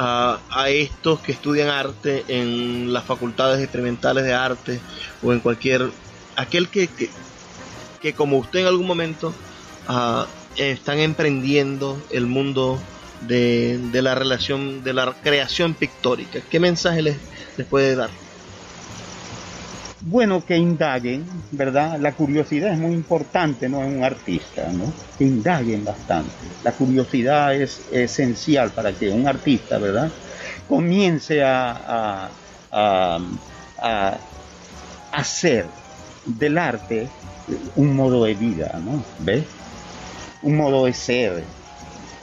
a, 0.00 0.68
estos 0.68 1.18
que 1.20 1.32
estudian 1.32 1.68
arte 1.68 2.24
en 2.28 2.92
las 2.92 3.04
facultades 3.04 3.60
experimentales 3.60 4.24
de 4.24 4.32
arte 4.32 4.80
o 5.22 5.32
en 5.32 5.40
cualquier, 5.40 5.90
aquel 6.36 6.68
que, 6.68 6.88
que, 8.00 8.12
como 8.14 8.38
usted 8.38 8.60
en 8.60 8.66
algún 8.66 8.86
momento 8.86 9.34
uh, 9.88 10.24
están 10.58 10.98
emprendiendo 10.98 12.00
el 12.10 12.26
mundo 12.26 12.78
de, 13.22 13.78
de, 13.92 14.02
la 14.02 14.14
relación, 14.14 14.84
de 14.84 14.92
la 14.92 15.14
creación 15.22 15.74
pictórica. 15.74 16.40
¿Qué 16.50 16.60
mensaje 16.60 17.02
les, 17.02 17.16
les 17.56 17.66
puede 17.66 17.96
dar? 17.96 18.10
bueno 20.00 20.44
que 20.44 20.56
indaguen, 20.56 21.26
¿verdad? 21.50 21.98
La 21.98 22.12
curiosidad 22.12 22.72
es 22.72 22.78
muy 22.78 22.92
importante, 22.92 23.68
¿no? 23.68 23.82
En 23.82 23.98
un 23.98 24.04
artista, 24.04 24.68
¿no? 24.72 24.92
Que 25.18 25.24
indaguen 25.24 25.84
bastante. 25.84 26.30
La 26.64 26.72
curiosidad 26.72 27.54
es 27.54 27.82
esencial 27.92 28.70
para 28.70 28.92
que 28.92 29.10
un 29.10 29.26
artista, 29.26 29.78
¿verdad? 29.78 30.10
Comience 30.68 31.42
a, 31.42 32.28
a, 32.72 33.18
a, 33.78 34.18
hacer 35.12 35.66
del 36.24 36.58
arte 36.58 37.08
un 37.76 37.96
modo 37.96 38.24
de 38.24 38.34
vida, 38.34 38.78
¿no? 38.84 39.02
¿Ves? 39.18 39.44
Un 40.42 40.56
modo 40.56 40.86
de 40.86 40.92
ser. 40.92 41.44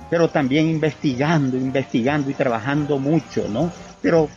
Pero 0.09 0.29
también 0.29 0.67
investigando, 0.67 1.57
investigando 1.57 2.29
y 2.29 2.33
trabajando 2.33 2.99
mucho, 2.99 3.47
¿no? 3.49 3.71
Pero 4.01 4.29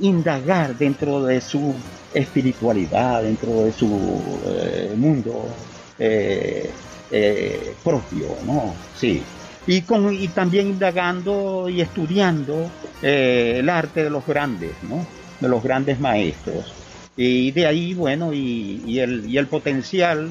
indagar 0.00 0.76
dentro 0.76 1.24
de 1.24 1.40
su 1.40 1.74
espiritualidad, 2.12 3.22
dentro 3.22 3.64
de 3.64 3.72
su 3.72 4.20
eh, 4.46 4.92
mundo 4.96 5.48
eh, 5.98 6.70
eh, 7.10 7.74
propio, 7.82 8.36
¿no? 8.44 8.74
Sí. 8.96 9.22
Y, 9.66 9.82
con, 9.82 10.12
y 10.12 10.28
también 10.28 10.68
indagando 10.68 11.68
y 11.68 11.80
estudiando 11.80 12.68
el 13.00 13.68
arte 13.68 14.04
de 14.04 14.10
los 14.10 14.26
grandes, 14.26 14.72
¿no? 14.88 15.06
De 15.40 15.48
los 15.48 15.62
grandes 15.62 16.00
maestros. 16.00 16.72
Y 17.16 17.50
de 17.52 17.66
ahí, 17.66 17.94
bueno, 17.94 18.32
y, 18.32 18.98
el, 18.98 19.28
y 19.28 19.38
el, 19.38 19.46
potencial, 19.46 20.28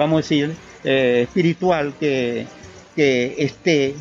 vamos 0.00 0.16
a 0.16 0.22
decir, 0.22 0.56
espiritual 0.82 1.92
que, 2.00 2.46
que 2.96 3.34
esté 3.38 3.94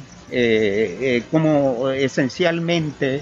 como 1.30 1.89
esencialmente 1.89 3.22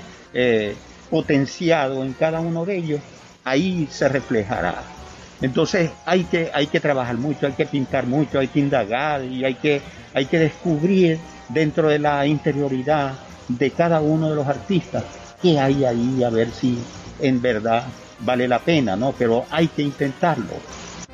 potenciado 1.10 2.04
en 2.04 2.14
cada 2.14 2.40
uno 2.40 2.66
de 2.66 2.78
ellos, 2.78 3.02
ahí 3.44 3.88
se 3.90 4.08
reflejará. 4.10 4.84
Entonces 5.42 5.90
hay 6.06 6.24
que, 6.26 6.52
hay 6.54 6.68
que 6.68 6.80
trabajar 6.80 7.18
mucho, 7.18 7.48
hay 7.48 7.54
que 7.54 7.66
pintar 7.66 8.06
mucho, 8.06 8.40
hay 8.40 8.48
que 8.48 8.60
indagar 8.60 9.24
y 9.24 9.44
hay 9.44 9.56
que, 9.56 9.82
hay 10.14 10.26
que 10.26 10.40
descubrir 10.40 11.20
dentro 11.50 11.90
de 11.90 12.00
la 12.00 12.26
interioridad 12.28 13.14
de 13.48 13.72
cada 13.72 14.02
uno 14.02 14.30
de 14.30 14.36
los 14.36 14.48
artistas 14.48 15.04
qué 15.42 15.60
hay 15.60 15.86
ahí, 15.86 16.24
a 16.24 16.30
ver 16.30 16.52
si 16.52 16.78
en 17.22 17.42
verdad 17.42 17.84
vale 18.20 18.48
la 18.48 18.60
pena, 18.60 18.96
¿no? 18.96 19.14
Pero 19.18 19.46
hay 19.50 19.68
que 19.68 19.84
intentarlo. 19.84 20.56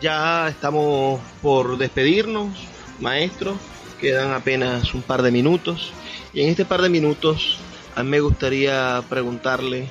Ya 0.03 0.49
estamos 0.49 1.21
por 1.41 1.77
despedirnos, 1.77 2.67
maestro. 2.99 3.57
Quedan 4.01 4.33
apenas 4.33 4.93
un 4.93 5.01
par 5.01 5.21
de 5.21 5.31
minutos. 5.31 5.93
Y 6.33 6.41
en 6.41 6.49
este 6.49 6.65
par 6.65 6.81
de 6.81 6.89
minutos 6.89 7.59
a 7.95 8.03
mí 8.03 8.09
me 8.09 8.19
gustaría 8.19 9.01
preguntarle 9.07 9.87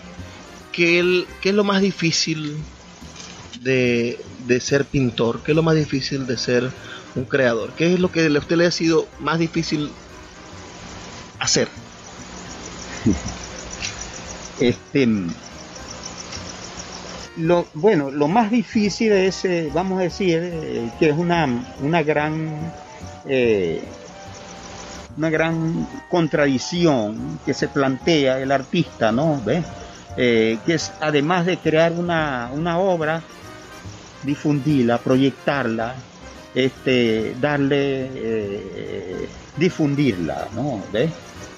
¿qué, 0.70 1.24
es 1.42 1.54
lo 1.54 1.64
más 1.64 1.80
difícil 1.80 2.58
de, 3.62 4.22
ser 4.60 4.84
pintor? 4.84 5.40
¿Qué 5.42 5.52
es 5.52 5.56
lo 5.56 5.62
más 5.62 5.76
difícil 5.76 6.26
de 6.26 6.36
ser 6.36 6.70
un 7.14 7.24
creador? 7.24 7.72
¿Qué 7.72 7.94
es 7.94 7.98
lo 7.98 8.12
que 8.12 8.26
a 8.26 8.38
usted 8.38 8.56
le 8.56 8.66
ha 8.66 8.70
sido 8.70 9.08
más 9.18 9.38
difícil 9.38 9.90
hacer? 11.38 11.68
Este, 14.60 15.08
lo, 17.36 17.66
bueno, 17.74 18.10
lo 18.10 18.28
más 18.28 18.50
difícil 18.50 19.12
es, 19.12 19.44
eh, 19.44 19.70
vamos 19.72 20.00
a 20.00 20.02
decir, 20.02 20.38
eh, 20.42 20.90
que 20.98 21.10
es 21.10 21.16
una, 21.16 21.48
una 21.80 22.02
gran 22.02 22.72
eh, 23.26 23.82
una 25.16 25.28
gran 25.28 25.86
contradicción 26.08 27.38
que 27.44 27.52
se 27.52 27.68
plantea 27.68 28.40
el 28.40 28.50
artista, 28.50 29.12
¿no? 29.12 29.40
¿Ves? 29.44 29.64
Que 30.16 30.60
es 30.66 30.90
además 31.00 31.44
de 31.44 31.58
crear 31.58 31.92
una, 31.92 32.78
obra, 32.78 33.22
difundirla, 34.22 34.96
proyectarla, 34.96 35.94
este, 36.54 37.34
darle, 37.42 39.28
difundirla, 39.58 40.48
¿no? 40.54 40.82
¿Ves? 40.90 41.10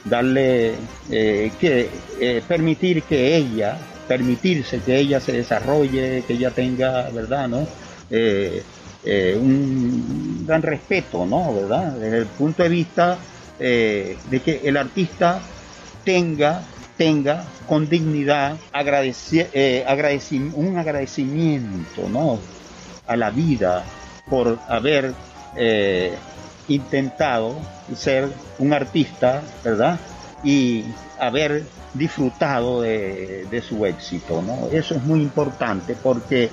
Darle, 0.05 0.75
que, 1.09 1.89
permitir 2.49 3.05
que 3.05 3.37
ella, 3.37 3.79
permitirse 4.09 4.81
que 4.81 4.99
ella 4.99 5.21
se 5.21 5.33
desarrolle, 5.33 6.25
que 6.27 6.35
ella 6.35 6.51
tenga, 6.51 7.11
¿verdad? 7.11 7.49
¿no? 7.49 7.67
un 9.37 10.45
gran 10.47 10.63
respeto, 10.63 11.27
¿no? 11.27 11.55
¿verdad? 11.55 11.93
Desde 11.93 12.19
el 12.19 12.27
punto 12.27 12.63
de 12.63 12.69
vista 12.69 13.19
de 13.59 14.43
que 14.45 14.61
el 14.65 14.77
artista 14.77 15.41
tenga 16.05 16.63
tenga 16.97 17.45
con 17.67 17.89
dignidad 17.89 18.57
eh, 18.73 19.85
un 20.55 20.79
agradecimiento 20.79 22.09
¿no? 22.09 22.39
a 23.07 23.17
la 23.17 23.31
vida 23.31 23.85
por 24.29 24.59
haber 24.69 25.13
eh, 25.57 26.15
intentado 26.69 27.57
ser 27.95 28.29
un 28.59 28.73
artista, 28.73 29.43
¿verdad? 29.63 29.99
Y 30.43 30.85
haber 31.19 31.65
disfrutado 31.95 32.83
de, 32.83 33.63
su 33.67 33.87
éxito, 33.87 34.43
¿no? 34.43 34.69
Eso 34.71 34.95
es 34.95 35.03
muy 35.03 35.21
importante 35.21 35.97
porque 36.01 36.51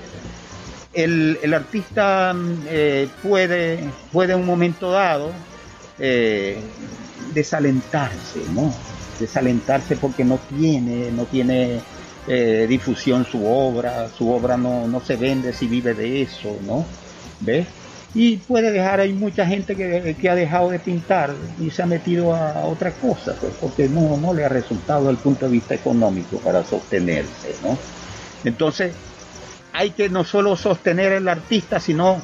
el, 0.94 1.54
artista 1.54 2.34
eh, 2.68 3.08
puede, 3.22 3.80
puede 4.12 4.34
en 4.34 4.40
un 4.40 4.46
momento 4.46 4.92
dado 4.92 5.32
desalentarse, 7.34 8.40
¿no? 8.56 8.74
desalentarse 9.22 9.96
porque 9.96 10.26
no 10.26 10.40
tiene, 10.50 11.12
no 11.12 11.26
tiene 11.26 11.80
eh, 12.28 12.66
difusión 12.68 13.26
su 13.26 13.46
obra, 13.46 14.10
su 14.10 14.30
obra 14.30 14.58
no, 14.58 14.88
no 14.88 15.00
se 15.00 15.16
vende 15.16 15.54
si 15.54 15.68
vive 15.68 15.94
de 15.94 16.24
eso, 16.24 16.58
¿no? 16.66 16.86
¿Ves? 17.40 17.68
Y 18.14 18.38
puede 18.38 18.72
dejar, 18.72 19.00
hay 19.00 19.14
mucha 19.14 19.46
gente 19.46 19.76
que, 19.76 20.30
ha 20.30 20.36
dejado 20.36 20.70
de 20.70 20.80
pintar 20.80 21.34
y 21.60 21.70
se 21.70 21.82
ha 21.82 21.86
metido 21.86 22.36
a 22.36 22.66
otra 22.66 22.92
cosa, 22.92 23.36
pues, 23.40 23.54
porque 23.60 23.88
no, 23.88 24.18
no 24.18 24.34
le 24.34 24.44
ha 24.44 24.50
resultado 24.50 25.02
desde 25.02 25.12
el 25.12 25.18
punto 25.20 25.46
de 25.46 25.52
vista 25.54 25.76
económico 25.76 26.38
para 26.40 26.64
sostenerse, 26.66 27.56
¿no? 27.64 27.78
Entonces, 28.44 28.94
hay 29.72 29.92
que 29.92 30.10
no 30.10 30.26
solo 30.26 30.58
sostener 30.58 31.14
al 31.14 31.28
artista, 31.30 31.80
sino 31.80 32.22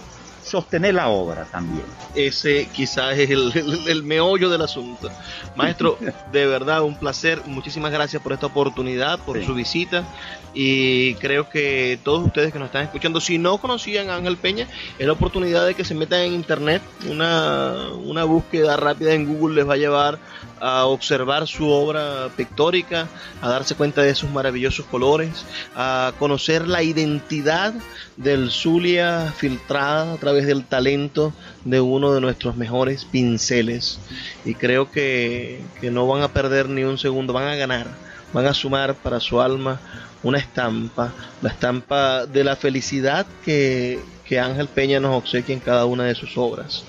sostener 0.48 0.96
la 0.96 1.10
obra 1.10 1.46
también. 1.46 1.86
Ese 2.16 2.68
quizás 2.74 3.18
es 3.18 3.30
el, 3.30 4.04
meollo 4.04 4.50
del 4.50 4.62
asunto. 4.62 5.10
Maestro, 5.56 5.98
de 6.32 6.46
verdad 6.46 6.82
un 6.84 6.98
placer. 6.98 7.42
Muchísimas 7.46 7.92
gracias 7.92 8.22
por 8.22 8.34
esta 8.34 8.48
oportunidad, 8.48 9.20
por 9.20 9.44
su 9.44 9.54
visita. 9.54 10.06
Y 10.54 11.14
creo 11.16 11.50
que 11.50 12.00
todos 12.04 12.26
ustedes 12.26 12.52
que 12.52 12.58
nos 12.58 12.68
están 12.68 12.84
escuchando, 12.84 13.22
si 13.22 13.38
no 13.38 13.60
conocían 13.60 14.10
a 14.10 14.16
Ángel 14.16 14.38
Peña, 14.38 14.68
es 14.98 15.06
la 15.06 15.14
oportunidad 15.14 15.68
de 15.68 15.76
que 15.76 15.86
se 15.86 15.94
metan 15.94 16.22
en 16.22 16.34
internet. 16.34 16.82
Una, 17.08 17.90
una 18.04 18.24
búsqueda 18.24 18.76
rápida 18.76 19.14
en 19.14 19.28
Google 19.28 19.56
les 19.56 19.70
va 19.70 19.76
a 19.76 19.78
llevar 19.78 20.20
a 20.60 20.86
observar 20.86 21.48
su 21.48 21.70
obra 21.70 22.30
pictórica, 22.36 23.08
a 23.42 23.50
darse 23.50 23.76
cuenta 23.76 24.02
de 24.02 24.16
sus 24.16 24.30
maravillosos 24.30 24.86
colores, 24.86 25.46
a 25.76 26.14
conocer 26.18 26.68
la 26.68 26.82
identidad 26.84 27.74
del 28.16 28.50
Zulia 28.50 29.32
filtrada 29.36 30.14
a 30.14 30.18
través 30.18 30.37
del 30.46 30.66
talento 30.66 31.34
de 31.66 31.82
uno 31.82 32.14
de 32.14 32.22
nuestros 32.22 32.56
mejores 32.56 33.06
pinceles. 33.06 34.00
Y 34.46 34.54
creo 34.54 34.92
que, 34.92 35.62
que 35.82 35.90
no 35.90 36.06
van 36.08 36.22
a 36.22 36.34
perder 36.34 36.70
ni 36.70 36.84
un 36.84 36.98
segundo, 36.98 37.34
van 37.34 37.48
a 37.48 37.56
ganar, 37.56 37.88
van 38.34 38.46
a 38.46 38.54
sumar 38.54 38.96
para 38.96 39.20
su 39.20 39.42
alma 39.42 39.80
una 40.24 40.40
estampa, 40.40 41.14
la 41.42 41.50
estampa 41.50 42.26
de 42.26 42.44
la 42.44 42.56
felicidad 42.56 43.26
que, 43.44 44.00
que 44.26 44.40
Ángel 44.40 44.68
Peña 44.68 45.00
nos 45.00 45.16
obsequia 45.16 45.54
en 45.54 45.60
cada 45.60 45.86
una 45.86 46.04
de 46.04 46.16
sus 46.16 46.38
obras. 46.38 46.84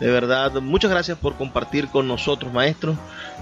De 0.00 0.10
verdad, 0.10 0.52
muchas 0.54 0.90
gracias 0.90 1.18
por 1.18 1.36
compartir 1.36 1.88
con 1.88 2.08
nosotros, 2.08 2.52
maestros, 2.52 2.96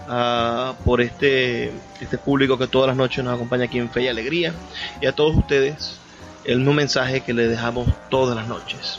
ah, 0.08 0.74
por 0.84 1.00
este, 1.00 1.72
este 2.00 2.18
público 2.18 2.58
que 2.58 2.66
todas 2.66 2.88
las 2.88 2.96
noches 2.96 3.24
nos 3.24 3.34
acompaña 3.34 3.64
aquí 3.64 3.78
en 3.78 3.90
Fe 3.90 4.02
y 4.02 4.08
Alegría, 4.08 4.52
y 5.00 5.06
a 5.06 5.12
todos 5.12 5.36
ustedes 5.36 5.98
el 6.44 6.58
mismo 6.58 6.74
mensaje 6.74 7.20
que 7.20 7.34
le 7.34 7.48
dejamos 7.48 7.88
todas 8.08 8.36
las 8.36 8.48
noches. 8.48 8.98